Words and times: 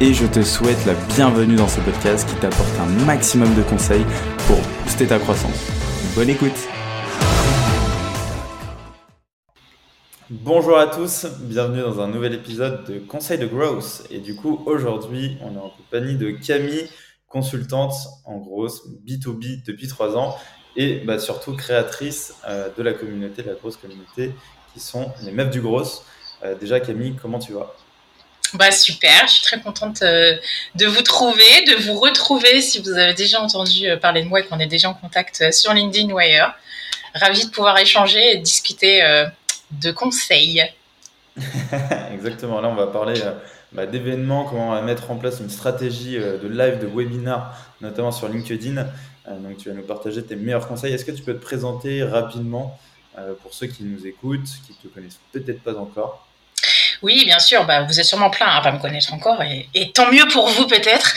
et 0.00 0.14
je 0.14 0.26
te 0.26 0.42
souhaite 0.42 0.84
la 0.86 0.94
bienvenue 1.16 1.56
dans 1.56 1.66
ce 1.66 1.80
podcast 1.80 2.28
qui 2.28 2.36
t'apporte 2.36 2.78
un 2.78 2.86
maximum 3.04 3.52
de 3.56 3.62
conseils 3.62 4.04
pour 4.46 4.56
booster 4.84 5.08
ta 5.08 5.18
croissance. 5.18 5.70
Bonne 6.14 6.30
écoute 6.30 6.68
Bonjour 10.30 10.78
à 10.78 10.86
tous, 10.86 11.26
bienvenue 11.40 11.80
dans 11.80 12.00
un 12.00 12.06
nouvel 12.06 12.34
épisode 12.34 12.84
de 12.84 12.98
Conseil 13.00 13.38
de 13.38 13.46
Growth. 13.46 14.04
Et 14.10 14.20
du 14.20 14.36
coup, 14.36 14.62
aujourd'hui, 14.66 15.36
on 15.42 15.54
est 15.56 15.58
en 15.58 15.70
compagnie 15.70 16.16
de 16.16 16.30
Camille, 16.30 16.88
consultante 17.26 17.94
en 18.24 18.36
grosse 18.36 18.86
B2B 19.04 19.64
depuis 19.66 19.88
trois 19.88 20.16
ans 20.16 20.36
et 20.76 21.00
bah, 21.00 21.18
surtout 21.18 21.56
créatrice 21.56 22.36
euh, 22.46 22.68
de 22.76 22.82
la 22.84 22.92
communauté, 22.92 23.42
de 23.42 23.48
la 23.48 23.54
grosse 23.54 23.76
communauté, 23.76 24.32
qui 24.72 24.80
sont 24.80 25.10
les 25.24 25.32
meufs 25.32 25.50
du 25.50 25.60
gros. 25.60 25.82
Euh, 26.44 26.54
déjà, 26.54 26.78
Camille, 26.78 27.16
comment 27.20 27.40
tu 27.40 27.54
vas? 27.54 27.74
Bah 28.54 28.70
super, 28.70 29.26
je 29.26 29.34
suis 29.34 29.42
très 29.42 29.60
contente 29.60 30.02
euh, 30.02 30.36
de 30.74 30.86
vous 30.86 31.02
trouver, 31.02 31.64
de 31.66 31.82
vous 31.82 31.98
retrouver 31.98 32.60
si 32.60 32.80
vous 32.80 32.90
avez 32.90 33.14
déjà 33.14 33.40
entendu 33.40 33.88
euh, 33.88 33.96
parler 33.96 34.22
de 34.22 34.28
moi 34.28 34.40
et 34.40 34.44
qu'on 34.44 34.58
est 34.58 34.66
déjà 34.66 34.88
en 34.88 34.94
contact 34.94 35.40
euh, 35.42 35.52
sur 35.52 35.72
LinkedIn 35.74 36.10
ou 36.12 36.18
ailleurs. 36.18 36.54
Ravi 37.14 37.46
de 37.46 37.50
pouvoir 37.50 37.78
échanger 37.78 38.32
et 38.32 38.36
discuter 38.36 39.02
de 39.70 39.90
conseils. 39.90 40.62
Exactement, 42.12 42.60
là 42.60 42.68
on 42.68 42.74
va 42.74 42.86
parler 42.86 43.20
bah, 43.72 43.86
d'événements, 43.86 44.44
comment 44.44 44.68
on 44.68 44.72
va 44.72 44.82
mettre 44.82 45.10
en 45.10 45.16
place 45.16 45.40
une 45.40 45.48
stratégie 45.48 46.18
de 46.18 46.46
live, 46.46 46.78
de 46.78 46.86
webinar, 46.86 47.56
notamment 47.80 48.12
sur 48.12 48.28
LinkedIn. 48.28 48.86
donc 49.26 49.56
tu 49.56 49.70
vas 49.70 49.74
nous 49.74 49.86
partager 49.86 50.22
tes 50.22 50.36
meilleurs 50.36 50.68
conseils. 50.68 50.92
Est-ce 50.92 51.06
que 51.06 51.12
tu 51.12 51.22
peux 51.22 51.34
te 51.34 51.42
présenter 51.42 52.04
rapidement 52.04 52.78
pour 53.42 53.54
ceux 53.54 53.68
qui 53.68 53.84
nous 53.84 54.06
écoutent, 54.06 54.50
qui 54.66 54.72
ne 54.72 54.88
te 54.88 54.94
connaissent 54.94 55.20
peut-être 55.32 55.62
pas 55.62 55.76
encore? 55.76 56.27
Oui, 57.02 57.24
bien 57.24 57.38
sûr, 57.38 57.64
bah, 57.64 57.82
vous 57.82 58.00
êtes 58.00 58.06
sûrement 58.06 58.30
plein 58.30 58.46
à 58.46 58.60
pas 58.60 58.72
me 58.72 58.78
connaître 58.78 59.12
encore, 59.14 59.42
et, 59.42 59.92
tant 59.92 60.10
mieux 60.10 60.26
pour 60.28 60.48
vous 60.48 60.66
peut-être. 60.66 61.14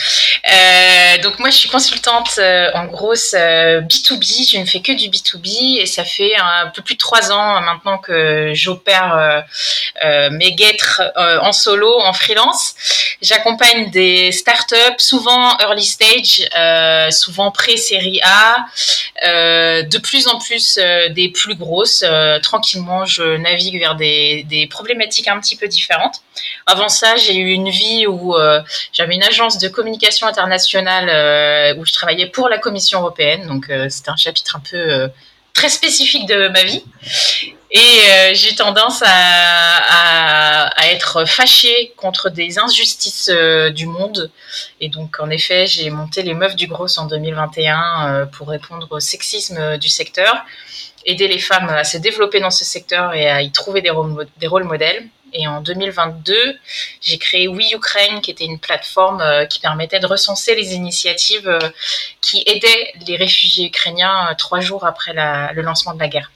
Euh, 0.50 1.18
donc 1.22 1.38
moi, 1.38 1.50
je 1.50 1.56
suis 1.56 1.68
consultante 1.68 2.32
euh, 2.38 2.70
en 2.74 2.86
grosse 2.86 3.32
B2B, 3.32 4.50
je 4.50 4.58
ne 4.58 4.64
fais 4.64 4.80
que 4.80 4.92
du 4.92 5.08
B2B, 5.08 5.80
et 5.80 5.86
ça 5.86 6.04
fait 6.04 6.34
un 6.36 6.68
peu 6.68 6.82
plus 6.82 6.94
de 6.94 6.98
trois 6.98 7.30
ans 7.30 7.60
maintenant 7.60 7.98
que 7.98 8.52
j'opère 8.54 9.44
euh, 10.04 10.30
mes 10.30 10.52
guêtres 10.54 11.02
en 11.16 11.52
solo, 11.52 12.00
en 12.00 12.12
freelance. 12.12 12.74
J'accompagne 13.20 13.90
des 13.90 14.32
startups, 14.32 14.98
souvent 14.98 15.56
early 15.60 15.84
stage, 15.84 16.48
souvent 17.12 17.52
pré-série 17.52 18.20
A, 18.24 18.56
de 19.22 19.98
plus 19.98 20.26
en 20.26 20.38
plus 20.38 20.78
des 21.10 21.28
plus 21.28 21.54
grosses. 21.54 22.04
tranquillement, 22.42 23.04
je 23.04 23.36
navigue 23.36 23.78
vers 23.78 23.94
des, 23.94 24.44
des 24.48 24.66
problématiques 24.66 25.28
un 25.28 25.38
petit 25.40 25.56
peu 25.56 25.68
différentes. 25.68 26.22
Avant 26.66 26.88
ça, 26.88 27.16
j'ai 27.16 27.36
eu 27.36 27.50
une 27.50 27.70
vie 27.70 28.06
où 28.06 28.36
euh, 28.36 28.60
j'avais 28.92 29.14
une 29.14 29.22
agence 29.22 29.58
de 29.58 29.68
communication 29.68 30.26
internationale 30.26 31.08
euh, 31.08 31.80
où 31.80 31.84
je 31.84 31.92
travaillais 31.92 32.26
pour 32.26 32.48
la 32.48 32.58
Commission 32.58 33.00
européenne. 33.00 33.46
Donc, 33.46 33.68
euh, 33.68 33.88
c'était 33.88 34.10
un 34.10 34.16
chapitre 34.16 34.56
un 34.56 34.60
peu 34.60 35.10
très 35.54 35.68
spécifique 35.68 36.26
de 36.26 36.48
ma 36.48 36.62
vie. 36.62 36.84
Et 37.74 38.34
j'ai 38.34 38.54
tendance 38.54 39.02
à, 39.06 40.70
être 40.90 41.24
fâchée 41.26 41.94
contre 41.96 42.28
des 42.28 42.58
injustices 42.58 43.30
du 43.74 43.86
monde. 43.86 44.30
Et 44.80 44.88
donc, 44.88 45.20
en 45.20 45.30
effet, 45.30 45.66
j'ai 45.66 45.88
monté 45.88 46.22
les 46.22 46.34
Meufs 46.34 46.54
du 46.54 46.66
Gros 46.66 46.98
en 46.98 47.06
2021 47.06 48.28
pour 48.32 48.48
répondre 48.48 48.88
au 48.90 49.00
sexisme 49.00 49.78
du 49.78 49.88
secteur, 49.88 50.44
aider 51.06 51.28
les 51.28 51.38
femmes 51.38 51.70
à 51.70 51.84
se 51.84 51.96
développer 51.96 52.40
dans 52.40 52.50
ce 52.50 52.64
secteur 52.64 53.14
et 53.14 53.30
à 53.30 53.40
y 53.40 53.50
trouver 53.50 53.80
des 53.80 53.90
rôles 53.90 54.64
modèles. 54.64 55.08
Et 55.32 55.46
en 55.46 55.60
2022, 55.60 56.34
j'ai 57.00 57.18
créé 57.18 57.48
We 57.48 57.72
Ukraine, 57.72 58.20
qui 58.20 58.30
était 58.30 58.44
une 58.44 58.58
plateforme 58.58 59.20
euh, 59.20 59.46
qui 59.46 59.60
permettait 59.60 60.00
de 60.00 60.06
recenser 60.06 60.54
les 60.54 60.74
initiatives 60.74 61.48
euh, 61.48 61.58
qui 62.20 62.42
aidaient 62.46 62.92
les 63.06 63.16
réfugiés 63.16 63.66
ukrainiens 63.66 64.30
euh, 64.30 64.34
trois 64.36 64.60
jours 64.60 64.84
après 64.84 65.12
le 65.14 65.62
lancement 65.62 65.94
de 65.94 66.00
la 66.00 66.08
guerre. 66.08 66.30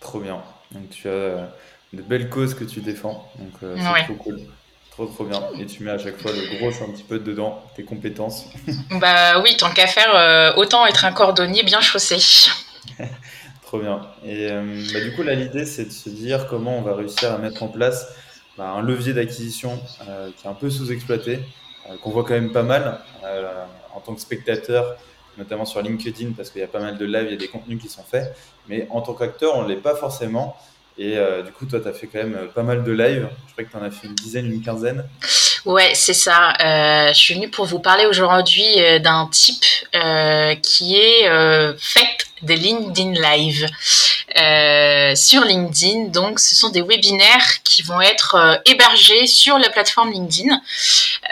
Trop 0.00 0.20
bien. 0.20 0.42
Donc 0.72 0.90
tu 0.90 1.08
as 1.08 1.48
de 1.92 2.02
belles 2.02 2.28
causes 2.28 2.54
que 2.54 2.64
tu 2.64 2.80
défends. 2.80 3.30
Donc 3.38 3.52
c'est 3.60 4.04
trop 4.04 4.14
cool. 4.14 4.40
Trop 4.90 5.06
trop 5.06 5.24
bien. 5.24 5.42
Et 5.58 5.64
tu 5.64 5.82
mets 5.84 5.92
à 5.92 5.98
chaque 5.98 6.18
fois 6.18 6.32
le 6.32 6.58
gros 6.58 6.68
un 6.68 6.92
petit 6.92 7.02
peu 7.02 7.18
dedans, 7.18 7.62
tes 7.76 7.84
compétences. 7.84 8.46
bah 8.90 9.40
oui, 9.40 9.56
tant 9.56 9.70
qu'à 9.70 9.86
faire, 9.86 10.54
autant 10.56 10.86
être 10.86 11.04
un 11.04 11.12
cordonnier 11.12 11.62
bien 11.62 11.80
chaussé. 11.80 12.18
Bien. 13.78 14.02
Et 14.24 14.48
euh, 14.50 14.82
bah, 14.92 15.00
du 15.00 15.14
coup, 15.14 15.22
là, 15.22 15.34
l'idée, 15.34 15.64
c'est 15.64 15.86
de 15.86 15.92
se 15.92 16.10
dire 16.10 16.46
comment 16.46 16.76
on 16.76 16.82
va 16.82 16.94
réussir 16.94 17.32
à 17.32 17.38
mettre 17.38 17.62
en 17.62 17.68
place 17.68 18.14
bah, 18.58 18.68
un 18.70 18.82
levier 18.82 19.14
d'acquisition 19.14 19.80
euh, 20.08 20.28
qui 20.36 20.46
est 20.46 20.50
un 20.50 20.54
peu 20.54 20.68
sous-exploité, 20.68 21.40
euh, 21.88 21.96
qu'on 22.02 22.10
voit 22.10 22.24
quand 22.24 22.34
même 22.34 22.52
pas 22.52 22.62
mal 22.62 23.00
en 23.94 24.00
tant 24.00 24.14
que 24.14 24.20
spectateur, 24.20 24.96
notamment 25.38 25.64
sur 25.64 25.80
LinkedIn, 25.80 26.32
parce 26.36 26.50
qu'il 26.50 26.60
y 26.60 26.64
a 26.64 26.68
pas 26.68 26.80
mal 26.80 26.98
de 26.98 27.04
lives, 27.04 27.26
il 27.26 27.30
y 27.30 27.34
a 27.34 27.38
des 27.38 27.48
contenus 27.48 27.80
qui 27.80 27.88
sont 27.88 28.02
faits. 28.02 28.34
Mais 28.68 28.86
en 28.90 29.00
tant 29.00 29.14
qu'acteur, 29.14 29.56
on 29.56 29.66
l'est 29.66 29.76
pas 29.76 29.94
forcément. 29.94 30.56
Et 30.98 31.16
du 31.44 31.52
coup, 31.52 31.66
toi, 31.66 31.80
tu 31.80 31.88
as 31.88 31.92
fait 31.92 32.06
quand 32.06 32.18
même 32.18 32.48
pas 32.54 32.62
mal 32.62 32.84
de 32.84 32.92
lives. 32.92 33.28
Je 33.46 33.52
crois 33.52 33.64
que 33.64 33.70
tu 33.70 33.76
en 33.76 33.82
as 33.82 33.90
fait 33.90 34.06
une 34.06 34.14
dizaine, 34.14 34.46
une 34.46 34.62
quinzaine. 34.62 35.04
Ouais, 35.64 35.92
c'est 35.94 36.14
ça. 36.14 36.54
je 36.58 37.14
suis 37.14 37.34
venue 37.34 37.50
pour 37.50 37.66
vous 37.66 37.80
parler 37.80 38.06
aujourd'hui 38.06 38.64
d'un 39.00 39.28
type 39.30 39.64
qui 40.62 40.96
est 40.96 41.76
fait 41.78 42.21
des 42.42 42.56
LinkedIn 42.56 43.12
Live 43.12 43.68
euh, 44.38 45.14
sur 45.14 45.44
LinkedIn. 45.44 46.08
Donc, 46.08 46.38
ce 46.38 46.54
sont 46.54 46.70
des 46.70 46.80
webinaires 46.80 47.62
qui 47.64 47.82
vont 47.82 48.00
être 48.00 48.34
euh, 48.34 48.56
hébergés 48.64 49.26
sur 49.26 49.58
la 49.58 49.68
plateforme 49.68 50.10
LinkedIn. 50.10 50.60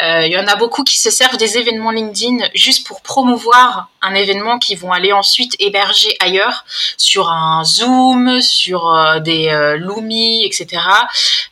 Euh, 0.03 0.27
il 0.27 0.33
y 0.33 0.39
en 0.39 0.47
a 0.47 0.57
beaucoup 0.57 0.85
qui 0.85 0.99
se 0.99 1.11
servent 1.11 1.37
des 1.37 1.57
événements 1.57 1.93
LinkedIn 1.93 2.49
juste 2.55 2.87
pour 2.87 3.01
promouvoir 3.01 3.89
un 4.03 4.15
événement 4.15 4.59
qui 4.59 4.77
vont 4.77 4.93
aller 4.93 5.13
ensuite 5.13 5.57
héberger 5.59 6.15
ailleurs 6.21 6.65
sur 6.97 7.31
un 7.31 7.65
Zoom, 7.65 8.41
sur 8.41 9.21
des 9.21 9.51
Lumi, 9.79 10.45
etc. 10.45 10.83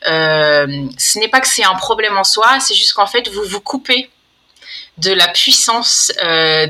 ce 0.03 1.19
n'est 1.19 1.29
pas 1.29 1.41
que 1.41 1.49
c'est 1.49 1.65
un 1.65 1.75
problème 1.75 2.17
en 2.17 2.25
soi, 2.25 2.59
c'est 2.61 2.75
juste 2.75 2.95
qu'en 2.95 3.07
fait, 3.07 3.29
vous 3.29 3.45
vous 3.45 3.61
coupez 3.61 4.11
de 4.99 5.13
la 5.13 5.29
puissance 5.29 6.13
euh, 6.23 6.67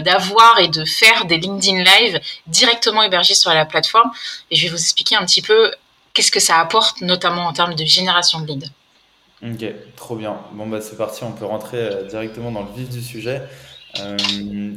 d'avoir 0.00 0.60
et 0.60 0.68
de 0.68 0.84
faire 0.84 1.24
des 1.24 1.38
LinkedIn 1.38 1.82
Live 1.82 2.20
directement 2.46 3.02
hébergés 3.02 3.34
sur 3.34 3.50
la 3.50 3.64
plateforme. 3.64 4.10
Et 4.50 4.56
je 4.56 4.64
vais 4.64 4.70
vous 4.70 4.80
expliquer 4.80 5.16
un 5.16 5.24
petit 5.24 5.42
peu 5.42 5.70
qu'est-ce 6.14 6.30
que 6.30 6.40
ça 6.40 6.58
apporte, 6.58 7.00
notamment 7.00 7.46
en 7.46 7.52
termes 7.52 7.74
de 7.74 7.84
génération 7.84 8.40
de 8.40 8.46
leads. 8.46 8.70
Ok, 9.42 9.64
trop 9.96 10.16
bien. 10.16 10.36
Bon, 10.52 10.66
bah, 10.66 10.80
c'est 10.80 10.96
parti, 10.96 11.22
on 11.24 11.32
peut 11.32 11.46
rentrer 11.46 11.78
euh, 11.78 12.04
directement 12.04 12.50
dans 12.50 12.64
le 12.64 12.72
vif 12.72 12.88
du 12.88 13.02
sujet. 13.02 13.42
Euh, 14.00 14.16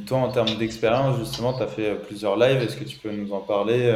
toi, 0.07 0.19
en 0.19 0.31
termes 0.31 0.55
d'expérience, 0.57 1.19
justement, 1.19 1.53
tu 1.53 1.63
as 1.63 1.67
fait 1.67 1.95
plusieurs 1.95 2.37
lives. 2.37 2.61
Est-ce 2.61 2.77
que 2.77 2.83
tu 2.83 2.97
peux 2.97 3.11
nous 3.11 3.33
en 3.33 3.41
parler 3.41 3.93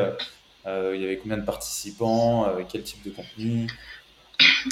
Il 0.65 1.01
y 1.01 1.05
avait 1.05 1.17
combien 1.17 1.37
de 1.37 1.45
participants 1.45 2.47
Quel 2.69 2.83
type 2.83 3.03
de 3.05 3.11
contenu? 3.11 3.67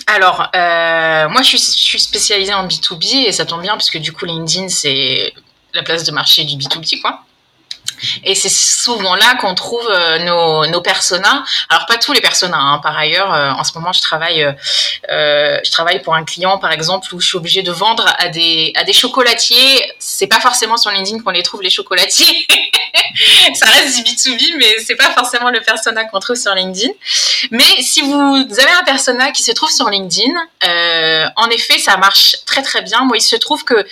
Alors, 0.07 0.49
euh, 0.55 1.29
moi, 1.29 1.41
je 1.41 1.57
suis, 1.57 1.99
spécialisée 1.99 2.53
en 2.53 2.67
B2B 2.67 3.27
et 3.27 3.31
ça 3.31 3.45
tombe 3.45 3.61
bien 3.61 3.75
puisque 3.77 3.97
du 3.97 4.11
coup, 4.11 4.25
LinkedIn, 4.25 4.69
c'est 4.69 5.33
la 5.73 5.83
place 5.83 6.03
de 6.03 6.11
marché 6.11 6.43
du 6.45 6.55
B2B, 6.55 7.01
quoi. 7.01 7.23
Et 8.23 8.35
c'est 8.35 8.49
souvent 8.49 9.15
là 9.15 9.35
qu'on 9.39 9.55
trouve 9.55 9.87
euh, 9.89 10.19
nos, 10.19 10.65
nos 10.67 10.81
personas. 10.81 11.43
Alors 11.69 11.85
pas 11.85 11.97
tous 11.97 12.11
les 12.13 12.21
personas, 12.21 12.59
hein. 12.59 12.79
par 12.79 12.97
ailleurs. 12.97 13.33
Euh, 13.33 13.51
en 13.51 13.63
ce 13.63 13.73
moment, 13.75 13.93
je 13.93 14.01
travaille, 14.01 14.45
je 15.09 15.71
travaille 15.71 16.01
pour 16.01 16.15
un 16.15 16.23
client, 16.23 16.57
par 16.57 16.71
exemple, 16.71 17.13
où 17.13 17.21
je 17.21 17.27
suis 17.27 17.37
obligée 17.37 17.61
de 17.61 17.71
vendre 17.71 18.05
à 18.17 18.27
des 18.29 18.73
à 18.75 18.83
des 18.83 18.93
chocolatiers. 18.93 19.91
C'est 19.99 20.27
pas 20.27 20.39
forcément 20.39 20.77
sur 20.77 20.91
LinkedIn 20.91 21.19
qu'on 21.23 21.31
les 21.31 21.43
trouve 21.43 21.61
les 21.61 21.69
chocolatiers. 21.69 22.47
ça 23.53 23.65
reste 23.65 23.95
du 23.95 24.03
B2B, 24.03 24.57
mais 24.57 24.75
c'est 24.85 24.95
pas 24.95 25.11
forcément 25.11 25.49
le 25.49 25.61
persona 25.61 26.05
qu'on 26.05 26.19
trouve 26.19 26.35
sur 26.35 26.53
LinkedIn. 26.53 26.91
Mais 27.51 27.81
si 27.81 28.01
vous 28.01 28.13
avez 28.13 28.71
un 28.79 28.83
persona 28.83 29.31
qui 29.31 29.43
se 29.43 29.51
trouve 29.51 29.71
sur 29.71 29.89
LinkedIn, 29.89 30.33
euh, 30.65 31.25
en 31.35 31.49
effet, 31.49 31.79
ça 31.79 31.97
marche 31.97 32.37
très 32.45 32.61
très 32.61 32.81
bien. 32.81 33.01
Moi, 33.01 33.17
il 33.17 33.21
se 33.21 33.35
trouve 33.35 33.63
que 33.63 33.85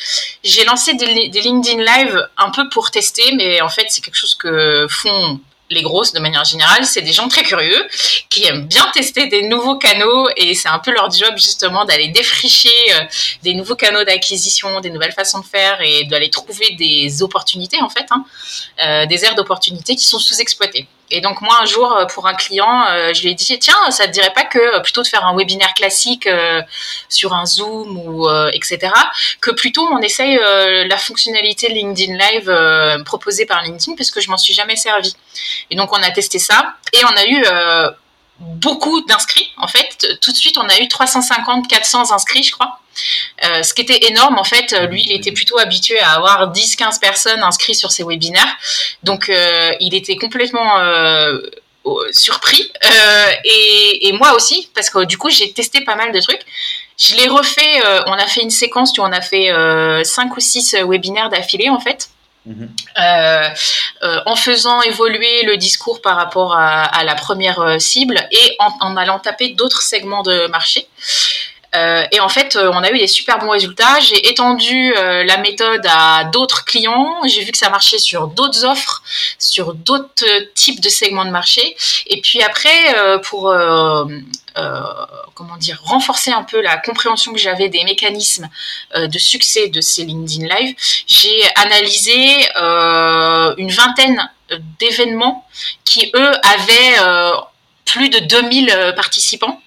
j'ai 0.43 0.63
lancé 0.65 0.93
des, 0.93 1.29
LinkedIn 1.41 1.83
Live 1.83 2.27
un 2.38 2.49
peu 2.51 2.69
pour 2.69 2.91
tester, 2.91 3.33
mais 3.35 3.61
en 3.61 3.69
fait, 3.69 3.81
c'est 3.89 4.01
quelque 4.01 4.18
chose 4.18 4.36
que 4.36 4.88
font 4.89 5.39
les 5.72 5.81
grosses 5.81 6.13
de 6.13 6.19
manière 6.19 6.44
générale, 6.44 6.86
c'est 6.86 7.01
des 7.01 7.13
gens 7.13 7.28
très 7.28 7.44
curieux 7.44 7.88
qui 8.30 8.45
aiment 8.45 8.68
bien 8.68 8.86
tester 8.94 9.28
des 9.28 9.44
nouveaux 9.44 9.78
canaux 9.78 10.28
et 10.36 10.54
c'est 10.54 10.68
un 10.68 10.80
peu 10.80 10.92
leur 10.92 11.10
job 11.10 11.33
justement 11.38 11.86
d'aller 11.86 12.10
défricher 12.10 12.69
euh, 12.94 13.04
des 13.44 13.54
nouveaux 13.54 13.75
canaux 13.75 14.04
d'acquisition, 14.04 14.81
des 14.81 14.89
nouvelles 14.89 15.13
façons 15.13 15.39
de 15.39 15.45
faire 15.45 15.81
et 15.81 16.04
d'aller 16.06 16.30
trouver 16.30 16.75
des 16.78 17.24
opportunités 17.24 17.81
en 17.81 17.89
fait, 17.89 18.06
hein, 18.12 18.25
euh, 18.83 19.06
des 19.06 19.24
aires 19.24 19.36
d'opportunités 19.36 19.95
qui 19.95 20.06
sont 20.06 20.19
sous-exploitées. 20.19 20.88
Et 21.12 21.22
donc 21.22 21.42
moi 21.42 21.58
un 21.62 21.66
jour 21.66 21.92
euh, 21.92 22.06
pour 22.06 22.28
un 22.28 22.34
client, 22.34 22.86
je 23.13 23.22
lui 23.22 23.31
ai 23.31 23.34
dit 23.34 23.60
tiens 23.60 23.75
ça 23.90 24.08
te 24.08 24.12
dirait 24.12 24.34
pas 24.34 24.44
que 24.44 24.81
plutôt 24.81 25.04
de 25.04 25.08
faire 25.08 25.25
un 25.25 25.36
webinaire 25.36 25.74
classique 25.74 26.28
sur 27.10 27.34
un 27.34 27.46
Zoom 27.46 27.98
ou 27.98 28.28
etc 28.54 28.92
que 29.40 29.52
plutôt 29.52 29.88
on 29.92 30.00
essaye 30.00 30.40
la 30.88 30.98
fonctionnalité 30.98 31.69
LinkedIn 31.69 32.18
Live 32.18 33.04
proposée 33.06 33.46
par 33.46 33.62
LinkedIn 33.63 33.96
puisque 33.96 34.19
je 34.19 34.30
m'en 34.30 34.38
suis 34.38 34.54
jamais 34.54 34.75
servi. 34.75 35.13
Et 35.69 35.75
donc 35.75 35.92
on 35.92 36.02
a 36.02 36.12
testé 36.12 36.40
ça 36.40 36.75
et 36.94 37.04
on 37.06 37.16
a 37.16 37.25
eu 37.25 37.44
euh, 37.46 37.92
beaucoup 38.41 39.01
d'inscrits. 39.01 39.51
En 39.57 39.67
fait, 39.67 40.19
tout 40.21 40.31
de 40.31 40.38
suite, 40.38 40.57
on 40.57 40.67
a 40.67 40.79
eu 40.79 40.88
350, 40.88 41.67
400 41.67 42.11
inscrits, 42.11 42.43
je 42.43 42.51
crois. 42.51 42.79
Euh, 43.43 43.63
ce 43.63 43.73
qui 43.73 43.81
était 43.81 44.07
énorme, 44.07 44.38
en 44.38 44.43
fait, 44.43 44.73
lui, 44.89 45.03
il 45.05 45.11
était 45.13 45.31
plutôt 45.31 45.57
habitué 45.57 45.99
à 45.99 46.11
avoir 46.11 46.51
10-15 46.51 46.99
personnes 46.99 47.41
inscrites 47.43 47.77
sur 47.77 47.91
ses 47.91 48.03
webinaires. 48.03 48.57
Donc, 49.03 49.29
euh, 49.29 49.71
il 49.79 49.95
était 49.95 50.15
complètement 50.15 50.77
surpris. 52.11 52.71
Et, 53.43 54.07
et, 54.07 54.11
moi 54.13 54.33
aussi, 54.33 54.69
parce 54.75 54.89
que 54.89 55.05
du 55.05 55.17
coup, 55.17 55.29
j'ai 55.29 55.51
testé 55.51 55.81
pas 55.81 55.95
mal 55.95 56.11
de 56.11 56.19
trucs. 56.19 56.41
Je 56.97 57.15
l'ai 57.15 57.27
refait, 57.27 57.81
on 58.05 58.13
a 58.13 58.27
fait 58.27 58.41
une 58.41 58.51
séquence 58.51 58.97
où 58.97 59.01
on 59.01 59.11
a 59.11 59.21
fait 59.21 59.49
5 60.03 60.35
ou 60.35 60.39
6 60.39 60.75
webinaires 60.88 61.29
d'affilée, 61.29 61.69
en 61.69 61.79
fait. 61.79 62.09
Euh, 62.47 63.49
euh, 64.01 64.19
en 64.25 64.35
faisant 64.35 64.81
évoluer 64.81 65.43
le 65.43 65.57
discours 65.57 66.01
par 66.01 66.15
rapport 66.15 66.55
à, 66.55 67.03
la 67.03 67.13
première 67.13 67.59
euh, 67.59 67.77
cible 67.77 68.19
et 68.31 68.55
en, 68.57 68.97
allant 68.97 69.19
taper 69.19 69.49
d'autres 69.49 69.83
segments 69.83 70.23
de 70.23 70.47
marché. 70.47 70.88
Et 71.73 72.19
en 72.19 72.29
fait, 72.29 72.57
on 72.57 72.83
a 72.83 72.91
eu 72.91 72.97
des 72.97 73.07
super 73.07 73.39
bons 73.39 73.50
résultats. 73.51 74.00
J'ai 74.01 74.29
étendu 74.29 74.94
la 74.94 75.38
méthode 75.38 75.85
à 75.88 76.25
d'autres 76.25 76.65
clients. 76.65 77.21
J'ai 77.25 77.44
vu 77.44 77.51
que 77.51 77.57
ça 77.57 77.69
marchait 77.69 77.97
sur 77.97 78.27
d'autres 78.27 78.65
offres, 78.65 79.01
sur 79.39 79.73
d'autres 79.73 80.25
types 80.53 80.81
de 80.81 80.89
segments 80.89 81.25
de 81.25 81.31
marché. 81.31 81.75
Et 82.07 82.19
puis 82.21 82.44
après, 82.44 83.19
pour 83.23 83.53
euh, 84.57 84.94
comment 85.33 85.56
dire, 85.56 85.79
renforcer 85.81 86.31
un 86.31 86.44
peu 86.44 86.59
la 86.59 86.75
compréhension 86.75 87.31
que 87.31 87.39
j'avais 87.39 87.69
des 87.69 87.85
mécanismes 87.85 88.50
euh, 88.95 89.07
de 89.07 89.17
succès 89.17 89.69
de 89.69 89.79
ces 89.79 90.03
LinkedIn 90.03 90.45
Live, 90.45 90.75
j'ai 91.07 91.41
analysé 91.56 92.50
euh, 92.57 93.56
une 93.57 93.71
vingtaine 93.71 94.29
d'événements 94.77 95.47
qui, 95.85 96.12
eux, 96.15 96.31
avaient 96.44 97.33
plus 97.85 98.09
de 98.09 98.19
2000 98.19 98.94
participants 98.97 99.62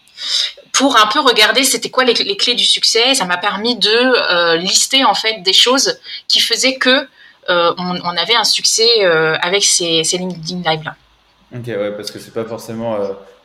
pour 0.75 0.97
un 0.97 1.07
peu 1.07 1.21
regarder 1.21 1.65
c'était 1.65 1.91
quoi 1.91 2.05
les, 2.05 2.37
clés 2.37 2.55
du 2.55 2.65
succès. 2.65 3.15
Ça 3.15 3.25
m'a 3.25 3.39
permis 3.39 3.77
de 3.77 4.57
lister 4.57 5.05
en 5.05 5.15
fait 5.15 5.41
des 5.43 5.53
choses 5.53 5.99
qui 6.29 6.41
faisaient 6.41 6.75
que 6.75 7.09
on, 7.49 8.17
avait 8.17 8.35
un 8.35 8.45
succès 8.45 9.05
avec 9.41 9.65
ces, 9.65 10.05
ces 10.05 10.19
LinkedIn 10.19 10.69
Live 10.69 10.85
là. 10.85 10.97
Ok, 11.55 11.67
ouais, 11.69 11.93
parce 11.93 12.11
que 12.11 12.19
c'est 12.19 12.35
pas 12.35 12.45
forcément 12.45 12.99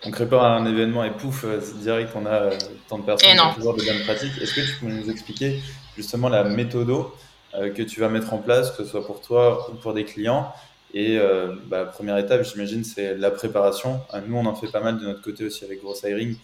on 0.06 0.12
crée 0.12 0.28
pas 0.28 0.48
un 0.48 0.66
événement 0.66 1.04
et 1.04 1.12
pouf, 1.12 1.44
euh, 1.44 1.60
direct 1.82 2.12
on 2.16 2.26
a 2.26 2.30
euh, 2.30 2.58
tant 2.88 3.00
de 3.00 3.04
personnes 3.04 3.30
qui 3.30 3.56
toujours 3.56 3.76
de 3.76 3.84
bonnes 3.84 4.04
pratiques. 4.04 4.42
Est-ce 4.42 4.54
que 4.54 4.62
tu 4.62 4.80
peux 4.80 4.88
nous 4.88 5.10
expliquer 5.10 5.60
justement 5.98 6.30
la 6.30 6.44
méthode 6.44 6.90
euh, 6.90 7.74
que 7.74 7.82
tu 7.82 8.00
vas 8.00 8.08
mettre 8.08 8.34
en 8.34 8.38
place, 8.38 8.72
que 8.72 8.84
ce 8.84 8.92
soit 8.92 9.06
pour 9.06 9.22
toi 9.22 9.70
ou 9.70 9.76
pour 9.76 9.94
des 9.94 10.06
clients? 10.06 10.54
Et 10.92 11.20
bah, 11.68 11.86
première 11.86 12.18
étape, 12.18 12.42
j'imagine, 12.44 12.84
c'est 12.84 13.16
la 13.16 13.30
préparation. 13.30 14.02
nous, 14.28 14.36
on 14.36 14.46
en 14.48 14.56
fait 14.56 14.72
pas 14.72 14.80
mal 14.80 14.98
de 14.98 15.06
notre 15.06 15.22
côté 15.22 15.46
aussi 15.46 15.64
avec 15.64 15.84
Gross 15.84 16.02
Hiring. 16.02 16.36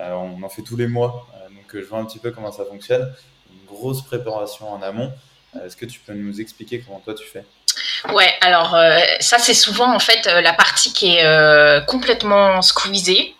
On 0.00 0.42
en 0.42 0.48
fait 0.48 0.62
tous 0.62 0.76
les 0.76 0.86
mois. 0.86 1.26
donc, 1.50 1.82
je 1.82 1.86
vois 1.88 1.98
un 1.98 2.04
petit 2.04 2.18
peu 2.18 2.30
comment 2.30 2.52
ça 2.52 2.64
fonctionne. 2.64 3.12
Une 3.50 3.66
grosse 3.66 4.02
préparation 4.02 4.72
en 4.72 4.82
amont. 4.82 5.12
Est-ce 5.64 5.76
que 5.76 5.86
tu 5.86 6.00
peux 6.00 6.14
nous 6.14 6.40
expliquer 6.40 6.80
comment 6.80 7.00
toi 7.00 7.14
tu 7.14 7.26
fais? 7.26 7.44
Ouais, 8.10 8.34
alors 8.40 8.74
euh, 8.74 8.98
ça 9.20 9.38
c'est 9.38 9.54
souvent 9.54 9.94
en 9.94 9.98
fait 9.98 10.26
euh, 10.26 10.40
la 10.40 10.52
partie 10.52 10.92
qui 10.92 11.14
est 11.14 11.24
euh, 11.24 11.80
complètement 11.80 12.60
squeezée. 12.62 13.34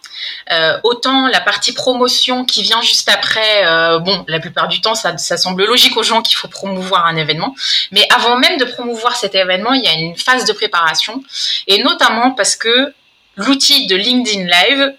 autant 0.85 1.27
la 1.29 1.41
partie 1.41 1.73
promotion 1.73 2.45
qui 2.45 2.63
vient 2.63 2.81
juste 2.83 3.09
après, 3.09 3.65
bon, 4.01 4.25
la 4.29 4.39
plupart 4.39 4.69
du 4.69 4.81
temps, 4.81 4.95
ça 4.95 5.37
semble 5.37 5.65
logique 5.65 5.97
aux 5.97 6.03
gens 6.05 6.23
qu'il 6.23 6.37
faut 6.37 6.49
promouvoir 6.49 7.07
un 7.07 7.17
événement. 7.17 7.55
Mais 7.91 8.07
avant 8.15 8.37
même 8.37 8.57
de 8.59 8.65
promouvoir 8.65 9.17
cet 9.17 9.35
événement, 9.35 9.73
il 9.73 9.83
y 9.83 9.89
a 9.89 9.95
une 9.95 10.17
phase 10.17 10.45
de 10.45 10.53
préparation. 10.53 11.23
Et 11.67 11.83
notamment 11.83 12.33
parce 12.33 12.55
que 12.55 12.95
l'outil 13.37 13.87
de 13.89 13.97
LinkedIn 13.97 14.45
Live 14.45 14.95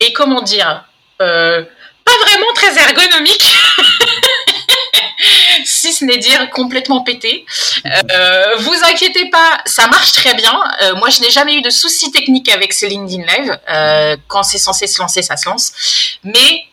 est, 0.00 0.12
comment 0.12 0.42
dire, 0.42 0.84
pas 1.18 2.16
vraiment 2.24 2.52
très 2.54 2.78
ergonomique. 2.78 3.52
si 5.64 5.92
ce 5.92 6.04
n'est 6.04 6.18
dire 6.18 6.50
complètement 6.50 7.02
pété. 7.02 7.44
Euh, 7.86 8.56
vous 8.58 8.74
inquiétez 8.84 9.30
pas, 9.30 9.58
ça 9.66 9.86
marche 9.88 10.12
très 10.12 10.34
bien. 10.34 10.58
Euh, 10.82 10.94
moi, 10.96 11.10
je 11.10 11.20
n'ai 11.20 11.30
jamais 11.30 11.54
eu 11.54 11.62
de 11.62 11.70
soucis 11.70 12.10
techniques 12.10 12.48
avec 12.48 12.72
ces 12.72 12.88
LinkedIn 12.88 13.24
Live. 13.24 13.58
Euh, 13.70 14.16
quand 14.28 14.42
c'est 14.42 14.58
censé 14.58 14.86
se 14.86 15.00
lancer, 15.00 15.22
ça 15.22 15.36
se 15.36 15.48
lance. 15.48 16.18
Mais 16.24 16.64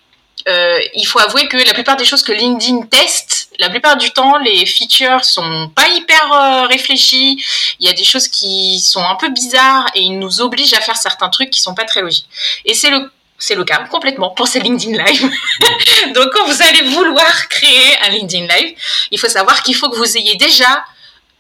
euh, 0.48 0.80
il 0.94 1.06
faut 1.06 1.20
avouer 1.20 1.48
que 1.48 1.58
la 1.58 1.74
plupart 1.74 1.98
des 1.98 2.06
choses 2.06 2.22
que 2.22 2.32
LinkedIn 2.32 2.84
teste, 2.84 3.50
la 3.58 3.70
plupart 3.70 3.98
du 3.98 4.12
temps, 4.12 4.38
les 4.38 4.66
features 4.66 5.24
sont 5.26 5.72
pas 5.74 5.88
hyper 5.88 6.34
euh, 6.34 6.68
réfléchies. 6.68 7.44
Il 7.80 7.88
y 7.88 7.90
a 7.90 7.94
des 7.94 8.04
choses 8.04 8.28
qui 8.28 8.80
sont 8.80 9.04
un 9.04 9.16
peu 9.16 9.30
bizarres 9.30 9.88
et 9.96 10.02
ils 10.02 10.20
nous 10.20 10.42
obligent 10.42 10.74
à 10.74 10.82
faire 10.82 10.98
certains 10.98 11.30
trucs 11.30 11.50
qui 11.50 11.62
sont 11.62 11.74
pas 11.74 11.86
très 11.86 12.02
logiques. 12.02 12.28
Et 12.66 12.74
c'est 12.74 12.90
le 12.90 13.12
c'est 13.38 13.56
le 13.56 13.66
cas 13.66 13.80
complètement 13.90 14.30
pour 14.30 14.48
ces 14.48 14.62
LinkedIn 14.62 15.04
Live. 15.04 15.30
Donc 16.16 16.30
quand 16.32 16.46
vous 16.46 16.62
allez 16.62 16.84
vouloir 16.84 17.50
créer 17.50 17.98
un 18.04 18.10
LinkedIn 18.10 18.48
Live, 18.48 18.78
il 19.12 19.20
faut 19.20 19.28
savoir 19.28 19.62
qu'il 19.62 19.76
faut 19.76 19.90
que 19.90 19.98
vous 19.98 20.18
ayez 20.18 20.36
déjà 20.36 20.86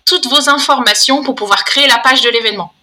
toutes 0.03 0.27
vos 0.27 0.49
informations 0.49 1.23
pour 1.23 1.35
pouvoir 1.35 1.63
créer 1.63 1.87
la 1.87 1.99
page 1.99 2.21
de 2.21 2.29
l'événement. 2.29 2.73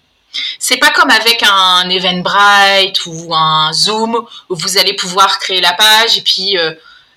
C'est 0.58 0.79
pas 0.79 0.90
comme 0.90 1.11
avec 1.11 1.43
un 1.43 1.88
Eventbrite 1.90 3.05
ou 3.06 3.34
un 3.34 3.73
Zoom 3.73 4.17
où 4.49 4.56
vous 4.56 4.79
allez 4.79 4.94
pouvoir 4.94 5.38
créer 5.38 5.61
la 5.61 5.75
page 5.75 6.17
et 6.17 6.23
puis 6.23 6.56
euh, 6.56 6.73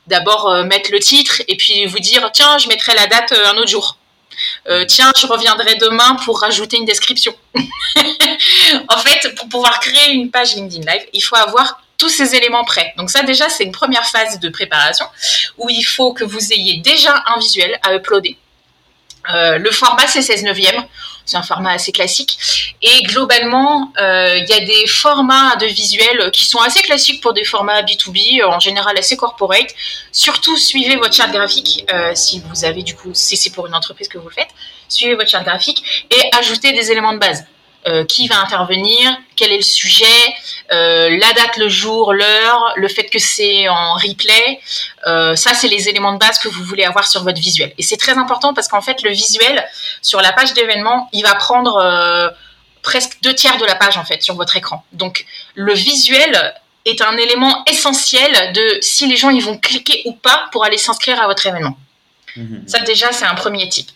d'abord 0.08 0.50
euh, 0.50 0.64
mettre 0.64 0.92
le 0.92 1.00
titre 1.00 1.42
et 1.48 1.56
puis 1.56 1.86
vous 1.86 2.00
dire 2.00 2.30
tiens 2.34 2.58
je 2.58 2.68
mettrai 2.68 2.94
la 2.96 3.08
date 3.08 3.32
euh, 3.32 3.52
un 3.52 3.58
autre 3.58 3.70
jour. 3.70 3.98
tiens, 4.88 5.14
je 5.18 5.28
reviendrai 5.28 5.76
demain 5.76 6.16
pour 6.26 6.42
rajouter 6.42 6.76
une 6.78 6.86
description. 6.86 7.34
en 7.56 8.98
fait, 8.98 9.34
pour 9.36 9.48
pouvoir 9.48 9.80
créer 9.80 10.12
une 10.12 10.30
page 10.30 10.56
LinkedIn 10.56 10.92
Live, 10.92 11.08
il 11.14 11.22
faut 11.22 11.38
avoir 11.38 11.82
tous 11.98 12.10
ces 12.10 12.36
éléments 12.36 12.66
prêts. 12.66 12.94
Donc 12.98 13.10
ça 13.10 13.24
déjà, 13.24 13.48
c'est 13.48 13.64
une 13.64 13.72
première 13.72 14.06
phase 14.06 14.40
de 14.42 14.50
préparation 14.50 15.06
où 15.58 15.70
il 15.70 15.84
faut 15.84 16.12
que 16.12 16.26
vous 16.26 16.52
ayez 16.52 16.82
déjà 16.82 17.24
un 17.28 17.40
visuel 17.40 17.80
à 17.82 17.94
uploader. 17.96 18.38
Le 19.28 19.72
format, 19.72 20.06
c'est 20.08 20.22
16 20.22 20.44
neuvième. 20.44 20.86
C'est 21.26 21.38
un 21.38 21.44
format 21.44 21.72
assez 21.72 21.92
classique. 21.92 22.38
Et 22.82 23.04
globalement, 23.04 23.92
euh, 24.00 24.38
il 24.38 24.48
y 24.48 24.54
a 24.54 24.60
des 24.60 24.88
formats 24.88 25.56
de 25.56 25.66
visuels 25.66 26.30
qui 26.32 26.46
sont 26.46 26.60
assez 26.60 26.82
classiques 26.82 27.22
pour 27.22 27.34
des 27.34 27.44
formats 27.44 27.82
B2B, 27.82 28.44
en 28.46 28.60
général 28.60 28.98
assez 28.98 29.18
corporate. 29.18 29.74
Surtout, 30.12 30.58
suivez 30.58 30.96
votre 30.98 31.16
charte 31.16 31.32
graphique. 31.32 31.86
Euh, 31.92 32.12
si 32.14 32.42
vous 32.48 32.66
avez 32.66 32.84
du 32.84 32.96
coup, 32.96 33.12
si 33.14 33.38
c'est 33.38 33.50
pour 33.50 33.68
une 33.68 33.76
entreprise 33.76 34.08
que 34.08 34.18
vous 34.18 34.30
le 34.30 34.34
faites, 34.34 34.50
suivez 34.88 35.16
votre 35.16 35.30
charte 35.30 35.46
graphique 35.46 35.84
et 36.12 36.38
ajoutez 36.38 36.74
des 36.74 36.92
éléments 36.92 37.14
de 37.14 37.20
base. 37.20 37.46
Euh, 37.88 38.04
qui 38.04 38.28
va 38.28 38.40
intervenir, 38.40 39.16
quel 39.36 39.52
est 39.52 39.58
le 39.58 39.62
sujet, 39.62 40.06
euh, 40.72 41.16
la 41.20 41.34
date, 41.34 41.58
le 41.58 41.70
jour, 41.70 42.14
l'heure, 42.14 42.74
le 42.78 42.88
fait 42.88 43.04
que 43.04 43.20
c'est 43.20 43.70
en 43.70 43.94
replay. 43.94 44.60
Euh, 45.06 45.36
ça, 45.36 45.54
c'est 45.54 45.68
les 45.68 45.88
éléments 45.88 46.14
de 46.14 46.18
base 46.18 46.40
que 46.40 46.48
vous 46.48 46.64
voulez 46.64 46.84
avoir 46.84 47.08
sur 47.08 47.22
votre 47.24 47.40
visuel. 47.40 47.76
Et 47.78 47.84
c'est 47.84 47.98
très 47.98 48.18
important 48.18 48.56
parce 48.56 48.70
qu'en 48.70 48.82
fait, 48.82 49.04
le 49.04 49.12
visuel 49.12 49.64
sur 50.02 50.20
la 50.20 50.34
page 50.34 50.56
d'événement, 50.56 51.10
il 51.14 51.22
va 51.22 51.36
prendre 51.36 52.34
presque 52.82 53.20
deux 53.22 53.36
tiers 53.36 53.58
de 53.58 53.66
la 53.66 53.76
page 53.76 53.98
en 53.98 54.04
fait 54.04 54.24
sur 54.24 54.34
votre 54.34 54.58
écran. 54.58 54.84
Donc, 54.92 55.28
le 55.54 55.74
visuel 55.74 56.56
est 56.86 57.04
un 57.04 57.16
élément 57.18 57.64
essentiel 57.68 58.52
de 58.54 58.80
si 58.82 59.06
les 59.06 59.16
gens 59.16 59.30
ils 59.30 59.44
vont 59.44 59.60
cliquer 59.60 60.02
ou 60.06 60.14
pas 60.14 60.48
pour 60.52 60.66
aller 60.66 60.80
s'inscrire 60.80 61.22
à 61.22 61.28
votre 61.28 61.46
événement. 61.46 61.78
Mmh. 62.36 62.68
Ça 62.68 62.80
déjà, 62.80 63.12
c'est 63.12 63.26
un 63.26 63.36
premier 63.36 63.70
type. 63.70 63.92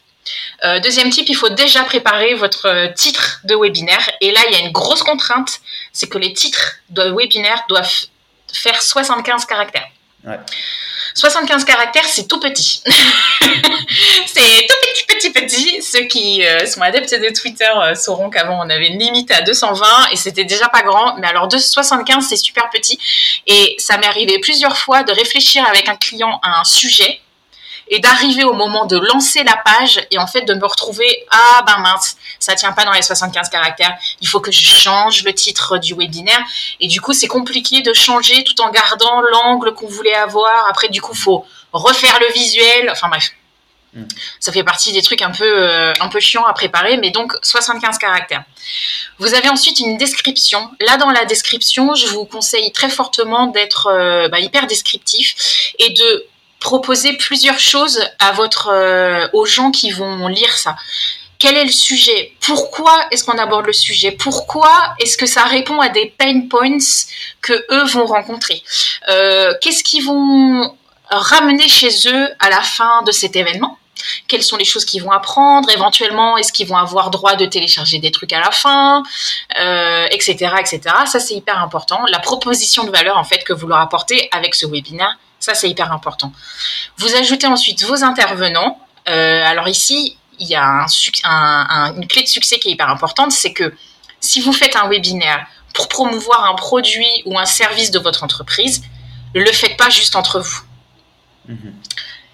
Euh, 0.64 0.80
deuxième 0.80 1.10
type, 1.10 1.30
il 1.30 1.36
faut 1.36 1.50
déjà 1.50 1.84
préparer 1.84 2.34
votre 2.34 2.68
euh, 2.68 2.88
titre 2.96 3.40
de 3.46 3.56
webinaire. 3.56 4.10
Et 4.22 4.32
là, 4.32 4.42
il 4.48 4.54
y 4.54 4.62
a 4.62 4.66
une 4.66 4.72
grosse 4.72 5.04
contrainte, 5.04 5.60
c'est 5.94 6.08
que 6.08 6.18
les 6.18 6.34
titres 6.34 6.76
de 6.90 7.12
webinaire 7.12 7.64
doivent 7.70 7.92
faire 8.52 8.82
75 8.82 9.46
caractères. 9.46 9.88
75 11.16 11.66
caractères, 11.66 12.06
c'est 12.06 12.28
tout 12.28 12.40
petit. 12.40 12.82
c'est 12.86 14.68
tout 14.68 14.76
petit, 14.82 15.06
petit, 15.08 15.30
petit. 15.32 15.82
Ceux 15.82 16.04
qui 16.04 16.46
euh, 16.46 16.66
sont 16.66 16.82
adeptes 16.82 17.14
de 17.14 17.30
Twitter 17.34 17.72
sauront 17.96 18.30
qu'avant, 18.30 18.60
on 18.64 18.70
avait 18.70 18.88
une 18.88 19.00
limite 19.00 19.32
à 19.32 19.42
220 19.42 20.10
et 20.12 20.16
c'était 20.16 20.44
déjà 20.44 20.68
pas 20.68 20.82
grand. 20.82 21.16
Mais 21.18 21.28
alors, 21.28 21.48
275, 21.48 22.26
c'est 22.28 22.38
super 22.38 22.70
petit. 22.70 23.00
Et 23.48 23.76
ça 23.80 23.98
m'est 23.98 24.08
arrivé 24.08 24.40
plusieurs 24.40 24.78
fois 24.78 25.04
de 25.04 25.12
réfléchir 25.12 25.66
avec 25.66 25.88
un 25.90 25.96
client 25.96 26.40
à 26.44 26.60
un 26.60 26.64
sujet 26.64 27.22
et 27.90 28.00
d'arriver 28.00 28.44
au 28.44 28.54
moment 28.54 28.86
de 28.86 28.98
lancer 28.98 29.44
la 29.44 29.58
page 29.58 30.06
et 30.12 30.18
en 30.18 30.28
fait 30.28 30.42
de 30.42 30.54
me 30.54 30.66
retrouver 30.66 31.26
ah 31.32 31.64
ben 31.66 31.78
mince 31.80 32.18
ça 32.40 32.56
tient 32.56 32.72
pas 32.72 32.86
dans 32.86 32.92
les 32.92 33.02
75 33.02 33.50
caractères 33.50 33.96
il 34.22 34.28
faut 34.28 34.40
que 34.40 34.52
je 34.52 34.62
change 34.62 35.24
le 35.24 35.34
titre 35.34 35.78
du 35.78 35.96
webinaire 35.96 36.44
et 36.80 36.88
du 36.88 37.02
coup 37.02 37.14
c'est 37.14 37.28
compliqué 37.28 37.82
de 37.82 37.94
changer 37.94 38.44
tout 38.44 38.62
en 38.62 38.70
gardant 38.70 39.22
l'angle 39.22 39.74
qu'on 39.74 39.88
voulait 39.88 40.16
avoir 40.16 40.68
après 40.70 40.90
du 40.90 41.02
coup 41.02 41.16
faut 41.16 41.46
refaire 41.74 42.20
le 42.20 42.32
visuel 42.34 42.90
enfin 42.92 43.10
bref 43.10 43.32
mm. 43.94 44.04
ça 44.40 44.52
fait 44.52 44.64
partie 44.64 44.92
des 44.92 45.02
trucs 45.02 45.22
un 45.22 45.32
peu, 45.32 45.46
euh, 45.46 45.94
un 46.00 46.10
peu 46.10 46.20
chiants 46.20 46.46
à 46.46 46.54
préparer, 46.54 46.98
mais 46.98 47.12
donc 47.12 47.34
75 47.44 47.98
caractères. 47.98 48.44
Vous 49.18 49.34
avez 49.34 49.50
ensuite 49.50 49.80
une 49.80 49.98
description. 49.98 50.72
Là, 50.80 50.98
dans 50.98 51.10
la 51.10 51.26
description, 51.26 51.94
je 51.96 52.08
vous 52.08 52.26
conseille 52.26 52.72
très 52.72 52.90
fortement 52.90 53.48
d'être 53.48 53.88
euh, 53.88 54.30
bah, 54.30 54.40
hyper 54.40 54.68
descriptif 54.68 55.74
et 55.78 55.90
de 55.90 56.26
proposer 56.60 57.14
plusieurs 57.14 57.60
choses 57.60 58.00
à 58.20 58.32
votre, 58.34 58.70
euh, 58.72 59.28
aux 59.34 59.46
gens 59.46 59.72
qui 59.72 59.92
vont 59.92 60.28
lire 60.28 60.52
ça. 60.58 60.76
Quel 61.38 61.56
est 61.56 61.64
le 61.64 61.72
sujet? 61.72 62.34
Pourquoi 62.42 62.94
est-ce 63.12 63.24
qu'on 63.24 63.38
aborde 63.38 63.66
le 63.66 63.74
sujet? 63.74 64.12
Pourquoi 64.12 64.94
est-ce 65.00 65.16
que 65.16 65.26
ça 65.26 65.44
répond 65.44 65.80
à 65.80 65.88
des 65.88 66.14
pain 66.18 66.42
points 66.50 66.78
que 67.42 67.54
eux 67.72 67.86
vont 67.86 68.06
rencontrer? 68.06 68.62
Euh, 69.08 69.54
Qu'est-ce 69.62 69.84
qu'ils 69.84 70.04
vont 70.04 70.76
ramener 71.10 71.68
chez 71.70 71.90
eux 72.08 72.30
à 72.40 72.50
la 72.50 72.62
fin 72.62 73.04
de 73.04 73.12
cet 73.14 73.38
événement? 73.38 73.78
Quelles 74.28 74.44
sont 74.44 74.58
les 74.58 74.66
choses 74.66 74.86
qu'ils 74.86 75.04
vont 75.04 75.12
apprendre, 75.12 75.70
éventuellement 75.70 76.38
est-ce 76.38 76.52
qu'ils 76.52 76.68
vont 76.68 76.78
avoir 76.78 77.10
droit 77.10 77.36
de 77.36 77.46
télécharger 77.46 78.00
des 78.00 78.12
trucs 78.12 78.34
à 78.34 78.40
la 78.40 78.52
fin, 78.52 79.04
etc., 80.12 80.38
euh, 80.54 80.58
etc. 80.58 80.82
Ça 81.06 81.20
c'est 81.20 81.34
hyper 81.36 81.62
important. 81.62 82.02
La 82.10 82.20
proposition 82.20 82.84
de 82.84 82.92
valeur 82.92 83.18
en 83.18 83.24
fait 83.24 83.44
que 83.44 83.54
vous 83.54 83.68
leur 83.68 83.80
apportez 83.80 84.30
avec 84.32 84.56
ce 84.56 84.66
webinaire, 84.66 85.18
ça 85.40 85.54
c'est 85.54 85.70
hyper 85.70 85.92
important. 85.92 86.32
Vous 86.98 87.16
ajoutez 87.16 87.48
ensuite 87.48 87.84
vos 87.84 88.04
intervenants. 88.04 88.80
Euh, 89.08 89.44
alors 89.46 89.68
ici, 89.68 90.18
il 90.40 90.48
y 90.48 90.56
a 90.56 90.86
une 91.96 92.08
clé 92.08 92.24
de 92.24 92.28
succès 92.28 92.60
qui 92.60 92.70
est 92.70 92.72
hyper 92.72 92.90
importante, 92.90 93.32
c'est 93.32 93.54
que 93.54 93.74
si 94.20 94.42
vous 94.42 94.54
faites 94.54 94.76
un 94.76 94.88
webinaire 94.88 95.46
pour 95.74 95.88
promouvoir 95.88 96.46
un 96.46 96.56
produit 96.56 97.24
ou 97.26 97.38
un 97.38 97.46
service 97.46 97.92
de 97.92 98.00
votre 98.00 98.24
entreprise, 98.24 98.82
ne 99.36 99.42
le 99.42 99.52
faites 99.52 99.78
pas 99.78 99.90
juste 99.90 100.16
entre 100.16 100.40
vous. 100.40 100.62
Mhm 101.48 101.74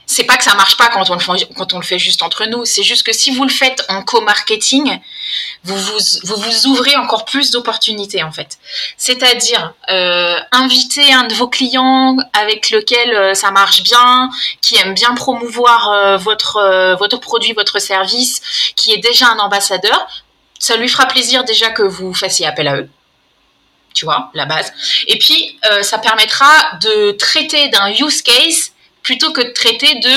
c'est 0.07 0.23
pas 0.23 0.37
que 0.37 0.43
ça 0.43 0.53
marche 0.55 0.77
pas 0.77 0.89
quand 0.89 1.09
on 1.09 1.77
le 1.79 1.83
fait, 1.83 1.99
juste 1.99 2.21
entre 2.21 2.45
nous. 2.45 2.65
C'est 2.65 2.83
juste 2.83 3.03
que 3.03 3.13
si 3.13 3.31
vous 3.31 3.43
le 3.43 3.51
faites 3.51 3.83
en 3.89 4.03
co-marketing, 4.03 4.99
vous 5.63 5.77
vous, 5.77 5.99
vous 6.23 6.35
vous 6.35 6.67
ouvrez 6.67 6.95
encore 6.95 7.25
plus 7.25 7.51
d'opportunités 7.51 8.23
en 8.23 8.31
fait. 8.31 8.57
C'est-à-dire 8.97 9.73
euh, 9.89 10.37
inviter 10.51 11.11
un 11.13 11.23
de 11.25 11.33
vos 11.33 11.47
clients 11.47 12.17
avec 12.33 12.69
lequel 12.69 13.13
euh, 13.13 13.33
ça 13.33 13.51
marche 13.51 13.83
bien, 13.83 14.29
qui 14.61 14.77
aime 14.77 14.93
bien 14.93 15.15
promouvoir 15.15 15.91
euh, 15.91 16.17
votre 16.17 16.57
euh, 16.57 16.95
votre 16.95 17.19
produit, 17.19 17.53
votre 17.53 17.79
service, 17.79 18.41
qui 18.75 18.93
est 18.93 18.99
déjà 18.99 19.27
un 19.27 19.39
ambassadeur. 19.39 20.07
Ça 20.59 20.77
lui 20.77 20.87
fera 20.87 21.07
plaisir 21.07 21.43
déjà 21.43 21.71
que 21.71 21.83
vous 21.83 22.13
fassiez 22.13 22.45
appel 22.45 22.67
à 22.67 22.77
eux 22.77 22.89
tu 23.93 24.03
vois, 24.03 24.29
la 24.33 24.45
base. 24.45 24.73
Et 25.07 25.17
puis, 25.17 25.57
ça 25.81 25.97
permettra 25.97 26.47
de 26.81 27.11
traiter 27.11 27.69
d'un 27.69 27.91
use 27.91 28.21
case 28.21 28.73
plutôt 29.05 29.31
que 29.31 29.41
de 29.41 29.51
traiter 29.51 29.95
de 29.99 30.15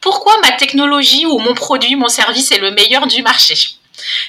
pourquoi 0.00 0.32
ma 0.42 0.52
technologie 0.52 1.26
ou 1.26 1.38
mon 1.40 1.52
produit, 1.52 1.96
mon 1.96 2.08
service 2.08 2.52
est 2.52 2.58
le 2.58 2.70
meilleur 2.70 3.06
du 3.08 3.22
marché? 3.22 3.56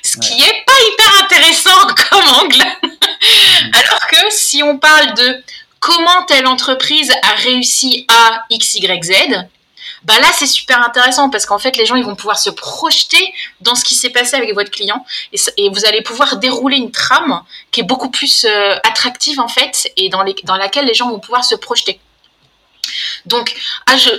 Ce 0.03 0.17
qui 0.17 0.36
n'est 0.36 0.63
pas 0.65 0.79
hyper 0.91 1.24
intéressant 1.24 1.88
comme 2.10 2.27
angle. 2.41 2.65
Mm. 2.84 3.72
Alors 3.74 4.08
que 4.08 4.31
si 4.31 4.63
on 4.63 4.79
parle 4.79 5.13
de 5.13 5.43
comment 5.79 6.24
telle 6.27 6.48
entreprise 6.48 7.12
a 7.22 7.36
réussi 7.36 8.05
à 8.10 8.43
X, 8.50 8.74
Y, 8.75 9.03
Z, 9.03 9.13
bah 10.03 10.20
là 10.20 10.27
c'est 10.34 10.48
super 10.48 10.84
intéressant 10.84 11.29
parce 11.29 11.46
qu'en 11.46 11.60
fait 11.60 11.77
les 11.77 11.86
gens 11.86 11.96
ils 11.96 12.03
vont 12.03 12.15
pouvoir 12.15 12.39
se 12.39 12.50
projeter 12.50 13.34
dans 13.62 13.75
ce 13.75 13.84
qui 13.84 13.93
s'est 13.93 14.10
passé 14.10 14.36
avec 14.36 14.51
votre 14.55 14.72
client 14.72 15.05
et, 15.31 15.70
vous 15.70 15.86
allez 15.86 16.01
pouvoir 16.01 16.38
dérouler 16.38 16.77
une 16.77 16.91
trame 16.91 17.43
qui 17.70 17.81
est 17.81 17.84
beaucoup 17.84 18.10
plus 18.10 18.46
euh, 18.46 18.75
attractive 18.84 19.39
en 19.39 19.48
fait 19.48 19.91
et 19.98 20.10
dans, 20.10 20.24
les, 20.24 20.36
dans 20.43 20.55
laquelle 20.55 20.86
les 20.86 20.96
gens 20.96 21.10
vont 21.10 21.20
pouvoir 21.20 21.46
se 21.46 21.53
projeter. 21.53 22.00
Donc, 23.25 23.55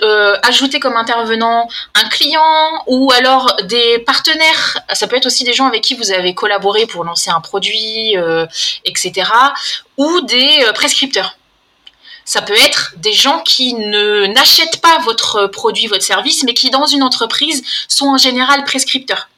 euh, 0.03 0.37
ajouter 0.43 0.81
comme 0.81 0.97
intervenant 0.97 1.69
un 1.95 2.09
client 2.09 2.83
ou 2.87 3.11
alors 3.13 3.57
des 3.65 3.99
partenaires. 4.01 4.79
Ça 4.93 5.07
peut 5.07 5.17
être 5.17 5.27
aussi 5.27 5.45
des 5.45 5.55
gens 5.55 5.67
avec 5.67 5.83
qui 5.83 5.95
vous 5.95 6.13
avez 6.13 6.35
collaboré 6.35 6.87
pour 6.87 7.05
lancer 7.05 7.31
un 7.31 7.41
produit, 7.41 8.17
euh, 8.17 8.47
etc. 8.85 9.31
Ou 9.97 10.21
des 10.23 10.65
euh, 10.65 10.73
prescripteurs. 10.73 11.37
Ça 12.25 12.41
peut 12.41 12.55
être 12.55 12.95
des 12.99 13.13
gens 13.13 13.41
qui 13.41 13.75
n'achètent 13.75 14.81
pas 14.81 14.99
votre 15.05 15.49
produit, 15.49 15.89
votre 15.89 16.05
service, 16.05 16.45
mais 16.45 16.55
qui 16.55 16.71
dans 16.71 16.87
une 16.87 17.03
entreprise 17.03 17.65
sont 17.89 18.07
en 18.07 18.19
général 18.19 18.63
prescripteurs. 18.65 19.29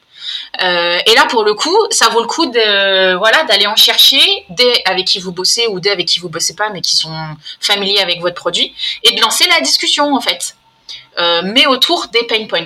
Euh, 0.61 0.99
et 1.05 1.15
là, 1.15 1.25
pour 1.27 1.43
le 1.43 1.53
coup, 1.53 1.77
ça 1.89 2.09
vaut 2.09 2.21
le 2.21 2.27
coup 2.27 2.45
de 2.45 3.15
voilà 3.15 3.43
d'aller 3.43 3.67
en 3.67 3.75
chercher 3.75 4.45
des 4.49 4.81
avec 4.85 5.05
qui 5.05 5.19
vous 5.19 5.31
bossez 5.31 5.67
ou 5.67 5.79
des 5.79 5.89
avec 5.89 6.07
qui 6.07 6.19
vous 6.19 6.29
bossez 6.29 6.55
pas, 6.55 6.69
mais 6.69 6.81
qui 6.81 6.95
sont 6.95 7.13
familiers 7.59 7.99
avec 7.99 8.21
votre 8.21 8.35
produit, 8.35 8.73
et 9.03 9.15
de 9.15 9.21
lancer 9.21 9.47
la 9.47 9.61
discussion 9.61 10.13
en 10.13 10.21
fait, 10.21 10.55
euh, 11.19 11.41
mais 11.43 11.65
autour 11.65 12.07
des 12.07 12.23
pain 12.23 12.45
points. 12.47 12.65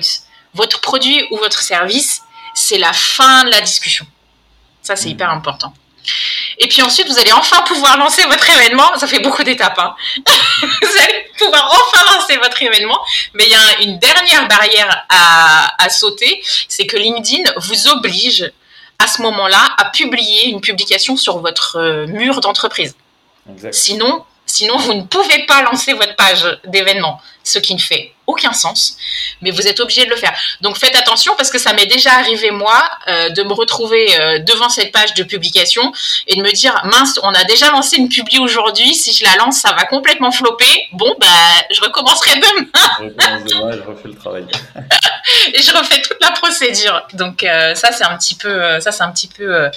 Votre 0.54 0.80
produit 0.80 1.26
ou 1.30 1.36
votre 1.36 1.62
service, 1.62 2.22
c'est 2.54 2.78
la 2.78 2.92
fin 2.92 3.44
de 3.44 3.50
la 3.50 3.60
discussion. 3.60 4.06
Ça, 4.82 4.96
c'est 4.96 5.08
mmh. 5.08 5.12
hyper 5.12 5.30
important. 5.30 5.72
Et 6.58 6.68
puis 6.68 6.82
ensuite, 6.82 7.08
vous 7.08 7.18
allez 7.18 7.32
enfin 7.32 7.62
pouvoir 7.62 7.96
lancer 7.96 8.22
votre 8.24 8.48
événement. 8.50 8.90
Ça 8.98 9.06
fait 9.06 9.20
beaucoup 9.20 9.42
d'étapes. 9.42 9.78
Hein. 9.78 9.94
vous 10.62 11.02
allez 11.02 11.26
pouvoir 11.38 11.70
enfin 11.72 12.14
lancer 12.14 12.36
votre 12.36 12.62
événement. 12.62 12.98
Mais 13.34 13.44
il 13.44 13.50
y 13.50 13.54
a 13.54 13.82
une 13.82 13.98
dernière 13.98 14.46
barrière 14.46 15.06
à, 15.08 15.88
sauter, 15.88 16.40
c'est 16.68 16.86
que 16.86 16.96
LinkedIn 16.96 17.50
vous 17.56 17.88
oblige 17.88 18.52
à 18.98 19.08
ce 19.08 19.22
moment-là 19.22 19.60
à 19.76 19.86
publier 19.86 20.48
une 20.48 20.60
publication 20.60 21.16
sur 21.16 21.38
votre 21.38 21.78
euh, 21.78 22.06
mur 22.06 22.40
d'entreprise. 22.40 22.94
Sinon, 23.72 24.24
sinon, 24.46 24.76
vous 24.76 24.94
ne 24.94 25.02
pouvez 25.02 25.46
pas 25.46 25.62
lancer 25.62 25.94
votre 25.94 26.14
page 26.14 26.46
d'événement, 26.66 27.20
ce 27.42 27.58
qui 27.58 27.74
ne 27.74 27.80
fait 27.80 28.12
aucun 28.30 28.52
sens, 28.52 28.96
mais 29.40 29.50
vous 29.50 29.66
êtes 29.66 29.80
obligé 29.80 30.04
de 30.04 30.10
le 30.10 30.16
faire. 30.16 30.32
Donc 30.60 30.78
faites 30.78 30.96
attention 30.96 31.34
parce 31.36 31.50
que 31.50 31.58
ça 31.58 31.72
m'est 31.72 31.86
déjà 31.86 32.12
arrivé 32.12 32.50
moi 32.50 32.82
euh, 33.08 33.30
de 33.30 33.42
me 33.42 33.52
retrouver 33.52 34.06
euh, 34.18 34.38
devant 34.38 34.68
cette 34.68 34.92
page 34.92 35.14
de 35.14 35.22
publication 35.22 35.92
et 36.26 36.36
de 36.36 36.42
me 36.42 36.52
dire 36.52 36.80
mince, 36.84 37.18
on 37.22 37.34
a 37.34 37.44
déjà 37.44 37.70
lancé 37.70 37.96
une 37.96 38.08
publi 38.08 38.38
aujourd'hui, 38.38 38.94
si 38.94 39.12
je 39.12 39.24
la 39.24 39.36
lance, 39.36 39.58
ça 39.58 39.72
va 39.72 39.84
complètement 39.84 40.30
flopper. 40.30 40.88
Bon 40.92 41.14
bah 41.20 41.26
je 41.70 41.80
recommencerai 41.80 42.40
demain. 42.40 42.66
je 43.00 43.80
je 43.80 43.88
refais 43.88 44.08
le 44.08 44.14
travail. 44.14 44.46
et 45.54 45.62
je 45.62 45.72
refais 45.76 46.00
toute 46.02 46.18
la 46.20 46.30
procédure. 46.30 47.06
Donc 47.14 47.42
euh, 47.42 47.74
ça 47.74 47.92
c'est 47.92 48.04
un 48.04 48.16
petit 48.16 48.34
peu 48.34 48.80
ça 48.80 48.92
c'est 48.92 49.02
un 49.02 49.10
petit 49.10 49.28
peu 49.28 49.70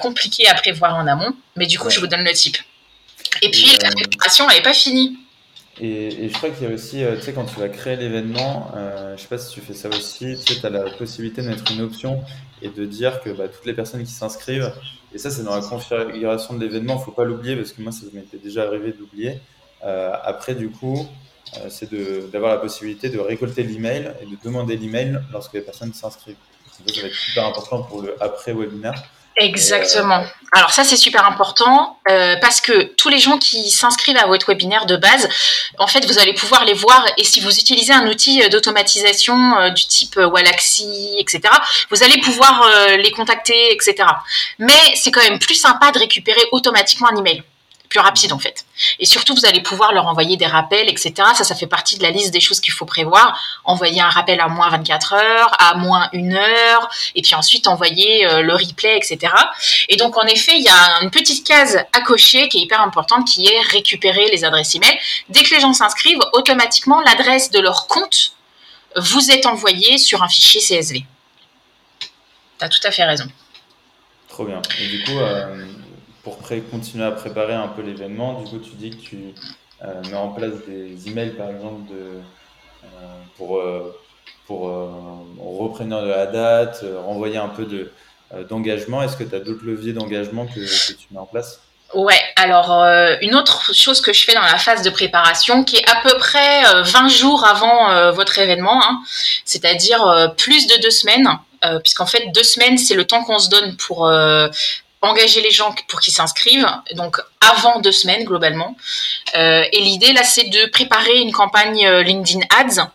compliqué 0.00 0.48
à 0.48 0.54
prévoir 0.54 0.96
en 0.96 1.06
amont, 1.06 1.34
mais 1.54 1.66
du 1.66 1.78
coup 1.78 1.90
je 1.90 2.00
vous 2.00 2.06
donne 2.06 2.24
le 2.24 2.32
type. 2.32 2.58
Et 3.42 3.50
puis 3.50 3.76
la 3.82 3.90
préparation 3.90 4.48
elle 4.50 4.56
n'est 4.56 4.62
pas 4.62 4.74
finie. 4.74 5.18
Et, 5.80 6.28
je 6.28 6.34
crois 6.34 6.50
qu'il 6.50 6.66
y 6.66 6.70
a 6.70 6.74
aussi, 6.74 7.04
euh, 7.04 7.16
tu 7.16 7.22
sais, 7.22 7.32
quand 7.32 7.44
tu 7.44 7.60
vas 7.60 7.68
créer 7.68 7.96
l'événement, 7.96 8.70
euh, 8.74 9.16
je 9.16 9.22
sais 9.22 9.28
pas 9.28 9.38
si 9.38 9.52
tu 9.52 9.60
fais 9.60 9.74
ça 9.74 9.88
aussi, 9.88 10.36
tu 10.44 10.54
sais, 10.54 10.66
as 10.66 10.70
la 10.70 10.90
possibilité 10.90 11.42
de 11.42 11.48
mettre 11.48 11.70
une 11.70 11.82
option 11.82 12.22
et 12.62 12.68
de 12.68 12.84
dire 12.86 13.20
que 13.20 13.30
bah, 13.30 13.48
toutes 13.48 13.66
les 13.66 13.74
personnes 13.74 14.02
qui 14.02 14.12
s'inscrivent, 14.12 14.72
et 15.14 15.18
ça 15.18 15.30
c'est 15.30 15.42
dans 15.42 15.54
la 15.54 15.62
configuration 15.62 16.54
de 16.54 16.64
l'événement, 16.64 16.98
faut 16.98 17.10
pas 17.10 17.24
l'oublier 17.24 17.56
parce 17.56 17.72
que 17.72 17.82
moi 17.82 17.92
ça 17.92 18.06
m'était 18.12 18.38
déjà 18.38 18.64
arrivé 18.64 18.92
d'oublier. 18.92 19.40
Euh, 19.84 20.12
après 20.24 20.54
du 20.54 20.70
coup, 20.70 21.06
euh, 21.58 21.68
c'est 21.68 21.90
d'avoir 22.30 22.54
la 22.54 22.60
possibilité 22.60 23.08
de 23.08 23.18
récolter 23.18 23.62
l'email 23.62 24.12
et 24.20 24.26
de 24.26 24.36
demander 24.42 24.76
l'email 24.76 25.20
lorsque 25.32 25.54
les 25.54 25.60
personnes 25.60 25.92
s'inscrivent. 25.92 26.36
Ça 26.70 27.00
va 27.00 27.08
être 27.08 27.14
super 27.14 27.46
important 27.46 27.82
pour 27.82 28.02
le 28.02 28.22
après 28.22 28.52
webinaire. 28.52 29.02
Exactement. 29.38 30.24
Alors 30.52 30.70
ça 30.70 30.84
c'est 30.84 30.96
super 30.96 31.26
important 31.26 31.98
euh, 32.08 32.36
parce 32.40 32.62
que 32.62 32.84
tous 32.94 33.10
les 33.10 33.18
gens 33.18 33.36
qui 33.36 33.70
s'inscrivent 33.70 34.16
à 34.16 34.26
votre 34.26 34.46
webinaire 34.48 34.86
de 34.86 34.96
base, 34.96 35.28
en 35.78 35.86
fait 35.86 36.06
vous 36.06 36.18
allez 36.18 36.32
pouvoir 36.32 36.64
les 36.64 36.72
voir 36.72 37.04
et 37.18 37.24
si 37.24 37.40
vous 37.40 37.50
utilisez 37.50 37.92
un 37.92 38.06
outil 38.06 38.42
euh, 38.42 38.48
d'automatisation 38.48 39.58
euh, 39.58 39.70
du 39.70 39.84
type 39.86 40.16
Walaxy, 40.16 41.16
etc., 41.18 41.42
vous 41.90 42.02
allez 42.02 42.18
pouvoir 42.20 42.66
les 42.98 43.10
contacter, 43.10 43.72
etc. 43.72 44.08
Mais 44.58 44.72
c'est 44.94 45.10
quand 45.10 45.22
même 45.22 45.38
plus 45.38 45.54
sympa 45.54 45.92
de 45.92 45.98
récupérer 45.98 46.42
automatiquement 46.52 47.08
un 47.10 47.16
email 47.16 47.42
plus 47.88 48.00
rapide 48.00 48.32
en 48.32 48.38
fait. 48.38 48.64
Et 48.98 49.06
surtout, 49.06 49.34
vous 49.34 49.46
allez 49.46 49.62
pouvoir 49.62 49.92
leur 49.92 50.06
envoyer 50.06 50.36
des 50.36 50.46
rappels, 50.46 50.88
etc. 50.88 51.14
Ça, 51.34 51.44
ça 51.44 51.54
fait 51.54 51.66
partie 51.66 51.96
de 51.96 52.02
la 52.02 52.10
liste 52.10 52.32
des 52.32 52.40
choses 52.40 52.60
qu'il 52.60 52.72
faut 52.72 52.84
prévoir. 52.84 53.38
Envoyer 53.64 54.00
un 54.00 54.08
rappel 54.08 54.40
à 54.40 54.48
moins 54.48 54.68
24 54.70 55.14
heures, 55.14 55.50
à 55.58 55.74
moins 55.76 56.08
une 56.12 56.34
heure, 56.34 56.90
et 57.14 57.22
puis 57.22 57.34
ensuite 57.34 57.66
envoyer 57.66 58.26
euh, 58.26 58.42
le 58.42 58.54
replay, 58.54 58.96
etc. 58.96 59.32
Et 59.88 59.96
donc, 59.96 60.16
en 60.16 60.26
effet, 60.26 60.52
il 60.56 60.62
y 60.62 60.68
a 60.68 61.00
une 61.02 61.10
petite 61.10 61.46
case 61.46 61.78
à 61.92 62.00
cocher 62.00 62.48
qui 62.48 62.58
est 62.58 62.62
hyper 62.62 62.80
importante, 62.80 63.26
qui 63.26 63.46
est 63.46 63.60
récupérer 63.70 64.28
les 64.30 64.44
adresses 64.44 64.74
email. 64.74 64.98
Dès 65.28 65.42
que 65.42 65.54
les 65.54 65.60
gens 65.60 65.72
s'inscrivent, 65.72 66.20
automatiquement, 66.32 67.00
l'adresse 67.00 67.50
de 67.50 67.60
leur 67.60 67.86
compte 67.86 68.32
vous 68.96 69.30
est 69.30 69.46
envoyée 69.46 69.98
sur 69.98 70.22
un 70.22 70.28
fichier 70.28 70.60
CSV. 70.60 71.04
Tu 72.58 72.64
as 72.64 72.68
tout 72.68 72.80
à 72.84 72.90
fait 72.90 73.04
raison. 73.04 73.26
Trop 74.28 74.44
bien. 74.44 74.60
Et 74.80 74.88
du 74.88 75.04
coup, 75.04 75.18
euh, 75.18 75.66
pour 76.26 76.38
continuer 76.72 77.04
à 77.04 77.12
préparer 77.12 77.54
un 77.54 77.68
peu 77.68 77.82
l'événement, 77.82 78.40
du 78.40 78.50
coup, 78.50 78.58
tu 78.58 78.70
dis 78.70 78.90
que 78.90 78.96
tu 78.96 79.18
euh, 79.84 80.02
mets 80.10 80.16
en 80.16 80.30
place 80.30 80.54
des 80.66 81.08
emails, 81.08 81.30
par 81.30 81.50
exemple, 81.50 81.88
de, 81.88 82.20
pour, 83.36 83.62
pour 84.48 84.62
reprendre 85.38 86.02
de 86.02 86.08
la 86.08 86.26
date, 86.26 86.84
renvoyer 87.04 87.36
un 87.36 87.48
peu 87.48 87.64
de, 87.64 87.92
d'engagement. 88.48 89.02
Est-ce 89.02 89.16
que 89.16 89.22
tu 89.22 89.36
as 89.36 89.40
d'autres 89.40 89.64
leviers 89.64 89.92
d'engagement 89.92 90.46
que, 90.46 90.60
tu 90.94 91.06
mets 91.12 91.20
en 91.20 91.26
place? 91.26 91.60
Ouais, 91.94 92.20
alors 92.34 92.72
euh, 92.72 93.14
une 93.20 93.36
autre 93.36 93.72
chose 93.72 94.00
que 94.00 94.12
je 94.12 94.24
fais 94.24 94.34
dans 94.34 94.42
la 94.42 94.58
phase 94.58 94.82
de 94.82 94.90
préparation, 94.90 95.62
qui 95.62 95.76
est 95.76 95.88
à 95.88 96.00
peu 96.02 96.16
près 96.18 96.62
20 96.82 97.06
euh, 97.06 97.08
jours 97.08 97.44
avant 97.44 97.90
euh, 97.90 98.10
votre 98.10 98.38
événement, 98.38 98.82
hein, 98.82 99.00
c'est-à-dire 99.44 100.34
plus 100.36 100.66
de 100.66 100.82
deux 100.82 100.90
semaines, 100.90 101.28
puisqu'en 101.82 102.06
fait 102.06 102.28
deux 102.34 102.42
semaines 102.42 102.76
c'est 102.76 102.94
le 102.94 103.04
temps 103.04 103.24
qu'on 103.24 103.38
se 103.38 103.48
donne 103.48 103.76
pour 103.76 104.10
engager 105.02 105.40
les 105.40 105.50
gens 105.50 105.74
pour 105.88 106.00
qu'ils 106.00 106.12
s'inscrivent, 106.12 106.68
donc 106.94 107.20
avant 107.40 107.80
deux 107.80 107.92
semaines 107.92 108.24
globalement. 108.24 108.76
et 109.34 109.80
l'idée 109.80 110.12
là 110.12 110.24
c'est 110.24 110.48
de 110.48 110.66
préparer 110.70 111.18
une 111.18 111.32
campagne 111.32 111.86
LinkedIn 112.00 112.40
Ads. 112.58 112.88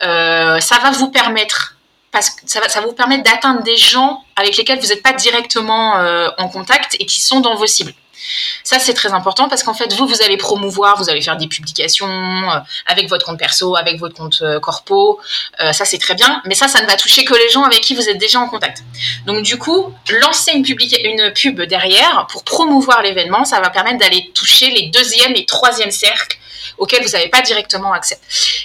ça 0.00 0.78
va 0.82 0.90
vous 0.92 1.10
permettre 1.10 1.76
parce 2.12 2.30
que 2.30 2.42
ça 2.46 2.60
va, 2.60 2.80
vous 2.82 2.92
permettre 2.92 3.22
d'atteindre 3.22 3.62
des 3.62 3.76
gens 3.76 4.24
avec 4.36 4.56
lesquels 4.56 4.80
vous 4.80 4.88
n'êtes 4.88 5.02
pas 5.02 5.12
directement 5.12 5.94
en 6.38 6.48
contact 6.48 6.96
et 7.00 7.06
qui 7.06 7.20
sont 7.20 7.40
dans 7.40 7.56
vos 7.56 7.66
cibles. 7.66 7.94
Ça, 8.64 8.78
c'est 8.78 8.94
très 8.94 9.12
important 9.12 9.48
parce 9.48 9.62
qu'en 9.62 9.74
fait, 9.74 9.92
vous, 9.94 10.06
vous 10.06 10.22
allez 10.22 10.36
promouvoir, 10.36 10.96
vous 10.96 11.10
allez 11.10 11.22
faire 11.22 11.36
des 11.36 11.48
publications 11.48 12.08
euh, 12.08 12.58
avec 12.86 13.08
votre 13.08 13.26
compte 13.26 13.38
perso, 13.38 13.76
avec 13.76 13.98
votre 13.98 14.14
compte 14.14 14.40
euh, 14.42 14.60
corpo. 14.60 15.20
Euh, 15.60 15.72
ça, 15.72 15.84
c'est 15.84 15.98
très 15.98 16.14
bien. 16.14 16.42
Mais 16.46 16.54
ça, 16.54 16.68
ça 16.68 16.80
ne 16.80 16.86
va 16.86 16.96
toucher 16.96 17.24
que 17.24 17.34
les 17.34 17.48
gens 17.50 17.62
avec 17.62 17.80
qui 17.80 17.94
vous 17.94 18.08
êtes 18.08 18.18
déjà 18.18 18.40
en 18.40 18.48
contact. 18.48 18.82
Donc, 19.26 19.42
du 19.42 19.58
coup, 19.58 19.92
lancer 20.20 20.52
une, 20.52 20.64
pub 21.34 21.60
derrière 21.62 22.26
pour 22.30 22.44
promouvoir 22.44 23.02
l'événement, 23.02 23.44
ça 23.44 23.60
va 23.60 23.70
permettre 23.70 23.98
d'aller 23.98 24.30
toucher 24.34 24.70
les 24.70 24.86
deuxième 24.86 25.34
et 25.36 25.44
troisième 25.46 25.90
cercles 25.90 26.38
auxquels 26.78 27.02
vous 27.02 27.10
n'avez 27.10 27.28
pas 27.28 27.42
directement 27.42 27.92
accès. 27.92 28.18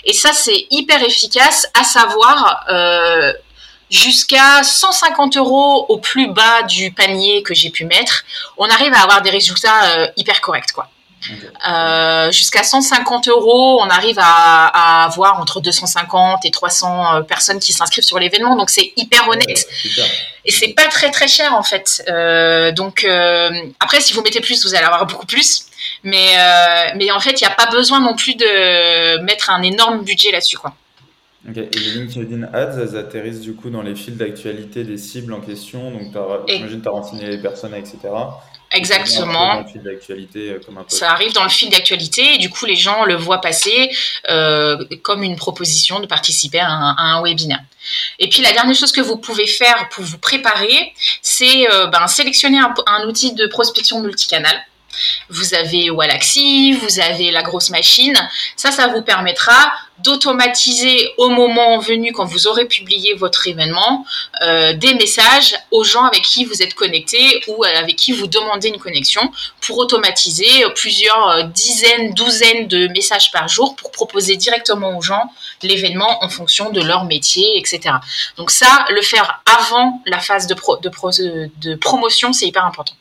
Et 0.05 0.13
ça, 0.13 0.31
c'est 0.33 0.67
hyper 0.71 1.01
efficace, 1.03 1.67
à 1.73 1.83
savoir 1.83 2.65
jusqu'à 3.95 4.61
150 4.63 5.37
euros 5.37 5.85
au 5.89 5.97
plus 5.97 6.27
bas 6.27 6.63
du 6.63 6.91
panier 6.91 7.43
que 7.43 7.53
j'ai 7.53 7.69
pu 7.69 7.85
mettre, 7.85 8.25
on 8.57 8.69
arrive 8.69 8.93
à 8.93 9.01
avoir 9.01 9.21
des 9.21 9.29
résultats 9.29 9.97
euh, 9.97 10.07
hyper 10.17 10.41
corrects, 10.41 10.71
quoi. 10.73 10.89
Euh, 11.67 12.31
jusqu'à 12.31 12.61
150 12.61 13.29
euros, 13.29 13.81
on 13.81 13.89
arrive 13.89 14.19
à, 14.19 15.05
avoir 15.05 15.39
entre 15.39 15.59
250 15.59 16.45
et 16.45 16.51
300 16.51 17.15
euh, 17.15 17.21
personnes 17.21 17.59
qui 17.59 17.73
s'inscrivent 17.73 18.03
sur 18.03 18.19
l'événement, 18.19 18.55
donc 18.55 18.69
c'est 18.69 18.93
hyper 18.95 19.27
honnête. 19.27 19.65
et 20.45 20.51
c'est 20.51 20.73
pas 20.73 20.85
très 20.85 21.09
très 21.09 21.27
cher 21.27 21.55
en 21.55 21.63
fait. 21.63 22.03
donc 22.75 23.07
après, 23.79 24.01
si 24.01 24.13
vous 24.13 24.21
mettez 24.21 24.41
plus, 24.41 24.63
vous 24.65 24.75
allez 24.75 24.85
avoir 24.85 25.07
beaucoup 25.07 25.25
plus. 25.25 25.65
Mais, 26.03 26.35
mais 26.95 27.09
en 27.09 27.19
fait, 27.19 27.41
il 27.41 27.43
n'y 27.43 27.51
a 27.51 27.55
pas 27.55 27.71
besoin 27.71 28.01
non 28.01 28.15
plus 28.15 28.35
de 28.35 29.17
mettre 29.23 29.49
un 29.49 29.63
énorme 29.63 30.03
budget 30.03 30.31
là-dessus, 30.31 30.57
quoi. 30.57 30.75
Et 31.47 31.69
les 31.77 31.91
LinkedIn 31.91 32.43
Ads, 32.53 32.79
elles 32.79 32.97
atterrissent 32.97 33.41
du 33.41 33.53
coup 33.53 33.69
dans 33.69 33.81
les 33.81 33.95
fils 33.95 34.15
d'actualité 34.15 34.83
des 34.83 34.97
cibles 34.97 35.33
en 35.33 35.41
question. 35.41 35.91
Donc, 35.91 36.11
j'imagine 36.47 36.79
que 36.79 36.83
tu 36.83 36.87
as 36.87 36.91
renseigné 36.91 37.27
les 37.27 37.37
personnes, 37.37 37.75
etc. 37.75 37.97
Exactement. 38.71 39.63
Euh, 39.75 40.83
ça 40.87 41.11
arrive 41.11 41.33
dans 41.33 41.43
le 41.43 41.49
fil 41.49 41.69
d'actualité 41.69 42.33
et 42.33 42.37
du 42.37 42.49
coup 42.49 42.65
les 42.65 42.75
gens 42.75 43.05
le 43.05 43.15
voient 43.15 43.39
passer 43.39 43.89
euh, 44.29 44.83
comme 45.01 45.23
une 45.23 45.35
proposition 45.35 45.99
de 45.99 46.07
participer 46.07 46.59
à 46.59 46.69
un, 46.69 47.21
webinaire. 47.21 47.61
Et 48.19 48.27
puis 48.27 48.41
la 48.41 48.51
dernière 48.51 48.75
chose 48.75 48.91
que 48.91 49.01
vous 49.01 49.17
pouvez 49.17 49.47
faire 49.47 49.87
pour 49.91 50.03
vous 50.03 50.17
préparer, 50.17 50.93
c'est 51.21 51.71
euh, 51.71 51.87
ben, 51.87 52.07
sélectionner 52.07 52.57
un, 52.57 52.73
un, 52.87 53.07
outil 53.07 53.33
de 53.33 53.47
prospection 53.47 54.01
multicanal. 54.01 54.61
Vous 55.29 55.53
avez 55.53 55.89
Wallaxy, 55.89 56.73
vous 56.73 56.99
avez 56.99 57.31
la 57.31 57.43
grosse 57.43 57.69
machine. 57.69 58.15
Ça, 58.55 58.71
ça 58.71 58.87
vous 58.87 59.01
permettra 59.01 59.73
d'automatiser 59.99 61.09
au 61.17 61.29
moment 61.29 61.79
venu, 61.79 62.11
quand 62.11 62.25
vous 62.25 62.47
aurez 62.47 62.65
publié 62.65 63.13
votre 63.13 63.47
événement, 63.47 64.05
euh, 64.41 64.73
des 64.73 64.93
messages 64.95 65.55
aux 65.71 65.83
gens 65.83 66.03
avec 66.03 66.21
qui 66.21 66.45
vous 66.45 66.61
êtes 66.61 66.73
connecté 66.73 67.41
ou 67.47 67.63
avec 67.63 67.95
qui 67.95 68.11
vous 68.11 68.27
demandez 68.27 68.67
une 68.69 68.79
connexion 68.79 69.31
pour 69.61 69.77
automatiser 69.77 70.65
plusieurs 70.75 71.29
euh, 71.29 71.43
dizaines, 71.43 72.13
douzaines 72.13 72.67
de 72.67 72.87
messages 72.87 73.31
par 73.31 73.47
jour 73.47 73.75
pour 73.75 73.91
proposer 73.91 74.35
directement 74.35 74.97
aux 74.97 75.01
gens 75.01 75.31
l'événement 75.63 76.23
en 76.23 76.29
fonction 76.29 76.71
de 76.71 76.81
leur 76.81 77.05
métier, 77.05 77.57
etc. 77.57 77.95
Donc 78.37 78.51
ça, 78.51 78.85
le 78.89 79.01
faire 79.01 79.41
avant 79.45 80.01
la 80.05 80.19
phase 80.19 80.47
de, 80.47 80.55
de, 80.81 81.49
de 81.61 81.75
promotion, 81.75 82.33
c'est 82.33 82.47
hyper 82.47 82.65
important. 82.65 82.93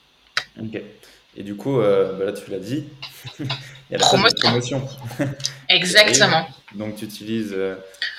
Ok. 0.60 0.80
Et 1.36 1.42
du 1.42 1.56
coup, 1.56 1.80
euh, 1.80 2.16
bah 2.18 2.26
là, 2.26 2.32
tu 2.32 2.50
l'as 2.50 2.58
dit, 2.58 2.84
il 3.40 3.46
y 3.90 3.94
a 3.94 3.98
la 3.98 4.06
promotion. 4.06 4.88
Exactement. 5.68 6.46
Donc, 6.74 6.96
tu 6.96 7.04
utilises 7.04 7.52
euh, 7.52 7.76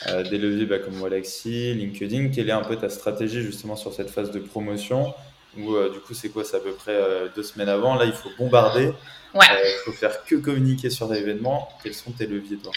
euh, 0.08 0.24
des 0.24 0.38
leviers 0.38 0.66
bah, 0.66 0.80
comme 0.80 1.02
Walaxy, 1.02 1.74
LinkedIn. 1.74 2.30
Quelle 2.30 2.50
est 2.50 2.54
un 2.54 2.64
peu 2.64 2.76
ta 2.78 2.90
stratégie 2.90 3.42
justement 3.42 3.76
sur 3.76 3.94
cette 3.94 4.10
phase 4.10 4.32
de 4.32 4.40
promotion 4.40 5.14
Ou 5.58 5.78
du 5.90 6.00
coup, 6.00 6.14
c'est 6.14 6.30
quoi? 6.30 6.44
C'est 6.44 6.58
à 6.58 6.60
peu 6.60 6.74
près 6.74 6.98
deux 7.36 7.44
semaines 7.44 7.70
avant. 7.70 7.96
Là, 7.96 8.06
il 8.06 8.14
faut 8.14 8.30
bombarder. 8.38 8.92
Ouais. 9.34 9.46
il 9.66 9.84
faut 9.84 9.92
faire 9.92 10.24
que 10.24 10.36
communiquer 10.36 10.90
sur 10.90 11.12
l'événement. 11.12 11.68
Quels 11.84 11.94
sont 11.94 12.12
tes 12.12 12.26
leviers, 12.26 12.58
toi? 12.58 12.72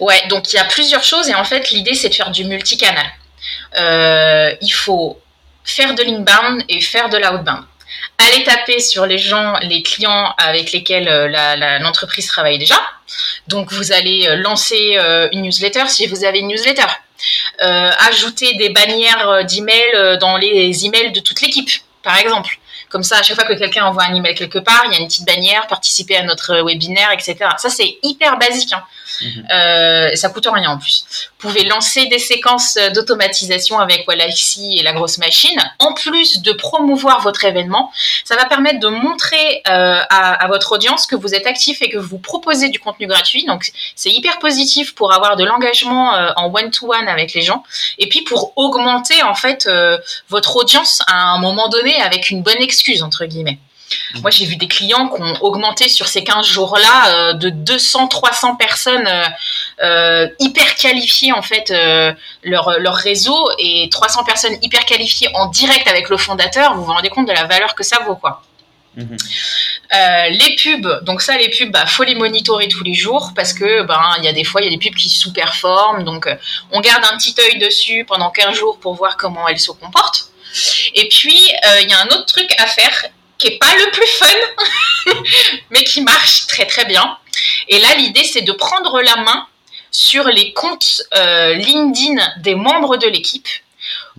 Ouais, 0.00 0.26
donc 0.28 0.52
il 0.52 0.56
y 0.56 0.58
a 0.58 0.64
plusieurs 0.64 1.04
choses. 1.04 1.28
Et 1.28 1.34
en 1.34 1.44
fait, 1.44 1.70
l'idée, 1.70 1.94
c'est 1.94 2.08
de 2.08 2.14
faire 2.14 2.32
du 2.32 2.44
multicanal. 2.44 3.06
il 3.76 4.72
faut 4.72 5.20
faire 5.62 5.94
de 5.94 6.02
l'inbound 6.02 6.64
et 6.68 6.80
faire 6.80 7.08
de 7.08 7.16
l'outbound 7.16 7.64
allez 8.18 8.44
taper 8.44 8.80
sur 8.80 9.06
les 9.06 9.18
gens, 9.18 9.54
les 9.62 9.82
clients 9.82 10.34
avec 10.38 10.72
lesquels 10.72 11.08
euh, 11.08 11.78
l'entreprise 11.78 12.26
travaille 12.26 12.58
déjà. 12.58 12.80
Donc, 13.48 13.72
vous 13.72 13.92
allez 13.92 14.26
euh, 14.28 14.36
lancer 14.36 14.96
euh, 14.96 15.28
une 15.32 15.42
newsletter 15.42 15.88
si 15.88 16.06
vous 16.06 16.24
avez 16.24 16.40
une 16.40 16.48
newsletter. 16.48 16.86
ajouter 17.58 18.54
des 18.54 18.70
bannières 18.70 19.44
d'email 19.44 20.18
dans 20.18 20.36
les 20.36 20.86
emails 20.86 21.12
de 21.12 21.20
toute 21.20 21.40
l'équipe, 21.42 21.70
par 22.02 22.16
exemple. 22.18 22.58
Comme 22.90 23.02
ça, 23.02 23.18
à 23.18 23.22
chaque 23.22 23.36
fois 23.36 23.46
que 23.46 23.58
quelqu'un 23.58 23.86
envoie 23.86 24.04
un 24.04 24.14
email 24.14 24.34
quelque 24.34 24.58
part, 24.58 24.82
il 24.86 24.92
y 24.92 24.96
a 24.96 24.98
une 24.98 25.06
petite 25.06 25.26
bannière, 25.26 25.66
participer 25.66 26.16
à 26.16 26.22
notre 26.24 26.62
webinaire, 26.62 27.10
etc. 27.12 27.36
Ça, 27.56 27.70
c'est 27.70 27.98
hyper 28.02 28.38
basique. 28.38 28.72
Hein. 28.72 28.82
Euh, 29.52 30.14
ça 30.14 30.28
coûte 30.28 30.46
rien 30.52 30.70
en 30.70 30.78
plus. 30.78 31.04
Vous 31.38 31.48
pouvez 31.48 31.64
lancer 31.64 32.06
des 32.06 32.18
séquences 32.18 32.78
d'automatisation 32.94 33.78
avec 33.78 34.06
Wallaxy 34.06 34.78
et 34.78 34.82
la 34.82 34.92
grosse 34.92 35.18
machine. 35.18 35.58
En 35.78 35.94
plus 35.94 36.42
de 36.42 36.52
promouvoir 36.52 37.20
votre 37.20 37.44
événement, 37.44 37.92
ça 38.24 38.36
va 38.36 38.44
permettre 38.44 38.80
de 38.80 38.88
montrer 38.88 39.62
euh, 39.68 40.00
à, 40.08 40.46
votre 40.48 40.72
audience 40.72 41.06
que 41.06 41.16
vous 41.16 41.34
êtes 41.34 41.46
actif 41.46 41.82
et 41.82 41.88
que 41.88 41.98
vous 41.98 42.18
proposez 42.18 42.68
du 42.68 42.78
contenu 42.78 43.06
gratuit. 43.06 43.44
Donc, 43.44 43.70
c'est 43.94 44.10
hyper 44.10 44.38
positif 44.38 44.94
pour 44.94 45.12
avoir 45.12 45.36
de 45.36 45.44
l'engagement 45.44 46.14
euh, 46.14 46.30
en 46.36 46.52
one-to-one 46.52 47.08
avec 47.08 47.34
les 47.34 47.42
gens. 47.42 47.62
Et 47.98 48.08
puis, 48.08 48.22
pour 48.22 48.52
augmenter 48.56 49.22
en 49.22 49.34
fait 49.34 49.66
euh, 49.66 49.98
votre 50.28 50.56
audience 50.56 51.02
à 51.06 51.14
un 51.14 51.38
moment 51.38 51.68
donné 51.68 52.00
avec 52.02 52.30
une 52.30 52.42
bonne 52.42 52.60
excuse, 52.80 53.02
entre 53.02 53.26
guillemets. 53.26 53.58
Mhm. 54.14 54.22
Moi, 54.22 54.30
j'ai 54.30 54.46
vu 54.46 54.56
des 54.56 54.68
clients 54.68 55.08
qui 55.08 55.20
ont 55.20 55.42
augmenté 55.42 55.88
sur 55.88 56.08
ces 56.08 56.24
15 56.24 56.46
jours-là 56.46 57.08
euh, 57.08 57.32
de 57.34 57.50
200, 57.50 58.08
300 58.08 58.56
personnes 58.56 59.06
euh, 59.06 59.24
euh, 59.82 60.28
hyper 60.38 60.74
qualifiées, 60.76 61.32
en 61.32 61.42
fait, 61.42 61.72
leur, 62.42 62.78
leur 62.78 62.94
réseau 62.94 63.50
et 63.58 63.88
300 63.90 64.24
personnes 64.24 64.56
hyper 64.62 64.84
qualifiées 64.84 65.28
en 65.34 65.46
direct 65.46 65.86
avec 65.88 66.08
le 66.08 66.16
fondateur. 66.16 66.74
Vous 66.74 66.84
vous 66.84 66.92
rendez 66.92 67.08
compte 67.08 67.28
de 67.28 67.32
la 67.32 67.44
valeur 67.44 67.74
que 67.74 67.82
ça 67.82 67.98
vaut, 68.06 68.16
quoi. 68.16 68.42
Mhm. 68.96 69.16
les 70.30 70.56
pubs, 70.56 71.04
donc 71.04 71.22
ça, 71.22 71.36
les 71.38 71.48
pubs, 71.48 71.70
bah, 71.70 71.86
faut 71.86 72.02
les 72.02 72.16
monitorer 72.16 72.66
tous 72.66 72.82
les 72.82 72.94
jours 72.94 73.30
parce 73.36 73.52
que 73.52 73.82
ben 73.82 74.02
il 74.18 74.24
y 74.24 74.28
a 74.28 74.32
des 74.32 74.42
fois 74.42 74.60
il 74.60 74.64
y 74.64 74.66
a 74.66 74.70
des 74.76 74.78
pubs 74.84 74.98
qui 74.98 75.08
sous-performent, 75.08 76.02
donc 76.02 76.28
on 76.72 76.80
garde 76.80 77.04
un 77.04 77.16
petit 77.16 77.32
œil 77.38 77.60
dessus 77.60 78.04
pendant 78.04 78.30
15 78.30 78.52
jours 78.52 78.80
pour 78.80 78.94
voir 78.94 79.16
comment 79.16 79.46
elles 79.46 79.60
se 79.60 79.70
comportent. 79.70 80.29
Et 80.94 81.08
puis 81.08 81.38
il 81.82 81.90
y 81.90 81.92
a 81.92 82.00
un 82.00 82.06
autre 82.08 82.26
truc 82.26 82.50
à 82.58 82.66
faire 82.66 83.06
qui 83.40 83.48
est 83.48 83.58
pas 83.58 83.74
le 83.74 83.90
plus 83.90 84.06
fun, 84.06 85.14
mais 85.70 85.82
qui 85.82 86.02
marche 86.02 86.46
très 86.46 86.66
très 86.66 86.84
bien. 86.84 87.16
Et 87.68 87.78
là, 87.78 87.94
l'idée, 87.96 88.24
c'est 88.24 88.42
de 88.42 88.52
prendre 88.52 89.00
la 89.00 89.16
main 89.16 89.46
sur 89.90 90.24
les 90.24 90.52
comptes 90.52 91.02
euh, 91.16 91.54
LinkedIn 91.54 92.22
des 92.38 92.54
membres 92.54 92.96
de 92.96 93.08
l'équipe 93.08 93.48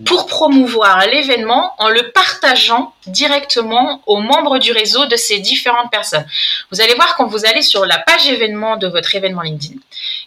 pour 0.06 0.26
promouvoir 0.26 1.06
l'événement 1.08 1.74
en 1.78 1.90
le 1.90 2.12
partageant 2.12 2.94
directement 3.08 4.02
aux 4.06 4.20
membres 4.20 4.58
du 4.58 4.72
réseau 4.72 5.06
de 5.06 5.16
ces 5.16 5.40
différentes 5.40 5.92
personnes. 5.92 6.26
Vous 6.72 6.82
allez 6.82 6.94
voir 6.96 7.16
quand 7.16 7.26
vous 7.26 7.46
allez 7.46 7.62
sur 7.62 7.86
la 7.86 7.98
page 8.00 8.28
événement 8.28 8.78
de 8.78 8.88
votre 8.88 9.14
événement 9.16 9.42
LinkedIn, 9.42 9.76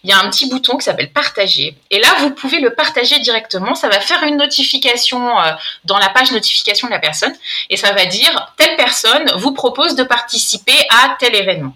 il 0.03 0.09
y 0.09 0.13
a 0.13 0.19
un 0.19 0.29
petit 0.29 0.49
bouton 0.49 0.77
qui 0.77 0.85
s'appelle 0.85 1.11
partager. 1.11 1.75
Et 1.89 1.99
là, 1.99 2.07
vous 2.19 2.31
pouvez 2.31 2.59
le 2.59 2.73
partager 2.73 3.19
directement. 3.19 3.75
Ça 3.75 3.89
va 3.89 3.99
faire 3.99 4.23
une 4.23 4.37
notification 4.37 5.39
euh, 5.39 5.51
dans 5.83 5.97
la 5.97 6.09
page 6.09 6.31
notification 6.31 6.87
de 6.87 6.93
la 6.93 6.99
personne 6.99 7.33
et 7.69 7.77
ça 7.77 7.91
va 7.93 8.05
dire 8.05 8.53
telle 8.57 8.75
personne 8.75 9.31
vous 9.37 9.51
propose 9.51 9.95
de 9.95 10.03
participer 10.03 10.77
à 10.89 11.15
tel 11.19 11.35
événement. 11.35 11.73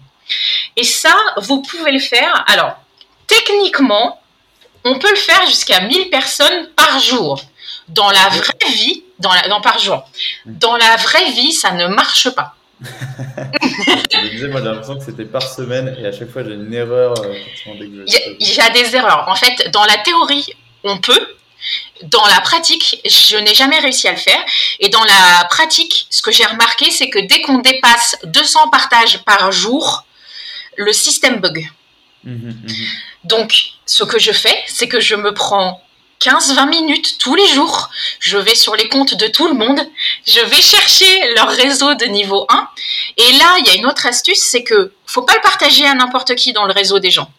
Et 0.76 0.84
ça, 0.84 1.14
vous 1.38 1.62
pouvez 1.62 1.90
le 1.90 1.98
faire. 1.98 2.44
Alors, 2.46 2.76
techniquement, 3.26 4.20
on 4.84 4.98
peut 4.98 5.10
le 5.10 5.16
faire 5.16 5.46
jusqu'à 5.46 5.80
1000 5.80 6.10
personnes 6.10 6.68
par 6.76 6.98
jour. 7.00 7.40
Dans 7.90 8.10
la 8.10 8.28
vraie 8.28 8.72
vie, 8.72 9.04
dans 9.18 9.32
la, 9.32 9.60
par 9.60 9.78
jour, 9.78 10.08
dans 10.46 10.76
la 10.76 10.96
vraie 10.96 11.30
vie, 11.32 11.52
ça 11.52 11.72
ne 11.72 11.86
marche 11.86 12.30
pas. 12.30 12.54
je 12.82 14.30
disais, 14.30 14.48
moi 14.48 14.60
j'ai 14.60 14.68
l'impression 14.68 14.98
que 14.98 15.04
c'était 15.04 15.26
par 15.26 15.42
semaine 15.42 15.94
et 16.00 16.06
à 16.06 16.12
chaque 16.12 16.30
fois 16.30 16.42
j'ai 16.44 16.54
une 16.54 16.72
erreur. 16.72 17.14
Euh, 17.22 17.34
il 17.66 18.54
y, 18.54 18.60
a 18.60 18.70
des 18.70 18.96
erreurs. 18.96 19.28
En 19.28 19.34
fait, 19.34 19.70
dans 19.70 19.84
la 19.84 19.98
théorie, 19.98 20.46
on 20.84 20.98
peut. 20.98 21.36
Dans 22.04 22.26
la 22.26 22.40
pratique, 22.40 23.02
je 23.04 23.36
n'ai 23.36 23.54
jamais 23.54 23.78
réussi 23.80 24.08
à 24.08 24.12
le 24.12 24.16
faire. 24.16 24.42
Et 24.78 24.88
dans 24.88 25.04
la 25.04 25.44
pratique, 25.50 26.06
ce 26.08 26.22
que 26.22 26.32
j'ai 26.32 26.46
remarqué, 26.46 26.90
c'est 26.90 27.10
que 27.10 27.18
dès 27.18 27.42
qu'on 27.42 27.58
dépasse 27.58 28.16
200 28.24 28.70
partages 28.70 29.22
par 29.24 29.52
jour, 29.52 30.06
le 30.76 30.92
système 30.94 31.40
bug. 31.40 31.68
Mmh, 32.24 32.32
mmh, 32.32 32.48
mmh. 32.48 32.74
Donc, 33.24 33.72
ce 33.84 34.04
que 34.04 34.18
je 34.18 34.32
fais, 34.32 34.58
c'est 34.66 34.88
que 34.88 35.00
je 35.00 35.14
me 35.14 35.34
prends 35.34 35.82
15-20 36.20 36.68
minutes 36.68 37.16
tous 37.18 37.34
les 37.34 37.46
jours. 37.46 37.88
Je 38.18 38.36
vais 38.36 38.54
sur 38.54 38.76
les 38.76 38.88
comptes 38.90 39.14
de 39.14 39.26
tout 39.26 39.48
le 39.48 39.54
monde. 39.54 39.80
Je 40.26 40.40
vais 40.40 40.60
chercher 40.60 41.34
leur 41.34 41.48
réseau 41.48 41.94
de 41.94 42.04
niveau 42.04 42.44
1. 42.50 42.68
Et 43.16 43.32
là, 43.32 43.56
il 43.58 43.66
y 43.66 43.70
a 43.70 43.74
une 43.74 43.86
autre 43.86 44.06
astuce, 44.06 44.42
c'est 44.42 44.62
que 44.62 44.92
faut 45.06 45.22
pas 45.22 45.34
le 45.34 45.40
partager 45.40 45.86
à 45.86 45.94
n'importe 45.94 46.34
qui 46.34 46.52
dans 46.52 46.66
le 46.66 46.72
réseau 46.72 46.98
des 46.98 47.10
gens. 47.10 47.30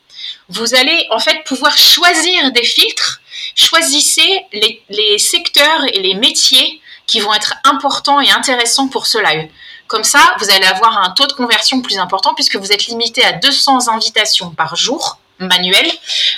Vous 0.50 0.74
allez 0.74 1.08
en 1.12 1.20
fait 1.20 1.44
pouvoir 1.46 1.78
choisir 1.78 2.52
des 2.52 2.63
filtres. 2.63 3.22
Choisissez 3.54 4.41
les, 4.52 4.82
les 4.89 5.20
secteurs 5.20 5.86
et 5.94 6.00
les 6.00 6.15
métiers 6.15 6.82
qui 7.06 7.20
vont 7.20 7.34
être 7.36 7.54
importants 7.63 8.20
et 8.20 8.32
intéressants 8.32 8.88
pour 8.88 9.06
ce 9.06 9.20
live. 9.20 9.48
Comme 9.88 10.04
ça, 10.04 10.36
vous 10.39 10.50
allez 10.50 10.65
avoir 10.65 10.98
un 10.98 11.12
taux 11.12 11.28
de 11.28 11.34
conversion 11.34 11.82
plus 11.82 12.00
important 12.00 12.34
puisque 12.34 12.56
vous 12.56 12.72
êtes 12.72 12.88
limité 12.88 13.24
à 13.24 13.34
200 13.34 13.89
invitations 13.89 14.50
par 14.52 14.76
jour 14.76 15.20
manuelles. 15.39 15.91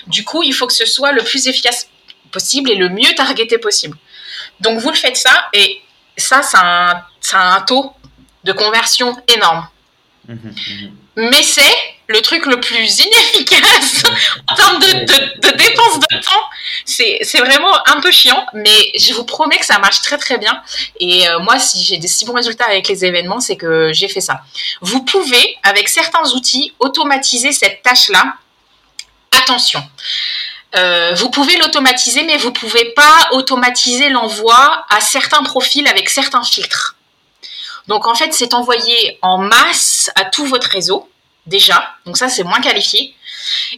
Du 0.08 0.24
coup, 0.26 0.44
il 0.44 0.54
faut 0.54 0.68
que 0.68 0.74
ce 0.74 0.86
soit 0.86 1.12
le 1.12 1.24
plus 1.24 1.48
efficace 1.48 1.88
possible 2.34 2.70
et 2.72 2.76
le 2.76 2.90
mieux 2.90 3.14
targeté 3.16 3.58
possible. 3.58 3.98
Donc 4.60 4.80
vous 4.80 4.90
le 4.90 4.96
faites 4.96 5.18
ça 5.18 5.50
et 5.54 5.82
ça, 6.18 6.42
ça 6.42 6.60
a 6.60 7.06
un, 7.34 7.62
taux 7.62 7.94
de 8.44 8.52
conversion 8.52 9.16
énorme. 9.34 9.68
Mhm. 10.28 10.54
Mais 11.16 11.44
c'est 11.44 11.76
le 12.08 12.22
truc 12.22 12.46
le 12.46 12.60
plus 12.60 13.00
inefficace 13.00 14.04
en 14.48 14.56
termes 14.56 14.80
de, 14.80 14.88
de, 14.88 15.48
de 15.48 15.58
dépense 15.58 16.00
de 16.00 16.22
temps. 16.22 16.50
C'est 16.86 17.40
vraiment 17.40 17.74
un 17.88 18.02
peu 18.02 18.12
chiant, 18.12 18.46
mais 18.54 18.92
je 18.98 19.14
vous 19.14 19.24
promets 19.24 19.58
que 19.58 19.66
ça 19.66 19.80
marche 19.80 20.02
très 20.02 20.18
très 20.18 20.38
bien. 20.38 20.62
Et 21.00 21.28
euh, 21.28 21.40
moi, 21.40 21.60
si 21.60 21.84
j'ai 21.84 21.98
des 21.98 22.08
si 22.08 22.26
bons 22.26 22.34
résultats 22.34 22.66
avec 22.66 22.88
les 22.88 23.06
événements, 23.06 23.40
c'est 23.40 23.56
que 23.56 23.92
j'ai 23.94 24.08
fait 24.08 24.22
ça. 24.22 24.42
Vous 24.82 25.04
pouvez, 25.04 25.58
avec 25.64 25.88
certains 25.88 26.28
outils, 26.32 26.74
automatiser 26.80 27.52
cette 27.52 27.82
tâche-là. 27.84 28.36
Attention, 29.32 29.84
euh, 30.76 31.14
vous 31.14 31.30
pouvez 31.30 31.56
l'automatiser, 31.58 32.24
mais 32.24 32.38
vous 32.38 32.50
ne 32.50 32.54
pouvez 32.54 32.86
pas 32.94 33.30
automatiser 33.32 34.10
l'envoi 34.10 34.86
à 34.90 35.02
certains 35.02 35.44
profils 35.44 35.88
avec 35.88 36.10
certains 36.10 36.44
filtres. 36.44 36.96
Donc 37.88 38.08
en 38.08 38.16
fait, 38.16 38.34
c'est 38.34 38.54
envoyé 38.54 39.18
en 39.22 39.38
masse 39.38 40.10
à 40.16 40.26
tout 40.26 40.46
votre 40.46 40.68
réseau, 40.68 41.10
déjà. 41.46 41.96
Donc 42.06 42.18
ça, 42.18 42.30
c'est 42.30 42.44
moins 42.44 42.62
qualifié. 42.62 43.14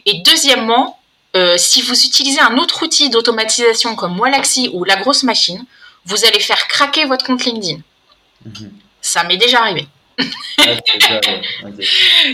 Et 0.06 0.22
deuxièmement, 0.24 1.00
euh, 1.34 1.56
si 1.58 1.82
vous 1.82 2.06
utilisez 2.06 2.40
un 2.40 2.56
autre 2.56 2.82
outil 2.82 3.10
d'automatisation 3.10 3.94
comme 3.94 4.18
Walaxy 4.18 4.70
ou 4.72 4.84
la 4.84 4.96
grosse 4.96 5.22
machine, 5.22 5.64
vous 6.06 6.24
allez 6.24 6.40
faire 6.40 6.66
craquer 6.68 7.04
votre 7.04 7.26
compte 7.26 7.44
LinkedIn. 7.44 7.80
Mhm. 8.44 8.72
Ça 9.02 9.24
m'est 9.24 9.36
déjà 9.36 9.60
arrivé. 9.60 9.86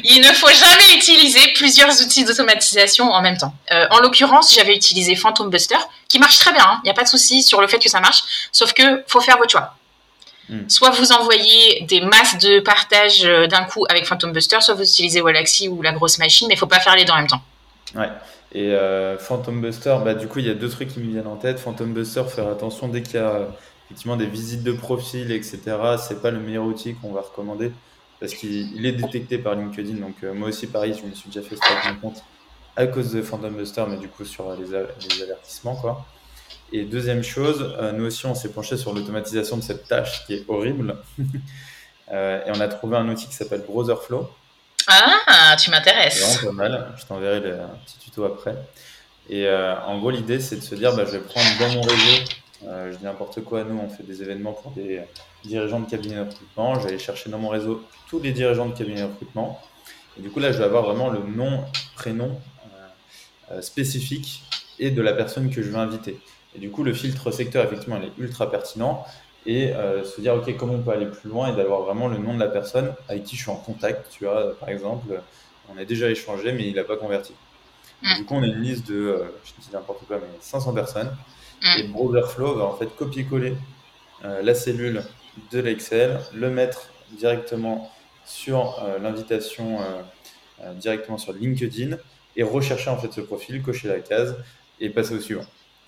Il 0.04 0.20
ne 0.20 0.32
faut 0.32 0.48
jamais 0.48 0.96
utiliser 0.96 1.52
plusieurs 1.54 2.00
outils 2.00 2.24
d'automatisation 2.24 3.10
en 3.10 3.20
même 3.20 3.36
temps. 3.36 3.54
Euh, 3.72 3.86
en 3.90 3.98
l'occurrence, 4.00 4.54
j'avais 4.54 4.74
utilisé 4.74 5.16
Phantom 5.16 5.50
Buster, 5.50 5.76
qui 6.08 6.18
marche 6.18 6.38
très 6.38 6.52
bien. 6.52 6.62
Il 6.62 6.68
hein. 6.68 6.80
n'y 6.84 6.90
a 6.90 6.94
pas 6.94 7.02
de 7.02 7.08
souci 7.08 7.42
sur 7.42 7.60
le 7.60 7.66
fait 7.66 7.78
que 7.78 7.88
ça 7.88 8.00
marche. 8.00 8.48
Sauf 8.52 8.72
que 8.72 9.02
faut 9.06 9.20
faire 9.20 9.38
votre 9.38 9.50
choix. 9.50 9.74
Hmm. 10.48 10.68
Soit 10.68 10.90
vous 10.90 11.12
envoyez 11.12 11.82
des 11.82 12.00
masses 12.00 12.38
de 12.38 12.60
partage 12.60 13.24
euh, 13.24 13.46
d'un 13.46 13.64
coup 13.64 13.84
avec 13.88 14.06
Phantom 14.06 14.32
Buster, 14.32 14.60
soit 14.60 14.74
vous 14.74 14.82
utilisez 14.82 15.20
Wallaxy 15.20 15.68
ou 15.68 15.82
la 15.82 15.92
grosse 15.92 16.18
machine, 16.18 16.48
mais 16.48 16.54
il 16.54 16.58
faut 16.58 16.66
pas 16.66 16.80
faire 16.80 16.96
les 16.96 17.04
deux 17.04 17.12
en 17.12 17.16
même 17.16 17.28
temps. 17.28 17.42
Ouais. 17.94 18.08
Et 18.54 18.72
euh, 18.72 19.18
Phantom 19.18 19.60
Buster, 19.60 19.96
bah, 20.04 20.14
du 20.14 20.28
coup, 20.28 20.40
il 20.40 20.46
y 20.46 20.50
a 20.50 20.54
deux 20.54 20.68
trucs 20.68 20.92
qui 20.92 21.00
me 21.00 21.10
viennent 21.10 21.26
en 21.26 21.36
tête. 21.36 21.58
Phantom 21.58 21.92
Buster, 21.92 22.22
faire 22.28 22.48
attention 22.48 22.88
dès 22.88 23.02
qu'il 23.02 23.14
y 23.14 23.18
a 23.18 23.48
effectivement 23.92 24.16
des 24.16 24.26
visites 24.26 24.62
de 24.62 24.72
profil, 24.72 25.30
etc. 25.32 25.60
C'est 25.98 26.22
pas 26.22 26.30
le 26.30 26.40
meilleur 26.40 26.64
outil 26.64 26.94
qu'on 26.94 27.12
va 27.12 27.20
recommander 27.20 27.72
parce 28.20 28.32
qu'il 28.32 28.86
est 28.86 28.92
détecté 28.92 29.36
par 29.36 29.54
LinkedIn. 29.54 29.96
Donc 29.96 30.14
euh, 30.24 30.32
moi 30.32 30.48
aussi, 30.48 30.66
pareil, 30.66 30.98
je 30.98 31.06
me 31.06 31.14
suis 31.14 31.28
déjà 31.28 31.46
fait 31.46 31.58
avec 31.62 32.00
mon 32.00 32.08
compte 32.08 32.22
à 32.74 32.86
cause 32.86 33.12
de 33.12 33.20
Phantom 33.20 33.54
Buster, 33.54 33.84
mais 33.86 33.98
du 33.98 34.08
coup 34.08 34.24
sur 34.24 34.50
les, 34.54 34.66
les 34.66 35.22
avertissements, 35.22 35.76
quoi. 35.76 36.06
Et 36.72 36.84
deuxième 36.84 37.22
chose, 37.22 37.74
euh, 37.78 37.92
nous 37.92 38.06
aussi, 38.06 38.24
on 38.24 38.34
s'est 38.34 38.48
penché 38.48 38.78
sur 38.78 38.94
l'automatisation 38.94 39.58
de 39.58 39.62
cette 39.62 39.86
tâche 39.86 40.24
qui 40.24 40.34
est 40.34 40.44
horrible. 40.48 40.96
Euh, 42.10 42.44
et 42.44 42.50
on 42.50 42.60
a 42.60 42.68
trouvé 42.68 42.98
un 42.98 43.08
outil 43.08 43.26
qui 43.26 43.32
s'appelle 43.32 43.62
Browserflow. 43.62 44.28
Ah, 44.86 45.56
tu 45.58 45.70
m'intéresses. 45.70 46.16
C'est 46.16 46.44
vraiment 46.44 46.64
pas 46.64 46.68
mal. 46.68 46.92
Je 46.98 47.06
t'enverrai 47.06 47.52
un 47.52 47.70
petit 47.86 47.98
tuto 48.00 48.24
après. 48.24 48.54
Et 49.30 49.48
en 49.48 49.98
gros, 49.98 50.10
l'idée, 50.10 50.38
c'est 50.38 50.56
de 50.56 50.60
se 50.60 50.74
dire, 50.74 50.94
bah, 50.94 51.04
je 51.06 51.12
vais 51.12 51.20
prendre 51.20 51.48
dans 51.58 51.70
mon 51.70 51.80
réseau 51.80 52.24
je 52.64 52.96
dis 52.96 53.04
n'importe 53.04 53.42
quoi, 53.42 53.64
nous 53.64 53.78
on 53.78 53.88
fait 53.88 54.02
des 54.02 54.22
événements 54.22 54.52
pour 54.52 54.70
des 54.72 55.02
dirigeants 55.44 55.80
de 55.80 55.90
cabinet 55.90 56.16
de 56.16 56.20
recrutement. 56.20 56.74
Je 56.74 56.80
vais 56.80 56.88
aller 56.88 56.98
chercher 56.98 57.30
dans 57.30 57.38
mon 57.38 57.48
réseau 57.48 57.82
tous 58.08 58.20
les 58.20 58.32
dirigeants 58.32 58.66
de 58.66 58.76
cabinet 58.76 59.02
de 59.02 59.06
recrutement. 59.06 59.60
Et 60.18 60.22
du 60.22 60.30
coup 60.30 60.40
là, 60.40 60.52
je 60.52 60.58
vais 60.58 60.64
avoir 60.64 60.84
vraiment 60.84 61.08
le 61.08 61.20
nom, 61.20 61.64
prénom 61.96 62.30
euh, 62.30 63.52
euh, 63.52 63.62
spécifique 63.62 64.42
et 64.78 64.90
de 64.90 65.02
la 65.02 65.12
personne 65.12 65.50
que 65.50 65.62
je 65.62 65.70
veux 65.70 65.78
inviter. 65.78 66.18
Et 66.54 66.58
du 66.58 66.70
coup, 66.70 66.84
le 66.84 66.92
filtre 66.92 67.30
secteur, 67.30 67.64
effectivement, 67.64 67.98
il 68.00 68.08
est 68.08 68.22
ultra 68.22 68.50
pertinent. 68.50 69.04
Et 69.44 69.72
se 69.72 70.20
dire, 70.20 70.36
OK, 70.36 70.56
comment 70.56 70.74
on 70.74 70.82
peut 70.82 70.92
aller 70.92 71.06
plus 71.06 71.28
loin 71.28 71.52
et 71.52 71.56
d'avoir 71.56 71.82
vraiment 71.82 72.06
le 72.06 72.16
nom 72.16 72.34
de 72.34 72.38
la 72.38 72.46
personne 72.46 72.94
avec 73.08 73.24
qui 73.24 73.34
je 73.36 73.42
suis 73.42 73.50
en 73.50 73.56
contact. 73.56 74.08
Tu 74.10 74.24
vois, 74.24 74.56
par 74.60 74.68
exemple, 74.68 75.20
on 75.68 75.78
a 75.78 75.84
déjà 75.84 76.08
échangé, 76.10 76.52
mais 76.52 76.68
il 76.68 76.74
n'a 76.74 76.84
pas 76.84 76.96
converti. 76.96 77.32
Mm. 78.02 78.16
Du 78.18 78.24
coup, 78.24 78.34
on 78.34 78.42
a 78.42 78.46
une 78.46 78.60
liste 78.60 78.86
de, 78.88 79.24
je 79.44 79.52
dis 79.60 79.70
n'importe 79.72 80.06
quoi, 80.06 80.18
mais 80.20 80.28
500 80.40 80.74
personnes. 80.74 81.10
Mm. 81.62 81.78
Et 81.78 81.82
Browserflow 81.84 82.56
va 82.56 82.64
en 82.64 82.76
fait 82.76 82.94
copier-coller 82.96 83.54
euh, 84.24 84.42
la 84.42 84.54
cellule 84.54 85.02
de 85.50 85.60
l'Excel, 85.60 86.20
le 86.34 86.50
mettre 86.50 86.90
directement 87.12 87.90
sur 88.24 88.82
euh, 88.82 88.98
l'invitation, 88.98 89.78
euh, 89.80 90.74
directement 90.74 91.18
sur 91.18 91.32
LinkedIn 91.32 91.96
et 92.36 92.42
rechercher 92.42 92.90
en 92.90 92.98
fait 92.98 93.12
ce 93.12 93.20
profil, 93.20 93.62
cocher 93.62 93.88
la 93.88 94.00
case 94.00 94.36
et 94.80 94.90
passer 94.90 95.14
au 95.14 95.20
suivant. 95.20 95.46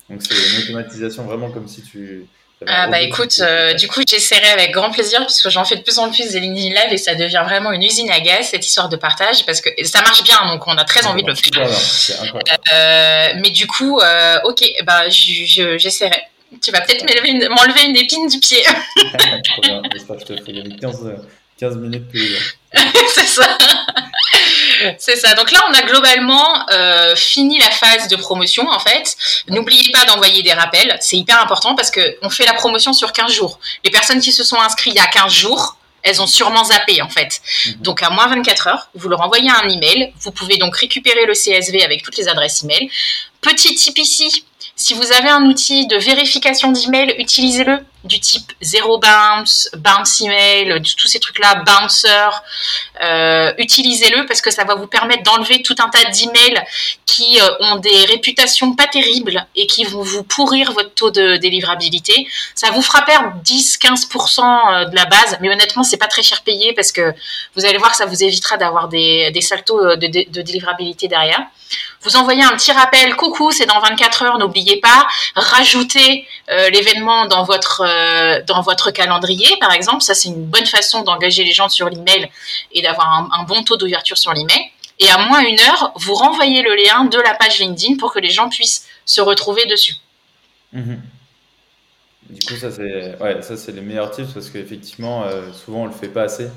Donc 0.09 0.21
c'est 0.21 0.35
une 0.35 0.63
automatisation 0.63 1.23
vraiment 1.23 1.49
comme 1.51 1.67
si 1.67 1.81
tu 1.81 2.27
ah 2.67 2.87
bah 2.87 3.01
écoute, 3.01 3.41
du 3.77 3.87
coup 3.87 4.01
j'essaierai 4.07 4.49
avec 4.49 4.71
grand 4.71 4.89
plaisir 4.89 5.25
puisque 5.25 5.49
j'en 5.49 5.65
fais 5.65 5.75
de 5.75 5.81
plus 5.81 5.99
en 5.99 6.09
plus 6.09 6.31
des 6.31 6.39
LinkedIn 6.39 6.69
Live 6.69 6.91
et 6.91 6.97
ça 6.97 7.15
devient 7.15 7.41
vraiment 7.45 7.71
une 7.71 7.83
usine 7.83 8.09
à 8.09 8.19
gaz 8.19 8.47
cette 8.47 8.65
histoire 8.65 8.89
de 8.89 8.95
partage 8.95 9.45
parce 9.45 9.61
que 9.61 9.69
ça 9.83 10.01
marche 10.01 10.23
bien 10.23 10.37
donc 10.47 10.65
on 10.67 10.77
a 10.77 10.83
très 10.83 11.05
envie 11.05 11.23
de 11.23 11.27
le 11.27 11.35
faire. 11.35 11.69
Euh, 12.73 13.33
mais 13.41 13.49
du 13.49 13.67
coup, 13.67 13.99
euh, 13.99 14.39
ok, 14.43 14.63
bah 14.83 15.09
j'essaierai. 15.09 16.21
Tu 16.61 16.71
vas 16.71 16.81
peut-être 16.81 17.03
m'enlever 17.49 17.83
une, 17.85 17.95
épine 17.95 18.27
du 18.27 18.39
pied. 18.39 18.63
Trop 18.95 19.61
bien, 19.61 19.81
j'espère 19.91 20.15
que 20.15 20.21
je 20.21 20.25
te 20.25 20.41
ferai 20.41 20.53
gagner 20.53 20.75
15, 20.77 21.11
15 21.59 21.77
minutes 21.77 22.09
plus. 22.09 22.57
C'est 23.13 23.27
ça. 23.27 23.57
C'est 24.97 25.15
ça. 25.15 25.33
Donc 25.35 25.51
là, 25.51 25.59
on 25.69 25.73
a 25.73 25.81
globalement 25.83 26.69
euh, 26.71 27.15
fini 27.15 27.59
la 27.59 27.71
phase 27.71 28.07
de 28.07 28.15
promotion, 28.15 28.67
en 28.69 28.79
fait. 28.79 29.15
N'oubliez 29.47 29.89
pas 29.91 30.05
d'envoyer 30.05 30.43
des 30.43 30.53
rappels. 30.53 30.97
C'est 30.99 31.17
hyper 31.17 31.41
important 31.41 31.75
parce 31.75 31.91
qu'on 31.91 32.29
fait 32.29 32.45
la 32.45 32.53
promotion 32.53 32.93
sur 32.93 33.11
15 33.13 33.31
jours. 33.31 33.59
Les 33.83 33.91
personnes 33.91 34.19
qui 34.19 34.31
se 34.31 34.43
sont 34.43 34.59
inscrites 34.59 34.93
il 34.93 34.97
y 34.97 34.99
a 34.99 35.07
15 35.07 35.31
jours, 35.31 35.77
elles 36.03 36.21
ont 36.21 36.27
sûrement 36.27 36.63
zappé, 36.65 37.01
en 37.01 37.09
fait. 37.09 37.41
Mhm. 37.65 37.73
Donc 37.81 38.03
à 38.03 38.09
moins 38.09 38.27
24 38.27 38.67
heures, 38.67 38.89
vous 38.93 39.09
leur 39.09 39.21
envoyez 39.21 39.49
un 39.49 39.67
email. 39.67 40.13
Vous 40.21 40.31
pouvez 40.31 40.57
donc 40.57 40.75
récupérer 40.75 41.25
le 41.25 41.33
CSV 41.33 41.83
avec 41.83 42.03
toutes 42.03 42.17
les 42.17 42.27
adresses 42.27 42.63
email. 42.63 42.89
Petit 43.41 43.75
tip 43.75 43.97
ici, 43.97 44.45
si 44.75 44.93
vous 44.93 45.11
avez 45.11 45.29
un 45.29 45.45
outil 45.45 45.87
de 45.87 45.97
vérification 45.97 46.71
d'email, 46.71 47.15
utilisez-le 47.17 47.79
du 48.05 48.19
type 48.19 48.53
zero 48.61 48.99
bounce, 48.99 49.69
bounce 49.75 50.21
email, 50.21 50.81
tous 50.97 51.07
ces 51.07 51.19
trucs-là, 51.19 51.63
bouncer. 51.65 52.29
Euh, 53.01 53.53
utilisez-le 53.57 54.25
parce 54.25 54.41
que 54.41 54.51
ça 54.51 54.63
va 54.63 54.75
vous 54.75 54.87
permettre 54.87 55.23
d'enlever 55.23 55.61
tout 55.61 55.75
un 55.79 55.89
tas 55.89 56.03
d'emails 56.11 56.63
qui 57.05 57.39
euh, 57.41 57.49
ont 57.59 57.75
des 57.77 58.05
réputations 58.05 58.75
pas 58.75 58.87
terribles 58.87 59.45
et 59.55 59.67
qui 59.67 59.83
vont 59.83 60.01
vous 60.01 60.23
pourrir 60.23 60.71
votre 60.71 60.93
taux 60.93 61.11
de 61.11 61.37
délivrabilité. 61.37 62.27
Ça 62.53 62.71
vous 62.71 62.81
fera 62.81 63.01
perdre 63.01 63.33
10-15% 63.43 64.39
euh, 64.41 64.85
de 64.85 64.95
la 64.95 65.05
base, 65.05 65.37
mais 65.41 65.49
honnêtement, 65.49 65.83
c'est 65.83 65.97
pas 65.97 66.07
très 66.07 66.23
cher 66.23 66.41
payé 66.43 66.73
parce 66.73 66.91
que 66.91 67.13
vous 67.55 67.65
allez 67.65 67.77
voir, 67.77 67.95
ça 67.95 68.05
vous 68.05 68.23
évitera 68.23 68.57
d'avoir 68.57 68.87
des, 68.87 69.31
des 69.31 69.41
saltos 69.41 69.95
de, 69.95 70.07
de 70.07 70.41
délivrabilité 70.41 71.07
derrière. 71.07 71.41
Vous 72.01 72.15
envoyez 72.15 72.43
un 72.43 72.55
petit 72.55 72.71
rappel, 72.71 73.15
coucou, 73.15 73.51
c'est 73.51 73.65
dans 73.65 73.79
24 73.79 74.23
heures, 74.23 74.37
n'oubliez 74.37 74.77
pas. 74.79 75.07
Rajoutez 75.35 76.27
l'événement 76.47 77.25
dans 77.25 77.43
votre 77.43 77.81
euh, 77.95 78.41
dans 78.45 78.61
votre 78.61 78.91
calendrier, 78.91 79.47
par 79.59 79.71
exemple. 79.71 80.01
Ça, 80.01 80.13
c'est 80.13 80.29
une 80.29 80.45
bonne 80.45 80.65
façon 80.65 81.03
d'engager 81.03 81.43
les 81.43 81.53
gens 81.53 81.69
sur 81.69 81.89
l'email 81.89 82.29
et 82.71 82.81
d'avoir 82.81 83.29
un, 83.31 83.43
bon 83.43 83.63
taux 83.63 83.77
d'ouverture 83.77 84.17
sur 84.17 84.33
l'email. 84.33 84.71
Et 84.99 85.09
à 85.09 85.17
moins 85.17 85.41
une 85.41 85.59
heure, 85.59 85.91
vous 85.95 86.13
renvoyez 86.13 86.61
le 86.61 86.75
lien 86.75 87.05
de 87.05 87.17
la 87.19 87.33
page 87.33 87.59
LinkedIn 87.59 87.97
pour 87.97 88.13
que 88.13 88.19
les 88.19 88.29
gens 88.29 88.49
puissent 88.49 88.87
se 89.05 89.21
retrouver 89.21 89.65
dessus. 89.65 89.95
Mhm. 90.73 91.01
Du 92.29 92.43
coup, 92.43 92.55
ça 92.55 92.71
c'est 92.71 93.17
ouais, 93.21 93.39
les 93.67 93.81
meilleurs 93.81 94.09
tips 94.09 94.33
parce 94.33 94.49
qu'effectivement, 94.49 95.25
euh, 95.25 95.51
souvent 95.53 95.83
on 95.83 95.85
le 95.85 95.91
fait 95.91 96.07
pas 96.07 96.23
assez. 96.23 96.49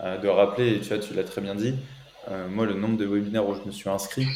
de 0.00 0.28
rappeler, 0.28 0.74
et 0.74 0.80
tu 0.80 0.88
vois, 0.88 0.98
tu 0.98 1.14
l'as 1.14 1.24
très 1.24 1.40
bien 1.40 1.54
dit, 1.54 1.74
moi, 2.48 2.66
le 2.66 2.74
nombre 2.74 2.96
de 2.96 3.06
webinaires 3.06 3.48
où 3.48 3.54
je 3.54 3.62
me 3.62 3.72
suis 3.72 3.88
inscrit, 3.88 4.26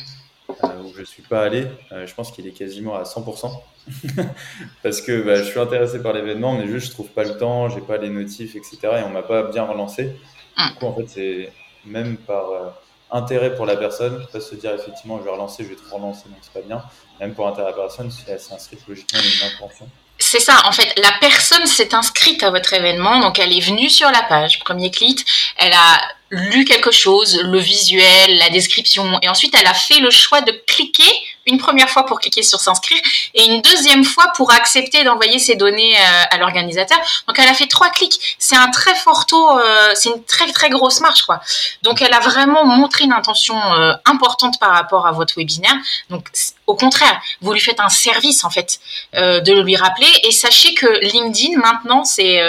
où 0.49 0.92
je 0.94 1.01
ne 1.01 1.05
suis 1.05 1.23
pas 1.23 1.42
allé, 1.42 1.66
je 1.90 2.14
pense 2.14 2.33
qu'il 2.33 2.46
est 2.46 2.53
quasiment 2.53 2.96
à 2.96 3.05
100%. 3.05 3.53
Parce 4.83 5.00
que 5.00 5.22
bah, 5.22 5.37
je 5.37 5.44
suis 5.44 5.61
intéressé 5.61 6.03
par 6.03 6.12
l'événement, 6.12 6.55
mais 6.55 6.66
juste 6.66 6.88
je 6.88 6.92
trouve 6.92 7.09
pas 7.09 7.24
le 7.24 7.37
temps, 7.37 7.68
j'ai 7.68 7.81
pas 7.81 7.96
les 7.96 8.11
notifs, 8.11 8.57
etc. 8.57 8.79
Et 8.83 9.03
on 9.05 9.11
m'a 9.11 9.22
pas 9.22 9.44
bien 9.44 9.64
relancé. 9.64 10.16
Mm. 10.57 10.68
Du 10.68 10.74
coup, 10.76 10.87
en 10.87 10.94
fait, 10.94 11.09
c'est 11.09 11.53
même 11.85 12.16
par 12.16 12.50
euh, 12.50 12.68
intérêt 13.11 13.55
pour 13.55 13.66
la 13.66 13.76
personne, 13.76 14.26
pas 14.33 14.40
se 14.40 14.55
dire 14.55 14.72
effectivement 14.74 15.18
je 15.18 15.24
vais 15.24 15.31
relancer, 15.31 15.64
je 15.64 15.68
vais 15.70 15.76
te 15.76 15.94
relancer, 15.94 16.24
donc 16.29 16.38
c'est 16.42 16.53
pas 16.53 16.66
bien. 16.66 16.83
Même 17.18 17.35
pour 17.35 17.46
intérêt 17.46 17.68
à 17.68 17.70
la 17.70 17.76
personne, 17.76 18.11
si 18.11 18.22
elle 18.29 18.40
s'inscrit 18.40 18.79
logiquement 18.88 19.20
une 19.20 19.46
intention. 19.48 19.88
C'est 20.18 20.40
ça, 20.40 20.62
en 20.66 20.72
fait, 20.72 20.92
la 20.98 21.12
personne 21.18 21.66
s'est 21.66 21.94
inscrite 21.94 22.42
à 22.42 22.50
votre 22.50 22.74
événement, 22.74 23.20
donc 23.20 23.38
elle 23.38 23.57
est 23.57 23.61
venue 23.61 23.88
sur 23.88 24.11
la 24.11 24.22
page, 24.22 24.59
premier 24.61 24.90
clic, 24.90 25.24
elle 25.57 25.72
a 25.72 26.00
lu 26.31 26.64
quelque 26.66 26.90
chose, 26.90 27.40
le 27.42 27.59
visuel, 27.59 28.38
la 28.38 28.50
description, 28.50 29.18
et 29.22 29.29
ensuite 29.29 29.55
elle 29.59 29.66
a 29.66 29.74
fait 29.74 29.98
le 30.00 30.11
choix 30.11 30.42
de 30.42 30.53
cliquer 30.66 31.11
une 31.50 31.58
première 31.58 31.90
fois 31.90 32.06
pour 32.06 32.20
cliquer 32.20 32.42
sur 32.42 32.60
s'inscrire 32.60 33.00
et 33.34 33.44
une 33.44 33.60
deuxième 33.60 34.04
fois 34.04 34.28
pour 34.36 34.52
accepter 34.52 35.04
d'envoyer 35.04 35.38
ses 35.38 35.56
données 35.56 35.96
euh, 35.96 36.22
à 36.30 36.38
l'organisateur. 36.38 36.98
Donc 37.26 37.38
elle 37.38 37.48
a 37.48 37.54
fait 37.54 37.66
trois 37.66 37.90
clics. 37.90 38.36
C'est 38.38 38.56
un 38.56 38.70
très 38.70 38.94
fort 38.94 39.26
taux, 39.26 39.58
euh, 39.58 39.92
c'est 39.94 40.10
une 40.10 40.24
très 40.24 40.50
très 40.52 40.70
grosse 40.70 41.00
marche 41.00 41.22
quoi. 41.22 41.40
Donc 41.82 42.02
elle 42.02 42.14
a 42.14 42.20
vraiment 42.20 42.64
montré 42.64 43.04
une 43.04 43.12
intention 43.12 43.56
euh, 43.56 43.92
importante 44.04 44.58
par 44.58 44.70
rapport 44.70 45.06
à 45.06 45.12
votre 45.12 45.34
webinaire. 45.36 45.76
Donc 46.08 46.28
au 46.66 46.74
contraire, 46.74 47.20
vous 47.40 47.52
lui 47.52 47.60
faites 47.60 47.80
un 47.80 47.88
service 47.88 48.44
en 48.44 48.50
fait 48.50 48.78
de 49.12 49.60
lui 49.62 49.76
rappeler 49.76 50.08
et 50.22 50.30
sachez 50.30 50.72
que 50.74 50.86
LinkedIn 51.04 51.58
maintenant 51.58 52.04
c'est 52.04 52.40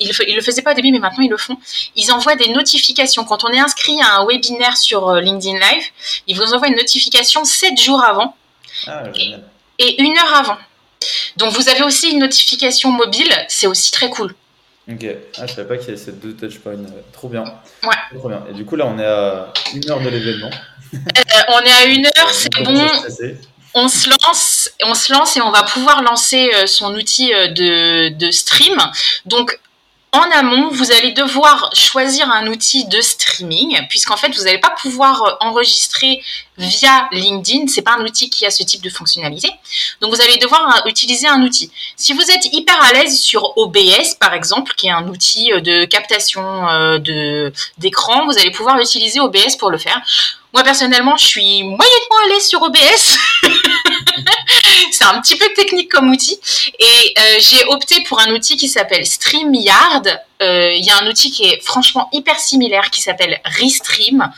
il, 0.00 0.08
ne 0.08 0.34
le 0.34 0.42
faisait 0.42 0.62
pas 0.62 0.72
au 0.72 0.74
début 0.74 0.90
mais 0.90 0.98
maintenant 0.98 1.22
ils 1.22 1.30
le 1.30 1.36
font. 1.36 1.56
Ils 1.94 2.10
envoient 2.10 2.34
des 2.34 2.48
notifications 2.48 3.24
quand 3.24 3.44
on 3.44 3.48
est 3.48 3.60
inscrit 3.60 4.00
à 4.02 4.16
un 4.16 4.26
webinaire 4.26 4.76
sur 4.76 5.14
LinkedIn 5.14 5.58
Live, 5.58 5.84
ils 6.26 6.36
vous 6.36 6.52
envoient 6.52 6.68
une 6.68 6.76
notification 6.76 7.44
sept 7.44 7.80
jours 7.80 8.02
avant 8.02 8.34
ah, 8.86 9.02
et, 9.78 10.02
une 10.02 10.16
heure 10.16 10.34
avant. 10.34 10.58
Donc 11.36 11.52
vous 11.52 11.68
avez 11.68 11.82
aussi 11.82 12.10
une 12.10 12.18
notification 12.18 12.90
mobile, 12.90 13.32
c'est 13.48 13.66
aussi 13.66 13.90
très 13.90 14.10
cool. 14.10 14.34
Ok, 14.90 15.06
ah, 15.38 15.46
je 15.46 15.52
savais 15.54 15.68
pas 15.68 15.76
qu'il 15.76 15.88
y 15.88 15.90
avait 15.90 15.96
ces 15.96 16.12
deux 16.12 16.34
touchpoints. 16.34 16.76
Trop 17.12 17.28
bien. 17.28 17.44
Ouais. 17.82 18.18
Trop 18.18 18.28
bien. 18.28 18.44
Et 18.50 18.54
du 18.54 18.64
coup, 18.64 18.76
là, 18.76 18.86
on 18.86 18.98
est 18.98 19.04
à 19.04 19.52
une 19.74 19.90
heure 19.90 20.00
de 20.00 20.08
l'événement. 20.08 20.50
Euh, 20.94 20.98
on 21.48 21.60
est 21.60 21.72
à 21.72 21.84
une 21.84 22.06
heure, 22.06 22.30
c'est 22.32 22.62
bon. 22.62 22.86
On 23.72 23.86
se 23.86 24.10
lance, 24.10 24.70
on 24.82 24.94
se 24.94 25.12
lance 25.12 25.36
et 25.36 25.40
on 25.40 25.52
va 25.52 25.62
pouvoir 25.62 26.02
lancer 26.02 26.50
euh, 26.54 26.66
son 26.66 26.92
outil 26.94 27.32
euh, 27.32 27.48
de, 27.48 28.08
de 28.08 28.30
stream. 28.32 28.76
Donc 29.26 29.56
en 30.12 30.22
amont, 30.32 30.70
vous 30.70 30.90
allez 30.90 31.12
devoir 31.12 31.70
choisir 31.72 32.28
un 32.30 32.48
outil 32.48 32.84
de 32.86 33.00
streaming, 33.00 33.78
puisqu'en 33.88 34.16
fait, 34.16 34.34
vous 34.36 34.42
n'allez 34.42 34.58
pas 34.58 34.70
pouvoir 34.70 35.22
euh, 35.22 35.32
enregistrer 35.40 36.20
via 36.58 37.08
LinkedIn. 37.12 37.68
C'est 37.68 37.82
pas 37.82 37.92
un 37.92 38.04
outil 38.04 38.28
qui 38.28 38.44
a 38.44 38.50
ce 38.50 38.64
type 38.64 38.82
de 38.82 38.90
fonctionnalité. 38.90 39.50
Donc, 40.00 40.12
vous 40.12 40.20
allez 40.20 40.36
devoir 40.38 40.68
euh, 40.84 40.88
utiliser 40.88 41.28
un 41.28 41.40
outil. 41.42 41.70
Si 41.96 42.12
vous 42.12 42.28
êtes 42.28 42.52
hyper 42.52 42.82
à 42.82 42.92
l'aise 42.92 43.20
sur 43.20 43.56
OBS, 43.56 44.16
par 44.18 44.34
exemple, 44.34 44.72
qui 44.76 44.88
est 44.88 44.92
un 44.92 45.06
outil 45.06 45.52
euh, 45.52 45.60
de 45.60 45.84
captation 45.84 46.40
d'écran, 47.78 48.26
vous 48.26 48.36
allez 48.38 48.50
pouvoir 48.50 48.78
utiliser 48.80 49.20
OBS 49.20 49.56
pour 49.58 49.70
le 49.70 49.78
faire. 49.78 50.00
Moi, 50.52 50.64
personnellement, 50.64 51.16
je 51.16 51.26
suis 51.26 51.62
moyennement 51.62 52.18
à 52.24 52.28
l'aise 52.30 52.48
sur 52.48 52.60
OBS. 52.62 53.16
c'est 55.00 55.06
un 55.06 55.20
petit 55.20 55.38
peu 55.38 55.46
technique 55.54 55.90
comme 55.90 56.10
outil. 56.10 56.38
Et 56.78 56.84
euh, 56.84 57.22
j'ai 57.38 57.64
opté 57.66 58.02
pour 58.02 58.20
un 58.20 58.30
outil 58.32 58.58
qui 58.58 58.68
s'appelle 58.68 59.06
StreamYard. 59.06 60.06
Euh, 60.42 60.72
il 60.72 60.84
y 60.84 60.90
a 60.90 60.98
un 60.98 61.06
outil 61.06 61.30
qui 61.30 61.44
est 61.44 61.62
franchement 61.64 62.08
hyper 62.12 62.38
similaire 62.38 62.90
qui 62.90 63.00
s'appelle 63.00 63.40
Restream. 63.44 64.30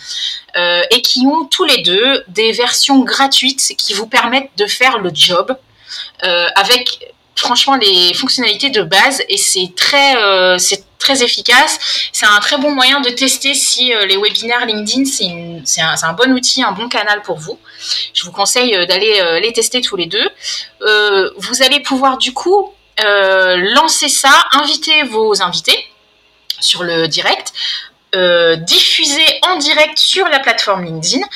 Euh, 0.54 0.82
et 0.90 1.00
qui 1.00 1.26
ont 1.26 1.46
tous 1.46 1.64
les 1.64 1.80
deux 1.80 2.24
des 2.28 2.52
versions 2.52 3.00
gratuites 3.00 3.74
qui 3.78 3.94
vous 3.94 4.06
permettent 4.06 4.50
de 4.58 4.66
faire 4.66 4.98
le 4.98 5.10
job 5.14 5.56
avec 6.54 7.14
franchement 7.36 7.76
les 7.76 8.14
fonctionnalités 8.14 8.70
de 8.70 8.82
base 8.82 9.22
et 9.28 9.36
c'est 9.36 9.72
très 9.76 10.14
c'est 10.58 10.84
très 10.98 11.22
efficace. 11.22 11.78
C'est 12.12 12.26
un 12.26 12.38
très 12.38 12.58
bon 12.58 12.70
moyen 12.70 13.00
de 13.00 13.10
tester 13.10 13.54
si 13.54 13.92
les 14.06 14.16
webinaires 14.16 14.64
LinkedIn 14.66 15.04
c'est 15.64 15.80
un, 15.80 16.12
bon 16.12 16.32
outil, 16.32 16.62
un 16.62 16.72
bon 16.72 16.88
canal 16.88 17.22
pour 17.22 17.38
vous. 17.38 17.58
Je 18.14 18.24
vous 18.24 18.32
conseille 18.32 18.74
euh, 18.74 18.86
d'aller 18.86 19.20
euh, 19.20 19.40
les 19.40 19.52
tester 19.52 19.80
tous 19.80 19.96
les 19.96 20.06
deux. 20.06 20.28
Euh, 20.82 21.30
vous 21.36 21.62
allez 21.62 21.80
pouvoir 21.80 22.18
du 22.18 22.32
coup 22.32 22.72
lancer 22.98 24.08
ça, 24.08 24.30
inviter 24.52 25.02
vos 25.04 25.42
invités 25.42 25.86
sur 26.60 26.84
le 26.84 27.08
direct, 27.08 27.52
diffuser 28.58 29.24
en 29.42 29.56
direct 29.56 29.98
sur 29.98 30.28
la 30.28 30.38
plateforme 30.38 30.84
LinkedIn. 30.84 31.26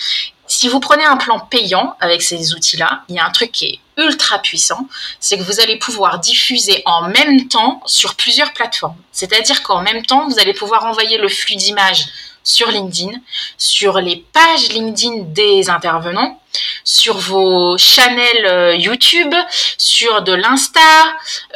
Si 0.49 0.69
vous 0.69 0.81
prenez 0.81 1.05
un 1.05 1.17
plan 1.17 1.41
payant 1.41 1.97
avec 2.01 2.23
ces 2.23 2.55
outils-là, 2.55 3.03
il 3.09 3.17
y 3.17 3.19
a 3.19 3.27
un 3.27 3.31
truc 3.31 3.53
qui 3.53 3.67
est 3.67 3.81
ultra 3.97 4.39
puissant, 4.39 4.87
c'est 5.21 5.39
que 5.39 5.43
vous 5.43 5.61
allez 5.61 5.79
pouvoir 5.79 6.19
diffuser 6.19 6.83
en 6.85 7.09
même 7.09 7.49
temps 7.49 7.83
sur 7.87 8.15
plusieurs 8.15 8.53
plateformes. 8.53 8.97
C'est-à-dire 9.13 9.63
qu'en 9.63 9.83
même 9.83 10.05
temps, 10.05 10.29
vous 10.29 10.39
allez 10.39 10.53
pouvoir 10.53 10.85
envoyer 10.85 11.19
le 11.19 11.29
flux 11.29 11.57
d'images 11.57 12.07
sur 12.47 12.71
LinkedIn, 12.71 13.11
sur 13.59 14.01
les 14.01 14.25
pages 14.33 14.69
LinkedIn 14.71 15.25
des 15.35 15.69
intervenants, 15.69 16.41
sur 16.85 17.19
vos 17.19 17.77
channels 17.77 18.47
euh, 18.47 18.77
YouTube, 18.77 19.35
sur 19.77 20.23
de 20.23 20.33
l'Insta, 20.33 20.81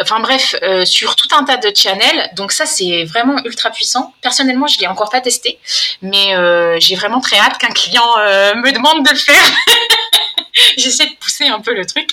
enfin 0.01 0.19
bref, 0.19 0.57
euh, 0.63 0.85
sur 0.85 1.15
tout 1.15 1.29
un 1.33 1.45
tas 1.45 1.59
de 1.59 1.73
channels. 1.75 2.31
Donc 2.35 2.51
ça, 2.51 2.67
c'est 2.67 3.05
vraiment 3.05 3.39
ultra 3.45 3.71
puissant. 3.71 4.13
Personnellement, 4.21 4.67
je 4.67 4.81
l'ai 4.81 4.89
encore 4.89 5.11
pas 5.11 5.21
testé, 5.21 5.61
mais 6.03 6.35
euh, 6.35 6.77
j'ai 6.81 6.97
vraiment 6.97 7.21
très 7.21 7.39
hâte 7.39 7.57
qu'un 7.59 7.69
client 7.69 8.17
me 8.57 8.73
demande 8.73 9.07
de 9.07 9.11
le 9.11 9.17
faire. 9.17 9.45
J'essaie 10.77 11.07
de 11.07 11.15
pousser 11.21 11.47
un 11.47 11.61
peu 11.61 11.75
le 11.75 11.85
truc. 11.85 12.11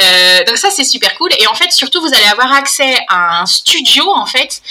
Euh, 0.00 0.44
donc 0.44 0.56
ça 0.56 0.70
c'est 0.70 0.84
super 0.84 1.14
cool. 1.16 1.30
Et 1.38 1.46
en 1.46 1.54
fait 1.54 1.72
surtout 1.72 2.00
vous 2.00 2.12
allez 2.14 2.26
avoir 2.26 2.52
accès 2.52 2.96
à 3.08 3.40
un 3.40 3.46
studio 3.46 4.04
en 4.14 4.26
fait 4.26 4.62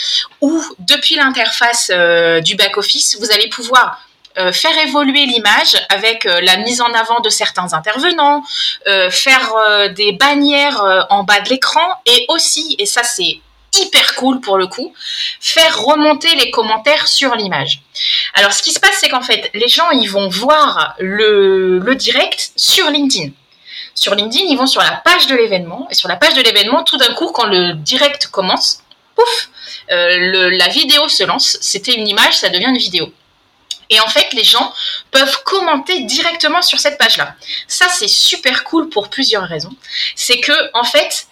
où 0.41 0.63
depuis 0.79 1.15
l'interface 1.15 1.91
euh, 1.93 2.41
du 2.41 2.55
back 2.55 2.77
office 2.77 3.17
vous 3.19 3.31
allez 3.31 3.49
pouvoir 3.49 3.99
euh, 4.37 4.51
faire 4.51 4.77
évoluer 4.79 5.25
l'image 5.25 5.75
avec 5.89 6.25
la 6.25 6.57
mise 6.57 6.81
en 6.81 6.91
avant 6.93 7.21
de 7.21 7.29
certains 7.29 7.73
intervenants, 7.73 8.43
faire 9.09 9.53
des 9.91 10.11
bannières 10.11 11.07
en 11.09 11.23
bas 11.23 11.39
de 11.39 11.49
l'écran 11.49 11.87
et 12.05 12.25
aussi, 12.27 12.75
et 12.79 12.85
ça 12.85 13.03
c'est 13.03 13.39
hyper 13.77 14.15
cool 14.15 14.41
pour 14.41 14.57
le 14.57 14.67
coup, 14.67 14.93
faire 15.39 15.79
remonter 15.81 16.33
les 16.35 16.51
commentaires 16.51 17.07
sur 17.07 17.35
l'image. 17.35 17.81
Alors 18.33 18.53
ce 18.53 18.61
qui 18.61 18.71
se 18.71 18.79
passe, 18.79 18.97
c'est 18.99 19.09
qu'en 19.09 19.21
fait, 19.21 19.49
les 19.53 19.67
gens, 19.67 19.89
ils 19.91 20.09
vont 20.09 20.27
voir 20.27 20.95
le, 20.99 21.79
direct 21.95 22.51
sur 22.55 22.89
LinkedIn. 22.89 23.31
Sur 23.93 24.15
LinkedIn, 24.15 24.45
ils 24.49 24.57
vont 24.57 24.67
sur 24.67 24.81
la 24.81 25.01
page 25.05 25.27
de 25.27 25.35
l'événement. 25.35 25.87
Et 25.89 25.95
sur 25.95 26.09
la 26.09 26.17
page 26.17 26.33
de 26.33 26.41
l'événement, 26.41 26.83
tout 26.83 26.97
d'un 26.97 27.13
coup, 27.13 27.31
quand 27.31 27.47
le 27.47 27.73
direct 27.73 28.27
commence, 28.27 28.83
pouf, 29.15 29.49
euh, 29.91 30.49
la 30.51 30.67
vidéo 30.67 31.07
se 31.07 31.23
lance. 31.23 31.57
C'était 31.61 31.93
une 31.93 32.07
image, 32.07 32.35
ça 32.35 32.49
devient 32.49 32.67
une 32.67 32.77
vidéo. 32.77 33.11
Et 33.89 33.99
en 33.99 34.07
fait, 34.07 34.33
les 34.33 34.43
gens 34.43 34.73
peuvent 35.11 35.43
commenter 35.43 36.01
directement 36.01 36.61
sur 36.61 36.79
cette 36.79 36.97
page-là. 36.97 37.35
Ça, 37.67 37.87
c'est 37.89 38.07
super 38.07 38.63
cool 38.63 38.89
pour 38.89 39.09
plusieurs 39.09 39.43
raisons. 39.43 39.73
C'est 40.15 40.39
que, 40.39 40.53
en 40.73 40.83
fait, 40.83 41.27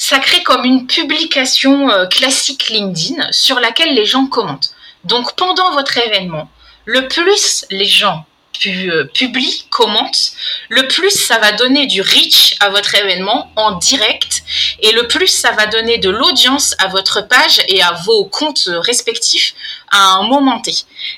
ça 0.00 0.18
crée 0.18 0.42
comme 0.42 0.64
une 0.64 0.86
publication 0.86 1.90
euh, 1.90 2.06
classique 2.06 2.70
LinkedIn 2.70 3.30
sur 3.32 3.60
laquelle 3.60 3.94
les 3.94 4.06
gens 4.06 4.26
commentent. 4.26 4.70
Donc 5.04 5.36
pendant 5.36 5.72
votre 5.72 5.98
événement, 5.98 6.50
le 6.86 7.06
plus 7.06 7.66
les 7.70 7.84
gens 7.84 8.24
euh, 8.66 9.04
publient, 9.12 9.66
commentent, 9.68 10.32
le 10.70 10.88
plus 10.88 11.10
ça 11.10 11.38
va 11.38 11.52
donner 11.52 11.86
du 11.86 12.00
reach 12.00 12.56
à 12.60 12.70
votre 12.70 12.94
événement 12.94 13.52
en 13.56 13.72
direct 13.72 14.42
et 14.80 14.92
le 14.92 15.06
plus 15.06 15.28
ça 15.28 15.52
va 15.52 15.66
donner 15.66 15.98
de 15.98 16.08
l'audience 16.08 16.74
à 16.78 16.88
votre 16.88 17.28
page 17.28 17.60
et 17.68 17.82
à 17.82 17.92
vos 18.06 18.24
comptes 18.24 18.70
respectifs 18.70 19.54
à 19.90 20.14
un 20.14 20.22
moment 20.22 20.62
T. 20.62 20.74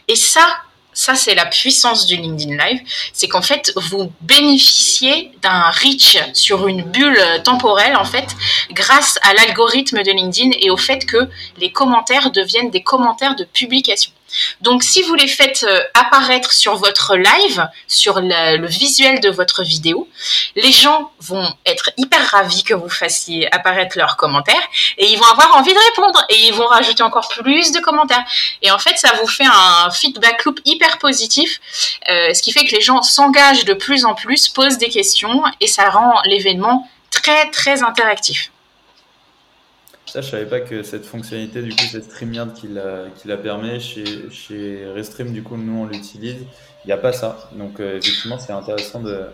Et 0.08 0.16
ça, 0.16 0.44
ça 1.02 1.16
c'est 1.16 1.34
la 1.34 1.46
puissance 1.46 2.06
du 2.06 2.16
LinkedIn 2.16 2.56
Live, 2.64 2.80
c'est 3.12 3.26
qu'en 3.26 3.42
fait 3.42 3.72
vous 3.74 4.12
bénéficiez 4.20 5.32
d'un 5.42 5.70
reach 5.70 6.16
sur 6.32 6.68
une 6.68 6.82
bulle 6.82 7.20
temporelle 7.42 7.96
en 7.96 8.04
fait 8.04 8.28
grâce 8.70 9.18
à 9.22 9.34
l'algorithme 9.34 10.02
de 10.04 10.12
LinkedIn 10.12 10.50
et 10.60 10.70
au 10.70 10.76
fait 10.76 11.04
que 11.04 11.28
les 11.58 11.72
commentaires 11.72 12.30
deviennent 12.30 12.70
des 12.70 12.84
commentaires 12.84 13.34
de 13.34 13.42
publication. 13.42 14.12
Donc, 14.60 14.82
si 14.82 15.02
vous 15.02 15.14
les 15.14 15.28
faites 15.28 15.64
euh, 15.68 15.82
apparaître 15.94 16.52
sur 16.52 16.76
votre 16.76 17.16
live, 17.16 17.68
sur 17.86 18.20
le, 18.20 18.66
visuel 18.66 19.20
de 19.20 19.30
votre 19.30 19.62
vidéo, 19.62 20.08
les 20.56 20.72
gens 20.72 21.10
vont 21.20 21.52
être 21.66 21.90
hyper 21.96 22.24
ravis 22.30 22.62
que 22.62 22.74
vous 22.74 22.88
fassiez 22.88 23.52
apparaître 23.54 23.96
leurs 23.98 24.16
commentaires 24.16 24.66
et 24.98 25.06
ils 25.06 25.18
vont 25.18 25.26
avoir 25.26 25.56
envie 25.56 25.72
de 25.72 25.78
répondre 25.90 26.24
et 26.28 26.46
ils 26.46 26.54
vont 26.54 26.66
rajouter 26.66 27.02
encore 27.02 27.28
plus 27.28 27.72
de 27.72 27.80
commentaires. 27.80 28.24
Et 28.62 28.70
en 28.70 28.78
fait, 28.78 28.96
ça 28.96 29.12
vous 29.20 29.26
fait 29.26 29.46
un 29.46 29.90
feedback 29.90 30.44
loop 30.44 30.60
hyper 30.64 30.98
positif, 30.98 31.60
euh, 32.08 32.32
ce 32.34 32.42
qui 32.42 32.52
fait 32.52 32.64
que 32.64 32.74
les 32.74 32.80
gens 32.80 33.02
s'engagent 33.02 33.64
de 33.64 33.74
plus 33.74 34.04
en 34.04 34.14
plus, 34.14 34.48
posent 34.48 34.78
des 34.78 34.88
questions 34.88 35.42
et 35.60 35.66
ça 35.66 35.90
rend 35.90 36.20
l'événement 36.24 36.88
très 37.10 37.50
très 37.50 37.82
interactif. 37.82 38.50
Ça, 40.12 40.20
je 40.20 40.28
savais 40.28 40.44
pas 40.44 40.60
que 40.60 40.82
cette 40.82 41.06
fonctionnalité, 41.06 41.62
du 41.62 41.70
coup, 41.70 41.84
cette 41.90 42.04
StreamYard 42.04 42.52
qui 42.52 42.68
la, 42.68 43.06
qui 43.16 43.28
la 43.28 43.38
permet 43.38 43.80
chez, 43.80 44.28
chez 44.28 44.84
Restream, 44.94 45.32
du 45.32 45.42
coup, 45.42 45.56
nous, 45.56 45.84
on 45.84 45.86
l'utilise. 45.86 46.44
Il 46.84 46.88
n'y 46.88 46.92
a 46.92 46.98
pas 46.98 47.14
ça. 47.14 47.48
Donc, 47.56 47.80
euh, 47.80 47.96
effectivement, 47.96 48.38
c'est 48.38 48.52
intéressant 48.52 49.00
de, 49.00 49.24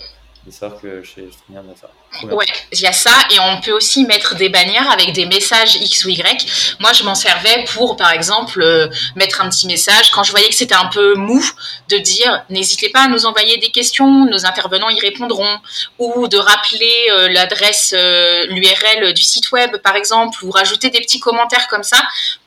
savoir 0.53 0.81
que 0.81 1.03
chez 1.03 1.29
StreamYard, 1.31 1.65
il 1.67 1.71
y 1.71 1.73
a 1.73 1.77
ça. 1.77 2.35
Ouais, 2.35 2.47
il 2.73 2.81
y 2.81 2.87
a 2.87 2.93
ça 2.93 3.13
et 3.31 3.39
on 3.39 3.61
peut 3.61 3.73
aussi 3.73 4.05
mettre 4.05 4.35
des 4.35 4.49
bannières 4.49 4.91
avec 4.91 5.13
des 5.13 5.27
messages 5.27 5.77
X 5.77 6.05
ou 6.05 6.09
Y. 6.09 6.77
Moi, 6.81 6.93
je 6.93 7.05
m'en 7.05 7.15
servais 7.15 7.65
pour, 7.75 7.97
par 7.97 8.13
exemple, 8.13 8.63
euh, 8.63 8.89
mettre 9.15 9.41
un 9.43 9.49
petit 9.51 9.67
message 9.67 10.11
quand 10.11 10.25
je 10.25 10.31
voyais 10.31 10.49
que 10.49 10.55
c'était 10.55 10.75
un 10.75 10.87
peu 10.87 11.15
mou, 11.15 11.45
de 11.89 11.99
dire 11.99 12.45
n'hésitez 12.49 12.89
pas 12.89 13.03
à 13.03 13.09
nous 13.09 13.27
envoyer 13.27 13.59
des 13.59 13.71
questions, 13.71 14.25
nos 14.25 14.47
intervenants 14.47 14.89
y 14.89 15.01
répondront, 15.01 15.59
ou 15.99 16.29
de 16.29 16.39
rappeler 16.39 17.07
euh, 17.13 17.29
l'adresse, 17.29 17.95
euh, 17.97 18.47
l'URL 18.47 19.13
du 19.13 19.23
site 19.23 19.53
web, 19.53 19.77
par 19.79 19.95
exemple, 19.95 20.45
ou 20.45 20.51
rajouter 20.51 20.91
des 20.91 21.01
petits 21.01 21.21
commentaires 21.21 21.69
comme 21.69 21.83
ça 21.83 21.99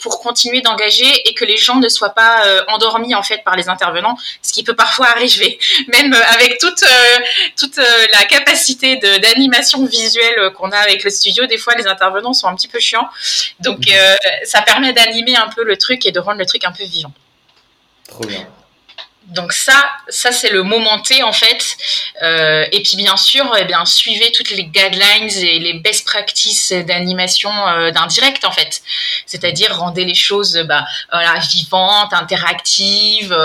pour 0.02 0.20
continuer 0.20 0.62
d'engager 0.62 1.10
et 1.30 1.34
que 1.34 1.46
les 1.46 1.58
gens 1.58 1.78
ne 1.78 1.88
soient 1.88 2.10
pas 2.10 2.44
endormis 2.68 3.16
en 3.16 3.24
fait 3.24 3.44
par 3.44 3.56
les 3.56 3.70
intervenants, 3.70 4.18
ce 4.42 4.52
qui 4.52 4.64
peut 4.64 4.76
parfois 4.76 5.08
arriver, 5.16 5.60
même 5.94 6.14
avec 6.14 6.58
toute 6.58 6.84
toute 7.58 7.78
la 7.78 8.26
capacité 8.26 8.98
d'animer 8.98 9.62
visuelle 9.88 10.52
qu'on 10.54 10.72
a 10.72 10.78
avec 10.78 11.04
le 11.04 11.10
studio, 11.10 11.46
des 11.46 11.58
fois 11.58 11.76
les 11.76 11.88
intervenants 11.88 12.34
sont 12.34 12.48
un 12.48 12.56
petit 12.56 12.68
peu 12.68 12.80
chiants. 12.80 13.10
Donc 13.60 13.88
euh, 13.90 14.16
ça 14.44 14.62
permet 14.62 14.94
d'animer 14.94 15.36
un 15.36 15.48
peu 15.48 15.64
le 15.64 15.78
truc 15.78 16.06
et 16.06 16.12
de 16.12 16.20
rendre 16.20 16.40
le 16.40 16.46
truc 16.46 16.64
un 16.64 16.72
peu 16.72 16.84
vivant. 16.84 17.14
Trop 18.08 18.26
bien. 18.26 18.48
Donc 19.28 19.54
ça, 19.54 19.90
ça 20.10 20.32
c'est 20.32 20.50
le 20.50 20.64
moment 20.64 21.00
T 21.00 21.24
en 21.24 21.32
fait. 21.32 21.78
Euh, 22.22 22.66
et 22.72 22.82
puis 22.84 22.98
bien 22.98 23.16
sûr, 23.16 23.50
eh 23.58 23.64
bien 23.66 23.86
suivez 23.86 24.32
toutes 24.32 24.50
les 24.50 24.66
guidelines 24.66 25.30
et 25.30 25.60
les 25.60 25.74
best 25.74 26.06
practices 26.06 26.72
d'animation 26.72 27.52
euh, 27.68 27.92
d'un 27.92 28.08
direct 28.08 28.44
en 28.44 28.52
fait. 28.52 28.82
C'est-à-dire 29.26 29.78
rendez 29.78 30.04
les 30.04 30.16
choses 30.16 30.58
bah, 30.68 30.86
voilà, 31.12 31.40
vivantes, 31.40 32.14
interactives. 32.14 33.36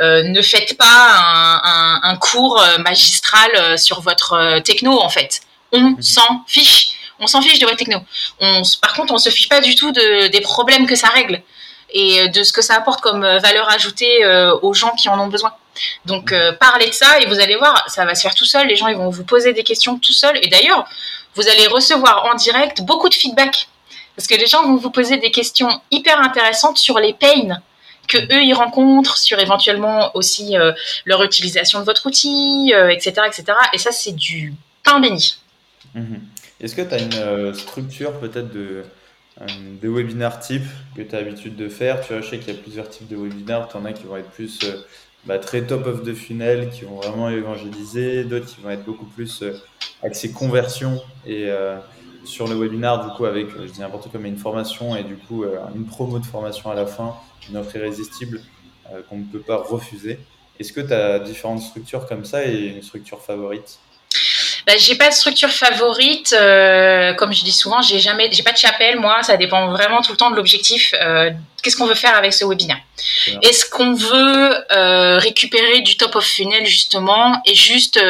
ne 0.00 0.42
faites 0.42 0.76
pas 0.76 1.62
un, 1.64 2.00
un 2.02 2.16
cours 2.16 2.62
magistral 2.78 3.78
sur 3.78 4.00
votre 4.02 4.60
techno 4.60 5.00
en 5.00 5.08
fait 5.08 5.40
on 5.72 5.80
mhm. 5.80 6.02
s'en 6.02 6.44
fiche. 6.46 6.90
On 7.18 7.26
s'en 7.26 7.42
fiche 7.42 7.58
de 7.58 7.66
votre 7.66 7.76
techno. 7.76 7.98
On, 8.40 8.62
par 8.80 8.94
contre, 8.94 9.12
on 9.12 9.18
se 9.18 9.28
fiche 9.28 9.48
pas 9.48 9.60
du 9.60 9.74
tout 9.74 9.92
de, 9.92 10.28
des 10.28 10.40
problèmes 10.40 10.86
que 10.86 10.94
ça 10.94 11.08
règle 11.08 11.42
et 11.92 12.28
de 12.28 12.42
ce 12.42 12.52
que 12.52 12.62
ça 12.62 12.74
apporte 12.74 13.00
comme 13.00 13.24
euh, 13.24 13.38
valeur 13.38 13.70
ajoutée 13.70 14.24
euh, 14.24 14.56
aux 14.62 14.74
gens 14.74 14.90
qui 14.90 15.08
en 15.08 15.18
ont 15.20 15.28
besoin. 15.28 15.52
Donc, 16.04 16.32
euh, 16.32 16.52
parlez 16.52 16.88
de 16.88 16.92
ça 16.92 17.20
et 17.20 17.26
vous 17.26 17.40
allez 17.40 17.56
voir, 17.56 17.84
ça 17.88 18.04
va 18.04 18.14
se 18.14 18.22
faire 18.22 18.34
tout 18.34 18.44
seul. 18.44 18.66
Les 18.66 18.76
gens, 18.76 18.88
ils 18.88 18.96
vont 18.96 19.10
vous 19.10 19.24
poser 19.24 19.52
des 19.52 19.62
questions 19.62 19.98
tout 19.98 20.12
seul. 20.12 20.38
Et 20.42 20.48
d'ailleurs, 20.48 20.88
vous 21.34 21.48
allez 21.48 21.66
recevoir 21.66 22.26
en 22.26 22.34
direct 22.34 22.82
beaucoup 22.82 23.08
de 23.08 23.14
feedback 23.14 23.68
parce 24.16 24.26
que 24.26 24.34
les 24.34 24.46
gens 24.46 24.62
vont 24.64 24.76
vous 24.76 24.90
poser 24.90 25.16
des 25.16 25.30
questions 25.30 25.80
hyper 25.90 26.20
intéressantes 26.20 26.78
sur 26.78 26.98
les 26.98 27.14
pains 27.14 27.60
que 28.08 28.18
eux 28.18 28.42
ils 28.42 28.54
rencontrent, 28.54 29.16
sur 29.16 29.38
éventuellement 29.38 30.10
aussi 30.14 30.56
leur 31.04 31.22
utilisation 31.22 31.78
de 31.78 31.84
votre 31.84 32.06
outil, 32.06 32.74
etc., 32.90 33.22
etc. 33.28 33.44
Et 33.72 33.78
ça, 33.78 33.92
c'est 33.92 34.16
du 34.16 34.52
pain 34.82 34.98
béni. 34.98 35.36
Mhm. 35.94 36.20
Est-ce 36.60 36.74
que 36.74 36.82
tu 36.82 36.94
as 36.94 36.98
une 36.98 37.14
euh, 37.14 37.54
structure 37.54 38.12
peut-être 38.20 38.52
de, 38.52 38.84
euh, 39.40 39.46
de 39.80 39.88
webinaire 39.88 40.38
type 40.38 40.64
que 40.96 41.02
tu 41.02 41.14
as 41.14 41.20
l'habitude 41.20 41.56
de 41.56 41.68
faire 41.68 42.00
Tu 42.00 42.12
vois, 42.12 42.22
je 42.22 42.30
sais 42.30 42.38
qu'il 42.38 42.54
y 42.54 42.56
a 42.56 42.60
plusieurs 42.60 42.88
types 42.88 43.08
de 43.08 43.16
webinaires. 43.16 43.68
Tu 43.68 43.76
en 43.76 43.84
as 43.84 43.92
qui 43.92 44.04
vont 44.04 44.16
être 44.16 44.30
plus 44.30 44.60
euh, 44.64 44.76
bah, 45.24 45.38
très 45.38 45.62
top 45.62 45.86
of 45.86 46.02
the 46.02 46.14
funnel, 46.14 46.70
qui 46.70 46.84
vont 46.84 46.96
vraiment 46.96 47.28
évangéliser, 47.30 48.24
d'autres 48.24 48.46
qui 48.46 48.60
vont 48.60 48.70
être 48.70 48.84
beaucoup 48.84 49.06
plus 49.06 49.44
axés 50.02 50.32
conversion 50.32 51.00
et 51.26 51.50
sur 52.24 52.48
le 52.48 52.54
webinaire, 52.54 53.04
du 53.06 53.14
coup, 53.14 53.26
avec, 53.26 53.50
je 53.50 53.70
dis 53.70 53.80
n'importe 53.80 54.10
quoi, 54.10 54.18
mais 54.18 54.30
une 54.30 54.38
formation 54.38 54.96
et 54.96 55.04
du 55.04 55.16
coup, 55.16 55.44
une 55.74 55.84
promo 55.84 56.18
de 56.18 56.24
formation 56.24 56.70
à 56.70 56.74
la 56.74 56.86
fin, 56.86 57.14
une 57.50 57.58
offre 57.58 57.76
irrésistible 57.76 58.40
qu'on 59.08 59.18
ne 59.18 59.24
peut 59.24 59.40
pas 59.40 59.58
refuser. 59.58 60.18
Est-ce 60.58 60.72
que 60.72 60.80
tu 60.80 60.92
as 60.92 61.18
différentes 61.18 61.60
structures 61.60 62.06
comme 62.06 62.24
ça 62.24 62.46
et 62.46 62.68
une 62.68 62.82
structure 62.82 63.20
favorite? 63.20 63.78
Bah, 64.66 64.74
j'ai 64.76 64.94
pas 64.94 65.08
de 65.08 65.14
structure 65.14 65.50
favorite. 65.50 66.34
Euh, 66.38 67.14
comme 67.14 67.32
je 67.32 67.44
dis 67.44 67.52
souvent, 67.52 67.80
j'ai 67.82 67.98
jamais, 67.98 68.28
j'ai 68.32 68.42
pas 68.42 68.52
de 68.52 68.58
chapelle. 68.58 68.98
Moi, 68.98 69.22
ça 69.22 69.36
dépend 69.36 69.68
vraiment 69.68 70.02
tout 70.02 70.12
le 70.12 70.16
temps 70.16 70.30
de 70.30 70.36
l'objectif. 70.36 70.94
Euh, 71.00 71.30
qu'est-ce 71.62 71.76
qu'on 71.76 71.86
veut 71.86 71.94
faire 71.94 72.16
avec 72.16 72.32
ce 72.32 72.44
webinaire 72.44 72.78
Est-ce 73.42 73.68
qu'on 73.68 73.92
veut 73.94 74.72
euh, 74.72 75.18
récupérer 75.18 75.80
du 75.80 75.96
top 75.98 76.16
of 76.16 76.24
funnel 76.24 76.64
justement 76.64 77.40
et 77.44 77.54
juste 77.54 78.00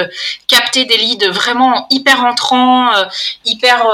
capter 0.47 0.85
des 0.85 0.97
leads 0.97 1.29
vraiment 1.31 1.87
hyper 1.91 2.25
entrants, 2.25 2.93
hyper 3.45 3.87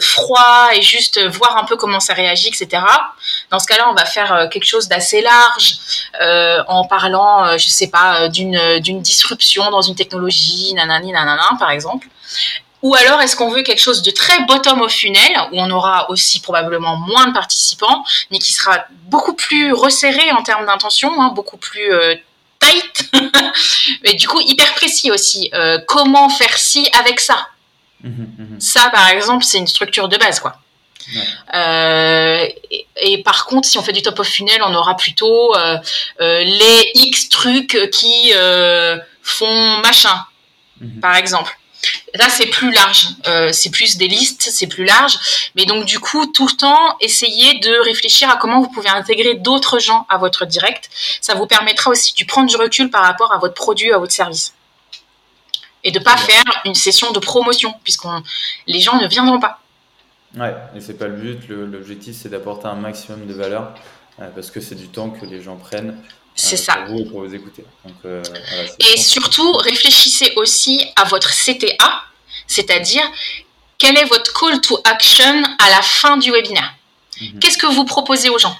froids 0.00 0.70
et 0.74 0.82
juste 0.82 1.24
voir 1.28 1.56
un 1.56 1.64
peu 1.64 1.76
comment 1.76 2.00
ça 2.00 2.14
réagit, 2.14 2.48
etc. 2.48 2.82
Dans 3.50 3.60
ce 3.60 3.66
cas-là, 3.68 3.88
on 3.90 3.94
va 3.94 4.04
faire 4.04 4.48
quelque 4.50 4.66
chose 4.66 4.88
d'assez 4.88 5.22
large 5.22 5.76
en 6.66 6.84
parlant, 6.84 7.56
je 7.56 7.68
sais 7.68 7.88
pas, 7.88 8.28
d'une 8.28 8.80
d'une 8.80 9.00
disruption 9.02 9.70
dans 9.70 9.82
une 9.82 9.94
technologie, 9.94 10.74
nanani, 10.74 11.12
nanana, 11.12 11.50
par 11.60 11.70
exemple. 11.70 11.95
Ou 12.82 12.94
alors 12.94 13.20
est-ce 13.20 13.34
qu'on 13.34 13.48
veut 13.48 13.62
quelque 13.62 13.80
chose 13.80 14.02
de 14.02 14.10
très 14.10 14.44
bottom 14.44 14.80
au 14.82 14.88
funnel, 14.88 15.32
où 15.50 15.60
on 15.60 15.70
aura 15.70 16.10
aussi 16.10 16.40
probablement 16.40 16.96
moins 16.96 17.26
de 17.26 17.32
participants, 17.32 18.04
mais 18.30 18.38
qui 18.38 18.52
sera 18.52 18.84
beaucoup 19.06 19.34
plus 19.34 19.72
resserré 19.72 20.30
en 20.32 20.42
termes 20.42 20.66
d'intention, 20.66 21.20
hein, 21.20 21.32
beaucoup 21.34 21.56
plus 21.56 21.92
euh, 21.92 22.14
tight, 22.60 23.10
mais 24.04 24.14
du 24.14 24.28
coup 24.28 24.40
hyper 24.40 24.72
précis 24.74 25.10
aussi. 25.10 25.50
Euh, 25.54 25.78
comment 25.88 26.28
faire 26.28 26.56
ci 26.58 26.88
avec 26.96 27.18
ça? 27.18 27.48
Mmh, 28.02 28.08
mmh, 28.08 28.42
mmh. 28.42 28.60
Ça, 28.60 28.90
par 28.90 29.08
exemple, 29.08 29.42
c'est 29.44 29.58
une 29.58 29.66
structure 29.66 30.08
de 30.08 30.16
base, 30.16 30.38
quoi. 30.38 30.56
Euh, 31.54 32.46
et, 33.00 33.22
par 33.22 33.46
contre, 33.46 33.68
si 33.68 33.78
on 33.78 33.82
fait 33.82 33.92
du 33.92 34.02
top 34.02 34.18
of 34.18 34.28
funnel, 34.28 34.60
on 34.62 34.74
aura 34.74 34.96
plutôt 34.96 35.54
les 36.20 36.90
X 36.94 37.28
trucs 37.30 37.90
qui 37.90 38.32
font 39.22 39.78
machin, 39.78 40.24
par 41.00 41.16
exemple. 41.16 41.56
Là, 42.14 42.28
c'est 42.28 42.46
plus 42.46 42.72
large. 42.72 43.08
Euh, 43.26 43.52
c'est 43.52 43.70
plus 43.70 43.96
des 43.96 44.08
listes, 44.08 44.48
c'est 44.50 44.66
plus 44.66 44.84
large. 44.84 45.18
Mais 45.54 45.64
donc, 45.64 45.84
du 45.84 45.98
coup, 45.98 46.26
tout 46.26 46.46
le 46.46 46.56
temps, 46.56 46.96
essayez 47.00 47.58
de 47.60 47.84
réfléchir 47.84 48.30
à 48.30 48.36
comment 48.36 48.60
vous 48.60 48.68
pouvez 48.68 48.88
intégrer 48.88 49.34
d'autres 49.34 49.78
gens 49.78 50.06
à 50.08 50.18
votre 50.18 50.46
direct. 50.46 50.88
Ça 51.20 51.34
vous 51.34 51.46
permettra 51.46 51.90
aussi 51.90 52.14
de 52.14 52.26
prendre 52.26 52.48
du 52.48 52.56
recul 52.56 52.90
par 52.90 53.04
rapport 53.04 53.32
à 53.32 53.38
votre 53.38 53.54
produit, 53.54 53.92
à 53.92 53.98
votre 53.98 54.12
service. 54.12 54.54
Et 55.84 55.92
de 55.92 55.98
ne 55.98 56.04
pas 56.04 56.16
faire 56.16 56.44
une 56.64 56.74
session 56.74 57.12
de 57.12 57.18
promotion, 57.18 57.74
puisque 57.84 58.06
les 58.66 58.80
gens 58.80 59.00
ne 59.00 59.06
viendront 59.06 59.38
pas. 59.38 59.60
Ouais, 60.36 60.54
et 60.74 60.80
c'est 60.80 60.98
pas 60.98 61.06
le 61.06 61.16
but. 61.16 61.48
L'objectif, 61.48 62.16
c'est 62.16 62.28
d'apporter 62.28 62.66
un 62.66 62.74
maximum 62.74 63.26
de 63.26 63.32
valeur, 63.32 63.74
euh, 64.20 64.28
parce 64.34 64.50
que 64.50 64.60
c'est 64.60 64.74
du 64.74 64.88
temps 64.88 65.10
que 65.10 65.24
les 65.24 65.42
gens 65.42 65.56
prennent 65.56 65.96
c'est 66.36 66.56
ça. 66.56 66.74
Pour 66.74 66.94
vous 66.94 67.00
et 67.00 67.04
pour 67.06 67.20
vous 67.22 67.34
écouter. 67.34 67.64
Euh, 68.04 68.22
et 68.78 68.98
surtout, 68.98 69.52
réfléchissez 69.54 70.32
aussi 70.36 70.86
à 70.94 71.04
votre 71.04 71.30
CTA, 71.30 72.02
c'est-à-dire 72.46 73.02
quel 73.78 73.96
est 73.98 74.04
votre 74.04 74.32
call 74.38 74.60
to 74.60 74.78
action 74.84 75.42
à 75.58 75.70
la 75.70 75.82
fin 75.82 76.16
du 76.18 76.30
webinaire. 76.30 76.74
Mhm. 77.20 77.40
Qu'est-ce 77.40 77.58
que 77.58 77.66
vous 77.66 77.84
proposez 77.84 78.28
aux 78.28 78.38
gens 78.38 78.56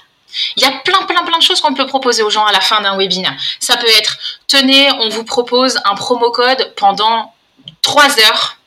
il 0.57 0.63
y 0.63 0.65
a 0.65 0.71
plein, 0.71 1.01
plein, 1.03 1.23
plein 1.23 1.37
de 1.37 1.43
choses 1.43 1.61
qu'on 1.61 1.73
peut 1.73 1.85
proposer 1.85 2.21
aux 2.21 2.29
gens 2.29 2.45
à 2.45 2.51
la 2.51 2.59
fin 2.59 2.81
d'un 2.81 2.97
webinaire. 2.97 3.33
Ça 3.61 3.77
peut 3.77 3.87
être, 3.87 4.17
tenez, 4.47 4.91
on 4.99 5.07
vous 5.07 5.23
propose 5.23 5.79
un 5.85 5.95
promo 5.95 6.31
code 6.31 6.73
pendant 6.75 7.33
3 7.81 8.19
heures 8.19 8.57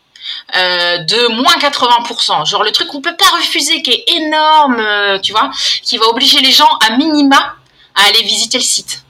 euh, 0.57 0.99
de 0.99 1.29
moins 1.35 1.55
80%. 1.59 2.49
Genre 2.49 2.65
le 2.65 2.73
truc 2.73 2.89
qu'on 2.89 3.03
peut 3.03 3.15
pas 3.15 3.37
refuser, 3.37 3.83
qui 3.83 3.93
est 3.93 4.05
énorme, 4.09 4.81
euh, 4.81 5.19
tu 5.19 5.33
vois, 5.33 5.51
qui 5.83 5.99
va 5.99 6.07
obliger 6.07 6.41
les 6.41 6.51
gens 6.51 6.79
à 6.89 6.97
minima 6.97 7.57
à 7.95 8.09
aller 8.09 8.23
visiter 8.23 8.59
le 8.59 8.65
site. 8.65 9.05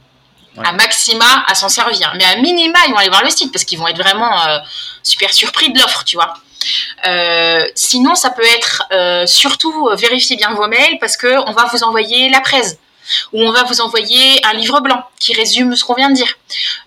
À 0.58 0.72
maxima, 0.72 1.44
à 1.46 1.54
s'en 1.54 1.68
servir. 1.68 2.12
Mais 2.16 2.24
à 2.24 2.36
minima, 2.36 2.78
ils 2.86 2.92
vont 2.92 2.98
aller 2.98 3.08
voir 3.08 3.22
le 3.22 3.30
site 3.30 3.52
parce 3.52 3.64
qu'ils 3.64 3.78
vont 3.78 3.86
être 3.86 3.98
vraiment 3.98 4.46
euh, 4.46 4.58
super 5.02 5.32
surpris 5.32 5.72
de 5.72 5.78
l'offre, 5.78 6.04
tu 6.04 6.16
vois. 6.16 6.34
Euh, 7.06 7.64
sinon, 7.74 8.14
ça 8.14 8.30
peut 8.30 8.44
être 8.44 8.82
euh, 8.92 9.26
surtout 9.26 9.88
vérifier 9.96 10.36
bien 10.36 10.52
vos 10.52 10.66
mails 10.66 10.98
parce 11.00 11.16
qu'on 11.16 11.52
va 11.52 11.66
vous 11.72 11.82
envoyer 11.84 12.28
la 12.30 12.40
presse 12.40 12.78
ou 13.32 13.42
on 13.42 13.50
va 13.50 13.62
vous 13.64 13.80
envoyer 13.80 14.44
un 14.44 14.52
livre 14.52 14.80
blanc 14.80 15.02
qui 15.18 15.32
résume 15.34 15.74
ce 15.74 15.84
qu'on 15.84 15.94
vient 15.94 16.10
de 16.10 16.14
dire. 16.14 16.32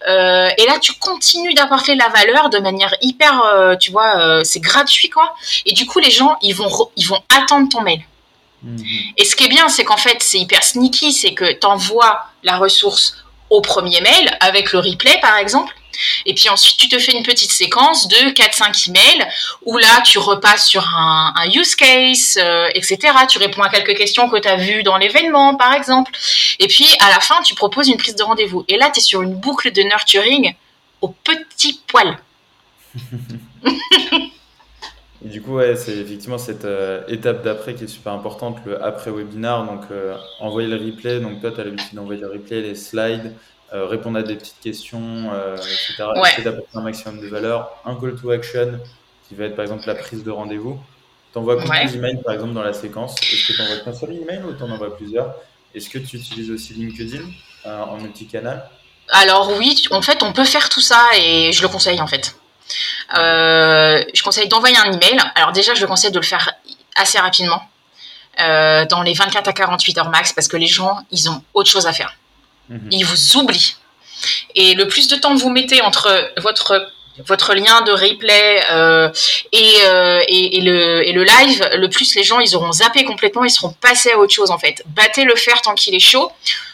et 0.07 0.65
là, 0.67 0.77
tu 0.79 0.93
continues 0.93 1.53
d'apporter 1.53 1.95
la 1.95 2.07
valeur 2.09 2.49
de 2.49 2.59
manière 2.59 2.95
hyper, 3.01 3.41
tu 3.79 3.91
vois, 3.91 4.41
c'est 4.45 4.61
gratuit 4.61 5.09
quoi. 5.09 5.35
Et 5.65 5.73
du 5.73 5.85
coup, 5.85 5.99
les 5.99 6.11
gens, 6.11 6.37
ils 6.41 6.55
vont, 6.55 6.69
ils 6.95 7.07
vont 7.07 7.21
attendre 7.29 7.67
ton 7.67 7.81
mail. 7.81 8.03
Mhm. 8.63 8.85
Et 9.17 9.25
ce 9.25 9.35
qui 9.35 9.45
est 9.45 9.49
bien, 9.49 9.69
c'est 9.69 9.83
qu'en 9.83 9.97
fait, 9.97 10.21
c'est 10.21 10.39
hyper 10.39 10.63
sneaky, 10.63 11.11
c'est 11.11 11.33
que 11.33 11.51
tu 11.51 11.65
envoies 11.67 12.23
la 12.43 12.57
ressource 12.57 13.17
au 13.49 13.61
premier 13.61 14.01
mail 14.01 14.37
avec 14.39 14.71
le 14.71 14.79
replay, 14.79 15.17
par 15.21 15.37
exemple. 15.37 15.73
Et 16.25 16.33
puis 16.33 16.49
ensuite, 16.49 16.77
tu 16.77 16.89
te 16.89 16.97
fais 16.97 17.11
une 17.11 17.23
petpetite 17.23 17.51
séquence 17.51 18.07
de 18.07 18.31
4-5 18.31 18.89
emails 18.89 19.27
où 19.63 19.77
là, 19.77 20.01
tu 20.03 20.17
repasses 20.17 20.65
sur 20.67 20.87
un, 20.87 21.33
use 21.53 21.75
case, 21.75 22.39
euh, 22.41 22.67
etc. 22.73 22.97
Tu 23.29 23.37
réponds 23.37 23.61
à 23.61 23.69
quelques 23.69 23.95
questions 23.95 24.27
que 24.29 24.37
tu 24.37 24.47
as 24.47 24.55
vues 24.55 24.83
dans 24.83 24.97
l'événement, 24.97 25.55
par 25.55 25.73
exemple. 25.73 26.11
Et 26.59 26.67
puis, 26.67 26.87
à 26.99 27.09
la 27.09 27.19
fin, 27.19 27.41
tu 27.43 27.53
proposes 27.53 27.89
une 27.89 27.97
prise 27.97 28.15
de 28.15 28.23
rendez-vous. 28.23 28.65
Et 28.67 28.77
là, 28.77 28.89
tu 28.91 28.99
es 28.99 29.03
sur 29.03 29.21
une 29.21 29.35
boucle 29.35 29.71
de 29.71 29.81
nurturing 29.83 30.55
au 31.01 31.09
petit 31.09 31.79
poil. 31.87 32.17
Et 35.25 35.29
du 35.29 35.41
coup, 35.41 35.53
ouais, 35.55 35.75
c'est 35.75 35.95
effectivement 35.97 36.37
cette 36.37 36.65
euh, 36.65 37.01
étape 37.07 37.43
d'après 37.43 37.75
qui 37.75 37.85
est 37.85 37.87
super 37.87 38.11
importante, 38.13 38.57
le 38.65 38.83
après-webinar. 38.83 39.65
Donc, 39.65 39.83
euh, 39.91 40.17
envoyer 40.39 40.67
le 40.67 40.75
replay. 40.75 41.19
Donc, 41.21 41.39
toi, 41.39 41.51
tu 41.51 41.61
as 41.61 41.63
l'habitude 41.63 41.93
d'envoyer 41.93 42.19
le 42.19 42.27
replay, 42.29 42.61
les 42.61 42.75
slides, 42.75 43.33
euh, 43.73 43.85
répondre 43.85 44.19
à 44.19 44.23
des 44.23 44.35
petites 44.35 44.59
questions, 44.61 45.31
etc. 45.55 46.03
Ouais. 46.15 46.29
Essayer 46.29 46.43
d'apporter 46.43 46.77
un 46.77 46.81
maximum 46.81 47.21
de 47.21 47.27
valeur. 47.27 47.71
Un 47.85 47.95
call 47.95 48.15
to 48.15 48.31
action 48.31 48.79
qui 49.27 49.35
va 49.35 49.45
être 49.45 49.55
par 49.55 49.63
exemple 49.63 49.83
la 49.87 49.95
prise 49.95 50.23
de 50.23 50.31
rendez-vous. 50.31 50.77
Tu 51.31 51.39
envoies 51.39 51.55
Ouais. 51.67 51.85
d'emails 51.85 52.21
par 52.21 52.33
exemple 52.33 52.53
dans 52.53 52.61
la 52.61 52.73
séquence. 52.73 53.15
Est-ce 53.21 53.47
que 53.47 53.53
tu 53.53 53.61
envoies 53.61 53.77
qu'un 53.77 53.93
seul 53.93 54.11
email 54.13 54.41
ou 54.47 54.53
tu 54.53 54.61
en 54.63 54.69
envoies 54.69 54.95
plusieurs? 54.95 55.33
Est-ce 55.73 55.89
que 55.89 55.97
tu 55.99 56.17
utilises 56.17 56.51
aussi 56.51 56.73
LinkedIn 56.73 57.23
en 57.65 57.97
multicanal? 57.97 58.69
Alors 59.09 59.51
oui, 59.57 59.81
en 59.91 60.01
fait, 60.01 60.21
on 60.21 60.33
peut 60.33 60.43
faire 60.45 60.69
tout 60.69 60.81
ça 60.81 60.99
et 61.17 61.51
je 61.51 61.61
le 61.63 61.67
conseille 61.69 61.99
en 62.01 62.07
fait. 62.07 62.35
Euh, 63.15 64.03
je 64.13 64.23
conseille 64.23 64.47
d'envoyer 64.47 64.77
un 64.77 64.91
email. 64.91 65.17
Alors 65.35 65.51
déjà, 65.51 65.73
je 65.73 65.81
le 65.81 65.87
conseille 65.87 66.11
de 66.11 66.19
le 66.19 66.25
faire 66.25 66.51
assez 66.95 67.19
rapidement, 67.19 67.61
euh, 68.39 68.85
dans 68.85 69.01
les 69.01 69.13
24 69.13 69.47
à 69.47 69.53
48 69.53 69.97
heures 69.99 70.09
max, 70.09 70.33
parce 70.33 70.47
que 70.47 70.57
les 70.57 70.67
gens, 70.67 70.97
ils 71.11 71.29
ont 71.29 71.43
autre 71.53 71.69
chose 71.69 71.87
à 71.87 71.93
faire. 71.93 72.15
Mhm. 72.69 72.87
Ils 72.91 73.05
vous 73.05 73.37
oublient. 73.37 73.75
Et 74.55 74.73
le 74.73 74.87
plus 74.87 75.07
de 75.07 75.15
temps 75.15 75.35
que 75.35 75.41
vous 75.41 75.49
mettez 75.49 75.81
entre 75.81 76.31
votre 76.37 76.89
votre 77.27 77.53
lien 77.53 77.81
de 77.81 77.91
replay 77.91 78.63
euh, 78.71 79.07
et, 79.51 79.73
euh, 79.85 80.23
et, 80.27 80.57
et 80.57 80.61
le, 80.61 81.07
et 81.07 81.11
le 81.11 81.23
live, 81.23 81.69
le 81.75 81.87
plus 81.87 82.15
les 82.15 82.23
gens 82.23 82.39
ils 82.39 82.55
auront 82.55 82.71
zappé 82.71 83.03
complètement, 83.05 83.43
ils 83.43 83.51
seront 83.51 83.71
passés 83.71 84.11
à 84.13 84.17
autre 84.17 84.33
chose 84.33 84.49
en 84.49 84.57
fait. 84.57 84.81
Battez 84.87 85.23
le 85.23 85.35
fer 85.35 85.61
tant 85.61 85.75
qu'il 85.75 85.93
est 85.93 85.99
chaud. 85.99 86.31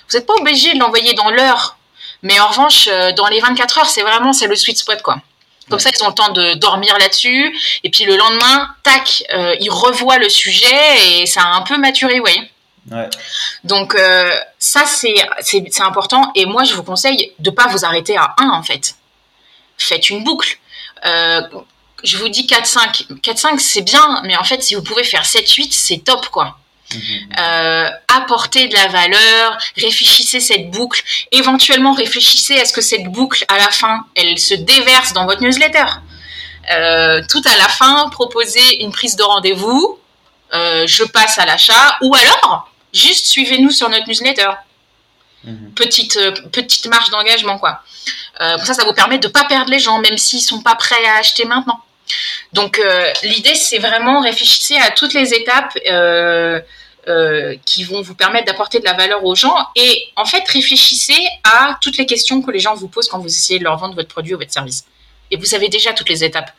Vous 0.09 0.17
n'êtes 0.17 0.25
pas 0.25 0.35
obligé 0.35 0.73
de 0.73 0.79
l'envoyer 0.79 1.13
dans 1.13 1.29
l'heure, 1.29 1.77
mais 2.23 2.39
en 2.39 2.47
revanche, 2.47 2.87
dans 3.17 3.27
les 3.27 3.41
24 3.41 3.79
heures, 3.79 3.89
c'est 3.89 4.01
vraiment 4.01 4.31
c'est 4.31 4.47
le 4.47 4.55
sweet 4.55 4.77
spot 4.77 5.01
quoi. 5.01 5.17
Comme 5.69 5.79
ça, 5.79 5.89
ils 5.93 6.03
ont 6.03 6.09
le 6.09 6.13
temps 6.13 6.31
de 6.31 6.55
dormir 6.55 6.97
là-dessus. 6.97 7.55
Et 7.83 7.89
puis 7.89 8.05
le 8.05 8.17
lendemain, 8.17 8.69
tac, 8.83 9.23
euh, 9.33 9.55
ils 9.59 9.69
revoient 9.69 10.17
le 10.17 10.29
sujet 10.29 11.21
et 11.21 11.25
ça 11.25 11.41
a 11.43 11.55
un 11.55 11.61
peu 11.61 11.77
maturé, 11.77 12.15
vous 12.15 12.25
voyez. 12.25 12.51
Ouais. 12.91 13.09
Donc 13.63 13.95
euh, 13.95 14.31
ça, 14.57 14.85
c'est 14.85 15.15
c'est 15.41 15.63
c'est 15.69 15.83
important. 15.83 16.31
Et 16.35 16.45
moi, 16.45 16.63
je 16.63 16.73
vous 16.73 16.83
conseille 16.83 17.31
de 17.39 17.49
pas 17.49 17.67
vous 17.67 17.85
arrêter 17.85 18.17
à 18.17 18.33
1, 18.39 18.49
en 18.49 18.63
fait. 18.63 18.95
Faites 19.77 20.09
une 20.09 20.23
boucle. 20.23 20.57
Euh, 21.05 21.41
je 22.03 22.17
vous 22.17 22.29
dis 22.29 22.45
4-5. 22.45 23.21
4-5, 23.21 23.59
c'est 23.59 23.81
bien, 23.81 24.21
mais 24.23 24.35
en 24.37 24.43
fait, 24.43 24.63
si 24.63 24.75
vous 24.75 24.83
pouvez 24.83 25.03
faire 25.03 25.23
7-8, 25.23 25.71
c'est 25.71 26.03
top, 26.03 26.27
quoi. 26.29 26.57
Mhm. 26.93 27.01
Euh, 27.37 27.89
apportez 28.07 28.67
de 28.67 28.73
la 28.73 28.87
valeur, 28.87 29.57
réfléchissez 29.77 30.39
cette 30.39 30.71
boucle, 30.71 31.03
éventuellement 31.31 31.93
réfléchissez 31.93 32.59
à 32.59 32.65
ce 32.65 32.73
que 32.73 32.81
cette 32.81 33.05
boucle, 33.05 33.45
à 33.47 33.57
la 33.57 33.69
fin, 33.69 34.05
elle 34.15 34.37
se 34.39 34.55
déverse 34.55 35.13
dans 35.13 35.25
votre 35.25 35.41
newsletter. 35.41 35.85
Euh, 36.71 37.21
tout 37.29 37.41
à 37.45 37.57
la 37.57 37.67
fin, 37.67 38.09
proposez 38.09 38.81
une 38.81 38.91
prise 38.91 39.15
de 39.15 39.23
rendez-vous, 39.23 39.99
euh, 40.53 40.87
je 40.87 41.03
passe 41.03 41.37
à 41.37 41.45
l'achat, 41.45 41.97
ou 42.01 42.15
alors, 42.15 42.71
juste 42.91 43.27
suivez-nous 43.27 43.71
sur 43.71 43.89
notre 43.89 44.07
newsletter. 44.07 44.49
Mhm. 45.43 45.73
Petite, 45.75 46.19
petite 46.51 46.87
marge 46.87 47.09
d'engagement, 47.11 47.59
quoi. 47.59 47.83
Ça, 48.39 48.73
ça 48.73 48.85
vous 48.85 48.93
permet 48.93 49.19
de 49.19 49.27
ne 49.27 49.33
pas 49.33 49.43
perdre 49.43 49.69
les 49.69 49.79
gens, 49.79 49.99
même 49.99 50.17
s'ils 50.17 50.41
sont 50.41 50.61
pas 50.61 50.75
prêts 50.75 51.05
à 51.05 51.17
acheter 51.17 51.43
maintenant. 51.43 51.81
Donc, 52.53 52.79
euh, 52.79 53.11
l'idée, 53.23 53.55
c'est 53.55 53.79
vraiment 53.79 54.21
réfléchissez 54.21 54.77
à 54.77 54.91
toutes 54.91 55.13
les 55.13 55.33
étapes 55.33 55.77
euh, 55.87 56.59
euh, 57.07 57.55
qui 57.65 57.83
vont 57.83 58.01
vous 58.01 58.15
permettre 58.15 58.45
d'apporter 58.45 58.79
de 58.79 58.85
la 58.85 58.93
valeur 58.93 59.23
aux 59.23 59.35
gens. 59.35 59.55
Et 59.75 60.05
en 60.15 60.25
fait, 60.25 60.47
réfléchissez 60.47 61.19
à 61.43 61.77
toutes 61.81 61.97
les 61.97 62.05
questions 62.05 62.41
que 62.41 62.51
les 62.51 62.59
gens 62.59 62.75
vous 62.75 62.87
posent 62.87 63.07
quand 63.07 63.19
vous 63.19 63.27
essayez 63.27 63.59
de 63.59 63.63
leur 63.63 63.77
vendre 63.77 63.95
votre 63.95 64.09
produit 64.09 64.33
ou 64.33 64.37
votre 64.37 64.51
service. 64.51 64.85
Et 65.31 65.37
vous 65.37 65.45
savez 65.45 65.69
déjà 65.69 65.93
toutes 65.93 66.09
les 66.09 66.23
étapes. 66.23 66.51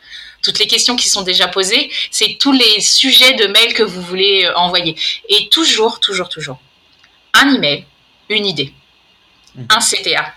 Toutes 0.42 0.58
les 0.58 0.66
questions 0.66 0.96
qui 0.96 1.08
sont 1.08 1.22
déjà 1.22 1.48
posées, 1.48 1.90
c'est 2.10 2.38
tous 2.40 2.52
les 2.52 2.80
sujets 2.80 3.34
de 3.34 3.46
mail 3.46 3.74
que 3.74 3.82
vous 3.82 4.00
voulez 4.00 4.48
envoyer. 4.56 4.96
Et 5.28 5.48
toujours, 5.48 6.00
toujours, 6.00 6.28
toujours, 6.28 6.58
un 7.34 7.54
email, 7.54 7.84
une 8.28 8.46
idée, 8.46 8.72
Mhm. 9.54 9.66
un 9.70 9.80
CTA. 9.80 10.34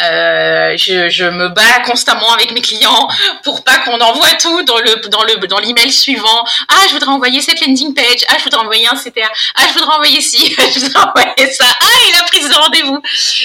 Euh, 0.00 0.76
je, 0.76 1.08
je 1.08 1.24
me 1.24 1.48
bats 1.48 1.80
constamment 1.84 2.32
avec 2.32 2.52
mes 2.52 2.60
clients 2.60 3.08
pour 3.42 3.64
pas 3.64 3.78
qu'on 3.78 4.00
envoie 4.00 4.28
tout 4.40 4.62
dans 4.64 4.78
le 4.78 5.08
dans 5.08 5.22
le 5.24 5.46
dans 5.46 5.58
l'email 5.58 5.92
suivant. 5.92 6.44
Ah, 6.68 6.86
je 6.88 6.94
voudrais 6.94 7.10
envoyer 7.10 7.40
cette 7.40 7.60
landing 7.66 7.94
page. 7.94 8.24
Ah, 8.28 8.34
je 8.38 8.44
voudrais 8.44 8.60
envoyer 8.60 8.86
un 8.88 8.94
CTA. 8.94 9.28
Ah, 9.56 9.62
je 9.68 9.72
voudrais 9.78 9.94
envoyer 9.94 10.20
ci. 10.20 10.54
je 10.74 10.80
voudrais 10.80 11.00
envoyer 11.00 11.52
ça. 11.52 11.66
Ah, 11.80 11.86
et 12.08 12.18
la 12.18 12.24
prise 12.24 12.48
de 12.48 12.54
rendez-vous. 12.54 13.02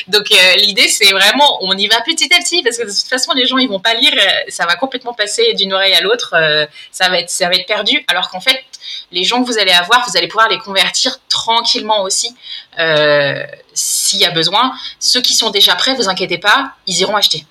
Donc 0.07 0.31
euh, 0.31 0.55
l'idée 0.57 0.87
c'est 0.87 1.11
vraiment 1.11 1.57
on 1.61 1.77
y 1.77 1.87
va 1.87 2.01
petit 2.01 2.33
à 2.33 2.39
petit 2.39 2.63
parce 2.63 2.77
que 2.77 2.83
de 2.83 2.91
toute 2.91 3.09
façon 3.09 3.33
les 3.33 3.45
gens 3.45 3.57
ils 3.57 3.69
vont 3.69 3.79
pas 3.79 3.93
lire. 3.93 4.13
Ça 4.49 4.65
va 4.65 4.75
complètement 4.75 5.13
passer 5.13 5.53
d'une 5.53 5.73
oreille 5.73 5.93
à 5.93 6.01
l'autre. 6.01 6.33
euh, 6.35 6.65
ça 6.91 7.09
va 7.09 7.19
être 7.19 7.29
ça 7.29 7.47
va 7.47 7.55
être 7.55 7.67
perdu. 7.67 8.03
Alors 8.07 8.29
qu'en 8.29 8.39
fait 8.39 8.63
les 9.11 9.23
gens 9.23 9.41
que 9.41 9.47
vous 9.47 9.57
allez 9.57 9.71
avoir, 9.71 10.07
vous 10.07 10.17
allez 10.17 10.27
pouvoir 10.27 10.49
les 10.49 10.59
convertir 10.59 11.17
tranquillement 11.29 12.01
aussi 12.03 12.35
euh, 12.79 13.43
s'il 13.73 14.19
y 14.19 14.25
a 14.25 14.31
besoin. 14.31 14.73
Ceux 14.99 15.21
qui 15.21 15.33
sont 15.33 15.49
déjà 15.49 15.75
prêts, 15.75 15.93
vous 15.93 16.09
inquiétez 16.09 16.37
pas, 16.37 16.71
ils 16.87 16.99
iront 16.99 17.15
acheter. 17.15 17.45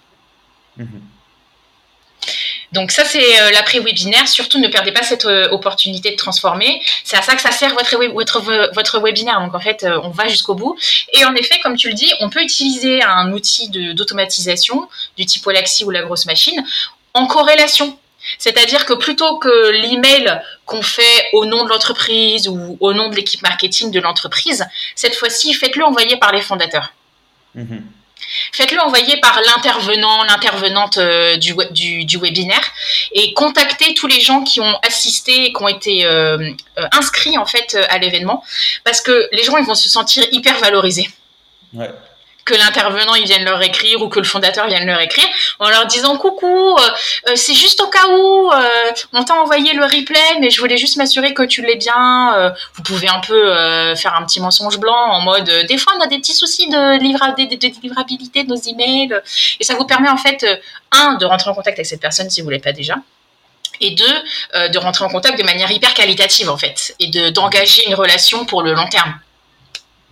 Mhm. 0.77 1.03
Donc 2.73 2.91
ça 2.91 3.05
c'est 3.05 3.41
euh, 3.41 3.51
l'après-webinaire. 3.53 4.27
Surtout 4.27 4.59
ne 4.59 4.67
perdez 4.69 4.91
pas 4.91 5.03
cette 5.03 5.25
euh, 5.25 5.49
opportunité 5.51 6.11
de 6.11 6.17
transformer. 6.17 6.83
C'est 7.05 7.17
à 7.17 7.23
ça 7.23 7.37
que 7.37 7.41
ça 7.41 7.53
sert 7.53 7.73
votre, 7.75 7.97
web- 7.97 8.13
votre, 8.13 8.41
votre 8.75 8.99
webinaire. 9.01 9.41
Donc 9.41 9.55
en 9.55 9.61
fait 9.61 9.85
euh, 9.85 10.01
on 10.03 10.11
va 10.11 10.27
jusqu'au 10.27 10.55
bout. 10.55 10.77
Et 11.13 11.25
en 11.25 11.35
effet 11.37 11.61
comme 11.63 11.77
tu 11.77 11.89
le 11.89 11.95
dis, 11.95 12.13
on 12.21 12.29
peut 12.29 12.43
utiliser 12.43 13.03
un 13.03 13.33
outil 13.33 13.69
d'automatisation 13.95 14.89
du 15.17 15.25
type 15.25 15.47
Walaxy 15.47 15.85
ou 15.85 15.91
la 15.91 16.03
grosse 16.03 16.27
machine 16.27 16.65
en 17.15 17.27
corrélation. 17.27 17.97
C'est-à-dire 18.39 18.85
que 18.87 18.93
plutôt 18.95 19.39
que 19.39 19.71
l'email 19.71 20.41
qu'on 20.65 20.83
fait 20.83 21.29
au 21.33 21.45
nom 21.45 21.65
de 21.65 21.69
l'entreprise 21.69 22.49
ou 22.49 22.77
au 22.81 22.93
nom 22.93 23.09
de 23.09 23.17
l'équipe 23.17 23.43
marketing 23.43 23.91
de 23.91 24.01
l'entreprise, 24.01 24.65
cette 24.95 25.15
fois-ci 25.15 25.55
faites-le 25.55 25.85
envoyer 25.85 26.17
par 26.17 26.33
les 26.33 26.41
fondateurs. 26.43 26.93
Mhm. 27.55 27.85
Faites-le 28.53 28.81
envoyer 28.81 29.19
par 29.21 29.39
l'intervenant, 29.43 30.25
l'intervenante 30.25 30.97
euh, 30.97 31.37
du, 31.37 31.53
we- 31.53 31.71
du, 31.71 32.05
du 32.07 32.17
webinaire 32.19 32.63
et 33.13 33.35
contactez 33.35 33.93
tous 33.95 34.07
les 34.07 34.21
gens 34.21 34.43
qui 34.43 34.61
ont 34.61 34.79
assisté 34.83 35.45
et 35.47 35.53
qui 35.53 35.63
ont 35.63 35.69
été 35.69 36.07
euh, 36.07 36.51
euh, 36.79 36.87
inscrits 36.93 37.37
en 37.37 37.45
fait 37.47 37.77
à 37.91 37.99
l'événement 37.99 38.43
parce 38.85 39.03
que 39.03 39.29
les 39.33 39.43
gens 39.45 39.59
ils 39.59 39.67
vont 39.67 39.75
se 39.75 39.89
sentir 39.91 40.25
hyper 40.33 40.59
valorisés 40.59 41.09
Ouais. 41.75 41.91
Que 42.47 42.55
l'intervenant 42.55 43.15
il 43.17 43.25
vienne 43.25 43.45
leur 43.45 43.61
écrire 43.63 44.01
ou 44.01 44.09
que 44.09 44.19
le 44.21 44.25
fondateur 44.25 44.67
vienne 44.69 44.87
leur 44.87 45.01
écrire 45.01 45.27
en 45.59 45.69
leur 45.69 45.85
disant 45.87 46.17
coucou 46.17 46.47
euh, 46.79 46.81
euh, 47.29 47.33
c'est 47.35 47.55
juste 47.55 47.81
au 47.83 47.89
cas 47.89 48.07
où 48.09 48.51
euh, 48.53 48.93
on 49.13 49.25
t'a 49.25 49.35
envoyé 49.35 49.75
le 49.75 49.85
replay 49.85 50.39
mais 50.41 50.49
je 50.49 50.61
voulais 50.61 50.77
juste 50.79 50.97
m'assurer 50.97 51.35
que 51.35 51.43
tu 51.43 51.61
l'es 51.63 51.77
bien 51.77 52.55
vous 52.75 52.83
pouvez 52.83 53.09
un 53.09 53.21
peu 53.21 53.95
faire 53.97 54.15
un 54.15 54.25
petit 54.25 54.41
mensonge 54.41 54.79
blanc 54.79 54.95
en 55.17 55.21
mode 55.21 55.51
des 55.69 55.77
fois 55.77 55.93
on 55.99 56.01
a 56.01 56.07
des 56.07 56.19
petits 56.19 56.35
soucis 56.35 56.69
de, 56.69 56.99
livra- 57.01 57.35
de, 57.37 57.45
de- 57.45 57.57
de 57.57 57.81
livrabilité 57.83 58.45
de 58.45 58.49
nos 58.49 58.57
emails 58.63 59.15
et 59.61 59.65
ça 59.65 59.75
vous 59.75 59.85
permet 59.85 60.09
en 60.09 60.17
fait 60.17 60.47
un 60.93 61.15
de 61.15 61.27
rentrer 61.27 61.51
en 61.51 61.55
contact 61.55 61.77
avec 61.79 61.87
cette 61.87 62.01
personne 62.01 62.31
si 62.31 62.41
vous 62.43 62.49
l'êtes 62.51 62.65
pas 62.65 62.73
déjà 62.73 62.95
et 63.81 63.91
deux 63.91 64.69
de 64.71 64.79
rentrer 64.79 65.05
en 65.05 65.09
contact 65.09 65.37
de 65.39 65.43
manière 65.45 65.71
hyper 65.71 65.93
qualitative 65.95 66.49
en 66.49 66.57
fait 66.57 66.95
et 67.01 67.09
de 67.09 67.29
d'engager 67.31 67.87
une 67.89 67.95
relation 67.95 68.45
pour 68.47 68.63
le 68.63 68.73
long 68.73 68.87
terme 68.89 69.15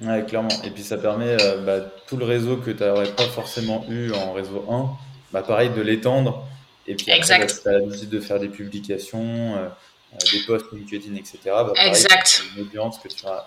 Ouais, 0.02 0.24
clairement. 0.26 0.48
Et 0.64 0.70
puis 0.70 0.82
ça 0.82 0.96
permet 0.98 1.36
euh, 1.40 1.58
bah, 1.58 1.86
tout 2.08 2.16
le 2.16 2.24
réseau 2.24 2.56
que 2.56 2.70
tu 2.70 2.82
n'aurais 2.82 3.10
pas 3.12 3.24
forcément 3.28 3.84
eu 3.88 4.12
en 4.12 4.32
réseau 4.32 4.66
1, 4.68 4.90
bah, 5.32 5.42
pareil, 5.42 5.70
de 5.70 5.80
l'étendre. 5.80 6.46
Et 6.86 6.94
puis 6.96 7.12
après, 7.12 7.38
bah, 7.38 7.46
tu 7.46 7.68
as 7.68 7.72
l'habitude 7.72 8.10
de 8.10 8.20
faire 8.20 8.40
des 8.40 8.48
publications, 8.48 9.56
euh, 9.56 9.68
euh, 10.14 10.16
des 10.32 10.40
posts 10.40 10.66
LinkedIn, 10.72 11.14
etc., 11.14 11.38
bah, 11.44 11.72
pareil, 11.74 11.88
Exact. 11.88 12.42
une 12.56 12.62
audience 12.62 12.98
que 12.98 13.08
tu 13.08 13.24
as. 13.26 13.46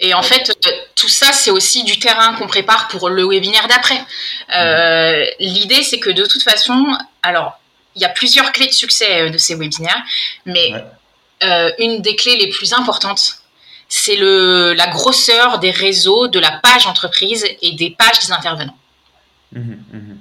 Et 0.00 0.12
en 0.12 0.22
fait, 0.22 0.52
tout 0.96 1.08
ça, 1.08 1.32
c'est 1.32 1.50
aussi 1.50 1.82
du 1.84 1.98
terrain 1.98 2.34
qu'on 2.34 2.46
prépare 2.46 2.88
pour 2.88 3.08
le 3.08 3.26
webinaire 3.26 3.68
d'après. 3.68 3.98
Euh, 4.54 5.24
L'idée, 5.40 5.82
c'est 5.82 5.98
que 5.98 6.10
de 6.10 6.26
toute 6.26 6.42
façon, 6.42 6.84
alors, 7.22 7.58
il 7.94 8.02
y 8.02 8.04
a 8.04 8.10
plusieurs 8.10 8.52
clés 8.52 8.66
de 8.66 8.72
succès 8.72 9.30
de 9.30 9.38
ces 9.38 9.54
webinaires, 9.54 10.02
mais 10.44 10.72
Ouais. 11.40 11.74
une 11.78 12.02
des 12.02 12.16
clés 12.16 12.36
les 12.36 12.50
plus 12.50 12.74
importantes, 12.74 13.41
c'est 13.94 14.16
le- 14.16 14.72
la 14.72 14.86
grosseur 14.86 15.58
des 15.58 15.70
réseaux, 15.70 16.26
de 16.26 16.38
la 16.40 16.50
page 16.50 16.86
entreprise 16.86 17.44
et 17.60 17.72
des 17.72 17.90
pages 17.90 18.20
des 18.20 18.32
intervenants. 18.32 18.78
Mhm, 19.52 19.84
mhm. 19.92 20.18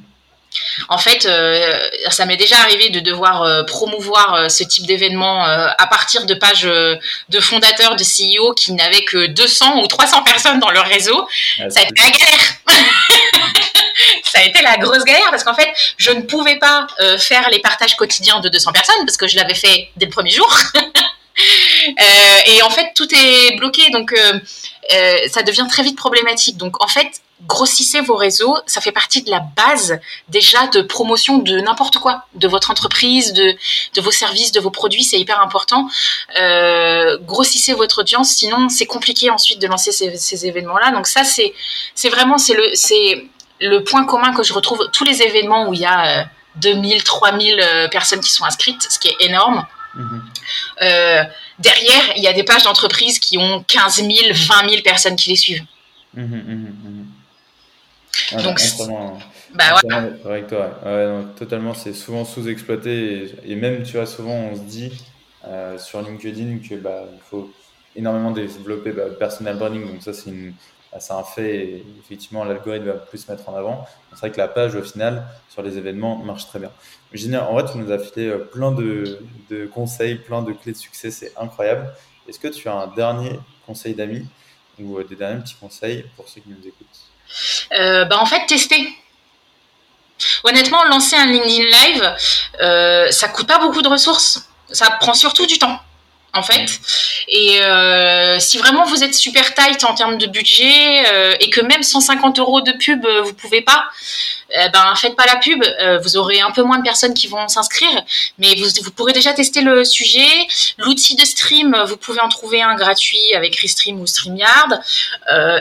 En 0.89 0.97
fait, 0.97 1.26
euh, 1.26 1.80
ça 2.09 2.26
m'est 2.26 2.36
déjà 2.36 2.57
arrivé 2.59 2.89
de 2.89 2.99
devoir 2.99 3.43
euh, 3.43 3.63
promouvoir 3.63 4.34
euh, 4.34 4.49
ce 4.49 4.65
type 4.65 4.86
d'événement 4.86 5.45
à 5.45 5.88
partir 5.88 6.26
de 6.26 6.34
pages 6.34 6.63
de 6.63 7.39
fondateurs, 7.39 7.95
de 7.95 8.03
CEO 8.03 8.53
qui 8.55 8.74
n'avaient 8.74 9.05
que 9.05 9.28
200 9.28 9.82
ou 9.82 9.88
300 9.88 10.22
personnes 10.24 10.59
dans 10.59 10.72
leur 10.72 10.86
réseau. 10.88 11.26
Ah, 11.61 11.69
Ça 11.69 11.80
a 11.80 11.84
été 11.84 11.93
la 11.95 12.09
galère. 12.09 12.53
ça 14.26 14.39
a 14.39 14.43
été 14.43 14.61
la 14.61 14.76
grosse 14.80 15.05
galère 15.05 15.30
parce 15.32 15.45
qu'en 15.45 15.55
fait, 15.55 15.69
je 15.95 16.11
ne 16.11 16.24
pouvais 16.24 16.59
pas 16.59 16.88
faire 17.17 17.49
les 17.49 17.59
partages 17.59 17.95
quotidiens 17.95 18.41
de 18.41 18.49
200 18.49 18.74
personnes 18.74 19.05
parce 19.05 19.15
que 19.15 19.28
je 19.30 19.38
l'avais 19.38 19.55
fait 19.55 19.89
dès 19.95 20.07
le 20.07 20.11
premier 20.11 20.32
jour. 20.32 20.53
Euh, 21.88 22.39
et 22.47 22.61
en 22.61 22.69
fait, 22.69 22.91
tout 22.95 23.07
est 23.13 23.55
bloqué, 23.57 23.89
donc 23.91 24.13
euh, 24.13 24.39
euh, 24.93 25.17
ça 25.29 25.43
devient 25.43 25.65
très 25.69 25.84
vite 25.84 25.97
problématique. 25.97 26.57
Donc 26.57 26.84
en 26.84 26.88
fait, 26.88 27.21
grossissez 27.47 28.01
vos 28.01 28.15
réseaux. 28.15 28.55
Ça 28.65 28.82
fait 28.82 28.91
partie 28.91 29.23
de 29.23 29.29
la 29.29 29.39
base 29.39 29.99
déjà 30.29 30.67
de 30.67 30.82
promotion 30.82 31.39
de 31.39 31.59
n'importe 31.59 31.97
quoi, 31.97 32.25
de 32.36 32.47
votre 32.47 32.71
entreprise, 32.71 33.34
de, 33.34 33.55
de 33.95 34.01
vos 34.01 34.11
services, 34.11 34.51
de 34.51 34.59
vos 34.59 34.71
produits. 34.71 35.03
C'est 35.03 35.19
hyper 35.19 35.41
important. 35.41 35.88
Euh, 36.39 37.17
grossissez 37.21 37.73
votre 37.73 37.99
audience, 37.99 38.29
sinon 38.29 38.69
c'est 38.69 38.86
compliqué 38.86 39.29
ensuite 39.29 39.59
de 39.59 39.67
lancer 39.67 39.91
ces, 39.91 40.17
ces 40.17 40.45
événements-là. 40.45 40.91
Donc 40.91 41.07
ça, 41.07 41.23
c'est 41.23 41.53
c'est 41.95 42.09
vraiment 42.09 42.38
c'est 42.38 42.55
le 42.55 42.69
c'est 42.73 43.25
le 43.59 43.84
point 43.84 44.05
commun 44.05 44.34
que 44.34 44.43
je 44.43 44.53
retrouve 44.53 44.89
tous 44.91 45.03
les 45.03 45.21
événements 45.21 45.69
où 45.69 45.73
il 45.73 45.82
y 45.82 45.86
a 45.86 46.27
2000, 46.55 47.03
3000 47.03 47.59
euh, 47.59 47.88
personnes 47.88 48.19
qui 48.19 48.29
sont 48.29 48.45
inscrites, 48.45 48.88
ce 48.89 48.99
qui 48.99 49.07
est 49.07 49.15
énorme. 49.19 49.65
Mhm. 49.95 50.23
Euh, 50.82 51.23
derrière, 51.62 52.14
il 52.18 52.24
y 52.24 52.28
a 52.28 52.34
des 52.34 52.43
pages 52.43 52.64
d'entreprise 52.64 53.20
qui 53.20 53.38
ont 53.38 53.64
15 53.68 53.95
000, 53.97 54.09
20 54.34 54.70
000 54.70 54.82
personnes 54.84 55.16
qui 55.16 55.30
les 55.30 55.36
suivent. 55.36 55.64
Mhm, 56.14 56.26
mhm, 56.26 57.05
donc, 58.43 58.62
bah, 59.53 59.76
avec 60.26 60.47
toi. 60.47 60.80
totalement, 61.38 61.74
c'est 61.74 61.93
souvent 61.93 62.26
sous-exploité 62.26 63.34
et, 63.45 63.55
même, 63.55 63.84
tu 63.84 63.93
vois, 63.93 64.05
souvent 64.05 64.34
on 64.34 64.55
se 64.55 64.62
dit 64.62 64.91
euh, 65.47 65.78
sur 65.78 66.01
LinkedIn 66.01 66.59
que 66.68 66.76
bah, 66.76 67.05
il 67.14 67.20
faut 67.30 67.51
énormément 67.95 68.32
développer 68.32 68.91
bah, 68.91 69.03
personal 69.18 69.57
branding. 69.57 69.86
Donc 69.86 70.03
ça, 70.03 70.14
c'est 70.14 70.32
bah, 70.91 70.99
c'est 70.99 71.14
un 71.14 71.24
fait 71.24 71.55
et 71.55 71.86
effectivement 71.99 72.43
l'algorithme 72.43 72.86
va 72.86 72.93
plus 72.93 73.20
se 73.20 73.32
mettre 73.32 73.47
en 73.47 73.55
avant. 73.55 73.86
C'est 74.12 74.20
vrai 74.20 74.32
que 74.32 74.38
la 74.38 74.49
page 74.49 74.76
au 74.76 74.84
final 74.84 75.26
sur 75.49 75.62
les 75.62 75.78
événements 75.78 76.18
marche 76.18 76.47
très 76.47 76.59
bien. 76.59 76.72
Génial, 77.14 77.43
en 77.43 77.53
vrai 77.53 77.66
tu 77.70 77.78
nous 77.78 77.91
as 77.91 77.99
filé 77.99 78.28
euh, 78.28 78.38
plein 78.38 78.72
de, 78.72 79.20
conseils, 79.74 80.16
plein 80.16 80.41
de 80.41 80.53
clés 80.53 80.72
de 80.72 80.78
succès, 80.78 81.12
c'est 81.12 81.34
incroyable. 81.38 81.93
Est-ce 82.28 82.39
que 82.39 82.47
tu 82.47 82.70
as 82.70 82.74
un 82.74 82.88
dernier 82.88 83.39
conseil 83.66 83.93
d'amis 83.93 84.26
ou 84.80 84.97
euh, 84.97 85.03
des 85.03 85.16
derniers 85.16 85.41
petits 85.41 85.55
conseils 85.55 86.05
pour 86.16 86.30
ceux 86.30 86.41
qui 86.41 86.49
nous 86.49 86.66
écoutent? 86.66 86.88
Euh, 87.74 88.05
bah 88.05 88.18
En 88.20 88.26
fait, 88.26 88.45
tester. 88.47 88.88
Honnêtement, 90.43 90.84
lancer 90.86 91.16
un 91.16 91.26
LinkedIn 91.26 91.64
Live, 91.64 92.16
euh, 92.62 93.12
ça 93.12 93.28
coûte 93.28 93.47
pas 93.47 93.59
beaucoup 93.59 93.82
de 93.82 93.88
ressources. 93.88 94.47
Ça 94.72 94.89
prend 94.99 95.14
surtout 95.14 95.45
du 95.45 95.57
temps 95.57 95.80
en 96.34 96.43
fait. 96.43 96.79
Et 97.27 97.61
euh, 97.61 98.39
si 98.39 98.57
vraiment 98.57 98.86
vous 98.86 99.03
êtes 99.03 99.13
super 99.13 99.53
tight 99.53 99.84
en 99.84 99.93
termes 99.93 100.17
de 100.17 100.27
budget 100.27 101.05
euh, 101.11 101.36
et 101.39 101.49
que 101.49 101.61
même 101.61 101.84
150 101.84 102.39
euros 102.39 102.61
de 102.61 102.71
pub 102.71 103.05
euh, 103.05 103.21
vous 103.21 103.34
pouvez 103.34 103.61
pas, 103.61 103.86
eh 104.53 104.69
ben 104.69 104.93
faites 104.95 105.15
pas 105.15 105.25
la 105.25 105.38
pub. 105.38 105.63
vous 106.03 106.17
aurez 106.17 106.41
un 106.41 106.51
peu 106.51 106.61
moins 106.61 106.77
de 106.77 106.84
personnes 106.84 107.13
qui 107.13 107.27
vont 107.27 107.47
s'inscrire, 107.47 108.03
mais 108.38 108.53
vous, 108.55 108.67
vous 108.84 108.91
pourrez 108.91 109.13
déjà 109.13 109.32
tester 109.32 109.61
le 109.61 109.86
sujet. 109.86 110.27
L'outil 110.77 111.15
de 111.15 111.23
stream, 111.23 111.73
vous 111.88 111.95
pouvez 111.95 112.19
en 112.19 112.27
trouver 112.27 112.61
un 112.61 112.75
gratuit 112.75 113.34
avec 113.34 113.55
Restream 113.55 114.01
ou 114.01 114.07
Streamyard, 114.07 114.82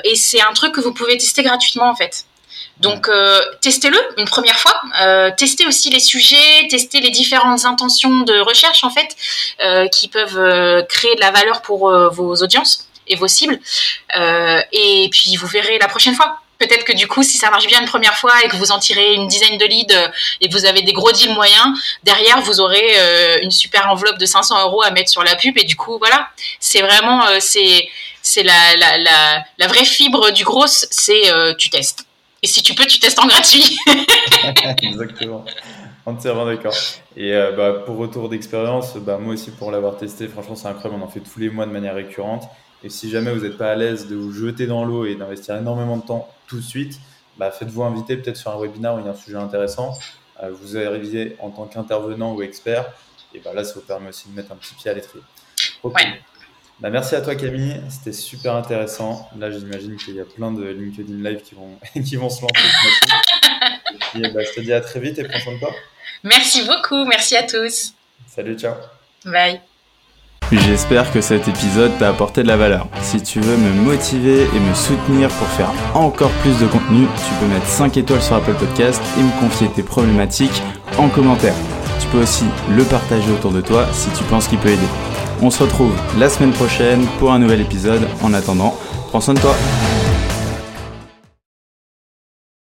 et 0.03 0.17
c'est 0.17 0.41
un 0.41 0.53
truc 0.55 0.75
que 0.75 0.81
vous 0.81 0.93
pouvez 0.93 1.17
tester 1.17 1.45
gratuitement 1.45 1.89
en 1.89 1.95
fait. 1.95 2.25
Donc, 2.81 3.09
euh, 3.09 3.41
testez-le 3.61 3.99
une 4.17 4.25
première 4.25 4.59
fois. 4.59 4.75
Euh, 5.03 5.31
testez 5.37 5.67
aussi 5.67 5.91
les 5.91 6.01
sujets, 6.01 6.67
testez 6.71 7.01
les 7.01 7.11
différentes 7.11 7.67
intentions 7.67 8.23
de 8.23 8.41
recherche, 8.41 8.85
en 8.85 8.91
fait, 8.91 9.15
euh, 9.63 9.87
qui 9.89 10.09
peuvent 10.09 10.87
créer 10.87 11.15
de 11.15 11.21
la 11.21 11.31
valeur 11.31 11.61
pour 11.61 11.91
vos 12.11 12.35
audiences 12.37 12.89
et 13.07 13.17
vos 13.17 13.29
cibles. 13.29 13.59
et 14.73 15.09
puis, 15.13 15.37
vous 15.37 15.47
verrez 15.47 15.79
la 15.79 15.89
prochaine 15.89 16.15
fois. 16.15 16.39
Peut-être 16.59 16.85
que 16.85 16.93
du 16.93 17.09
coup, 17.09 17.23
si 17.23 17.39
ça 17.39 17.51
marche 17.51 17.67
bien 17.67 17.81
une 17.81 17.87
première 17.87 18.19
fois 18.19 18.35
et 18.45 18.49
que 18.49 18.57
vous 18.57 18.71
en 18.71 18.79
tirez 18.79 19.15
une 19.15 19.29
dizaine 19.29 19.57
de 19.57 19.65
leads 19.65 20.13
et 20.43 20.49
que 20.49 20.53
vous 20.53 20.67
avez 20.67 20.83
des 20.83 20.93
gros 20.93 21.11
deals 21.11 21.33
moyens, 21.33 21.67
derrière, 22.03 22.41
vous 22.43 22.61
aurez 22.61 23.41
une 23.43 23.51
super 23.51 23.91
enveloppe 23.91 24.19
de 24.19 24.27
500 24.27 24.63
euros 24.63 24.83
à 24.83 24.91
mettre 24.91 25.11
sur 25.11 25.23
la 25.23 25.37
pub. 25.37 25.57
Et 25.59 25.65
du 25.65 25.77
coup, 25.77 25.99
voilà, 25.99 26.29
c'est 26.61 26.83
vraiment, 26.83 27.25
c'est, 27.41 27.89
c'est 28.23 28.43
la, 28.43 28.77
la, 28.77 28.99
la, 28.99 29.45
la, 29.59 29.67
vraie 29.69 29.87
fibre 29.87 30.31
du 30.33 30.45
gros, 30.45 30.67
c'est 30.67 31.33
tu 31.59 31.71
testes. 31.71 32.05
Et 32.43 32.47
si 32.47 32.63
tu 32.63 32.75
peux, 32.75 32.87
tu 32.87 32.99
testes 32.99 33.19
en 33.19 33.27
gratuit. 33.27 33.79
Exactement. 34.83 35.45
Entièrement 36.07 36.47
d'accord. 36.47 36.75
Et 37.17 37.35
euh, 37.35 37.53
bah, 37.53 37.83
pour 37.85 37.97
retour 37.97 38.29
d'expérience, 38.29 38.97
bah, 38.97 39.19
moi 39.19 39.35
aussi 39.35 39.51
pour 39.51 39.71
l'avoir 39.71 39.97
testé, 39.97 40.29
franchement 40.29 40.57
c'est 40.57 40.69
incroyable, 40.69 41.03
on 41.03 41.05
en 41.05 41.11
fait 41.11 41.21
tous 41.21 41.39
les 41.39 41.51
mois 41.51 41.67
de 41.67 41.73
manière 41.73 41.95
récurrente. 41.95 42.49
Et 42.83 42.89
si 42.89 43.11
jamais 43.11 43.33
vous 43.33 43.41
n'êtes 43.41 43.59
pas 43.59 43.71
à 43.71 43.77
l'aise 43.77 44.09
de 44.09 44.17
vous 44.17 44.33
jeter 44.33 44.67
dans 44.67 44.85
l'eau 44.85 45.05
et 45.05 45.15
d'investir 45.15 45.57
énormément 45.57 45.99
de 45.99 46.03
temps 46.03 46.29
tout 46.47 46.57
de 46.57 46.63
suite, 46.63 46.99
bah, 47.37 47.51
faites-vous 47.51 47.83
inviter 47.83 48.17
peut-être 48.17 48.37
sur 48.37 48.51
un 48.51 48.59
webinaire 48.59 48.95
où 48.95 49.01
il 49.01 49.05
y 49.05 49.09
a 49.09 49.13
un 49.13 49.15
sujet 49.15 49.37
intéressant. 49.37 49.99
Euh, 50.43 50.51
vous 50.51 50.79
arrivez 50.79 51.37
en 51.41 51.51
tant 51.51 51.67
qu'intervenant 51.67 52.35
ou 52.35 52.43
expert. 52.43 52.87
Et 53.35 53.41
bah, 53.41 53.53
là, 53.55 53.65
ça 53.65 53.75
vous 53.75 53.83
permet 53.83 54.09
aussi 54.09 54.29
de 54.29 54.35
mettre 54.35 54.53
un 54.53 54.57
petit 54.57 54.75
pied 54.75 54.91
à 54.91 54.95
l'étrier. 54.95 55.23
Bah, 56.81 56.89
merci 56.89 57.15
à 57.15 57.21
toi 57.21 57.35
Camille, 57.35 57.79
c'était 57.91 58.13
super 58.13 58.55
intéressant. 58.55 59.29
Là 59.39 59.51
j'imagine 59.51 59.97
qu'il 59.97 60.15
y 60.15 60.21
a 60.21 60.25
plein 60.25 60.51
de 60.51 60.65
LinkedIn 60.65 61.29
Live 61.29 61.43
qui 61.43 61.55
vont, 61.55 61.79
qui 62.03 62.17
vont 62.17 62.31
se 62.31 62.41
lancer. 62.41 62.55
et 64.15 64.33
bah, 64.33 64.41
je 64.43 64.55
te 64.55 64.61
dis 64.61 64.73
à 64.73 64.81
très 64.81 64.99
vite 64.99 65.19
et 65.19 65.25
prends 65.25 65.39
soin 65.41 65.55
de 65.55 65.59
toi. 65.59 65.71
Merci 66.25 66.67
beaucoup, 66.67 67.05
merci 67.05 67.37
à 67.37 67.43
tous. 67.43 67.93
Salut, 68.27 68.59
ciao. 68.59 68.75
Bye. 69.27 69.61
J'espère 70.53 71.13
que 71.13 71.21
cet 71.21 71.47
épisode 71.49 71.97
t'a 71.99 72.09
apporté 72.09 72.43
de 72.43 72.49
la 72.49 72.57
valeur. 72.57 72.89
Si 73.03 73.23
tu 73.23 73.41
veux 73.41 73.57
me 73.57 73.73
motiver 73.73 74.43
et 74.43 74.61
me 74.61 74.75
soutenir 74.75 75.29
pour 75.29 75.47
faire 75.49 75.71
encore 75.95 76.33
plus 76.43 76.59
de 76.59 76.67
contenu, 76.67 77.07
tu 77.07 77.35
peux 77.41 77.47
mettre 77.47 77.67
5 77.67 77.97
étoiles 77.99 78.23
sur 78.23 78.37
Apple 78.37 78.55
Podcast 78.55 79.01
et 79.19 79.23
me 79.23 79.41
confier 79.41 79.69
tes 79.69 79.83
problématiques 79.83 80.63
en 80.99 81.09
commentaire. 81.09 81.55
Tu 82.01 82.07
peux 82.09 82.23
aussi 82.23 82.47
le 82.71 82.85
partager 82.85 83.31
autour 83.31 83.53
de 83.53 83.61
toi 83.61 83.87
si 83.93 84.11
tu 84.11 84.25
penses 84.25 84.49
qu'il 84.49 84.59
peut 84.59 84.71
aider. 84.71 85.10
On 85.43 85.49
se 85.51 85.63
retrouve 85.63 85.95
la 86.19 86.29
semaine 86.29 86.53
prochaine 86.53 87.07
pour 87.19 87.33
un 87.33 87.39
nouvel 87.39 87.63
épisode. 87.63 88.07
En 88.23 88.35
attendant, 88.35 88.77
prends 89.09 89.23
soin 89.23 89.35
de 89.35 89.41
toi. 89.41 89.55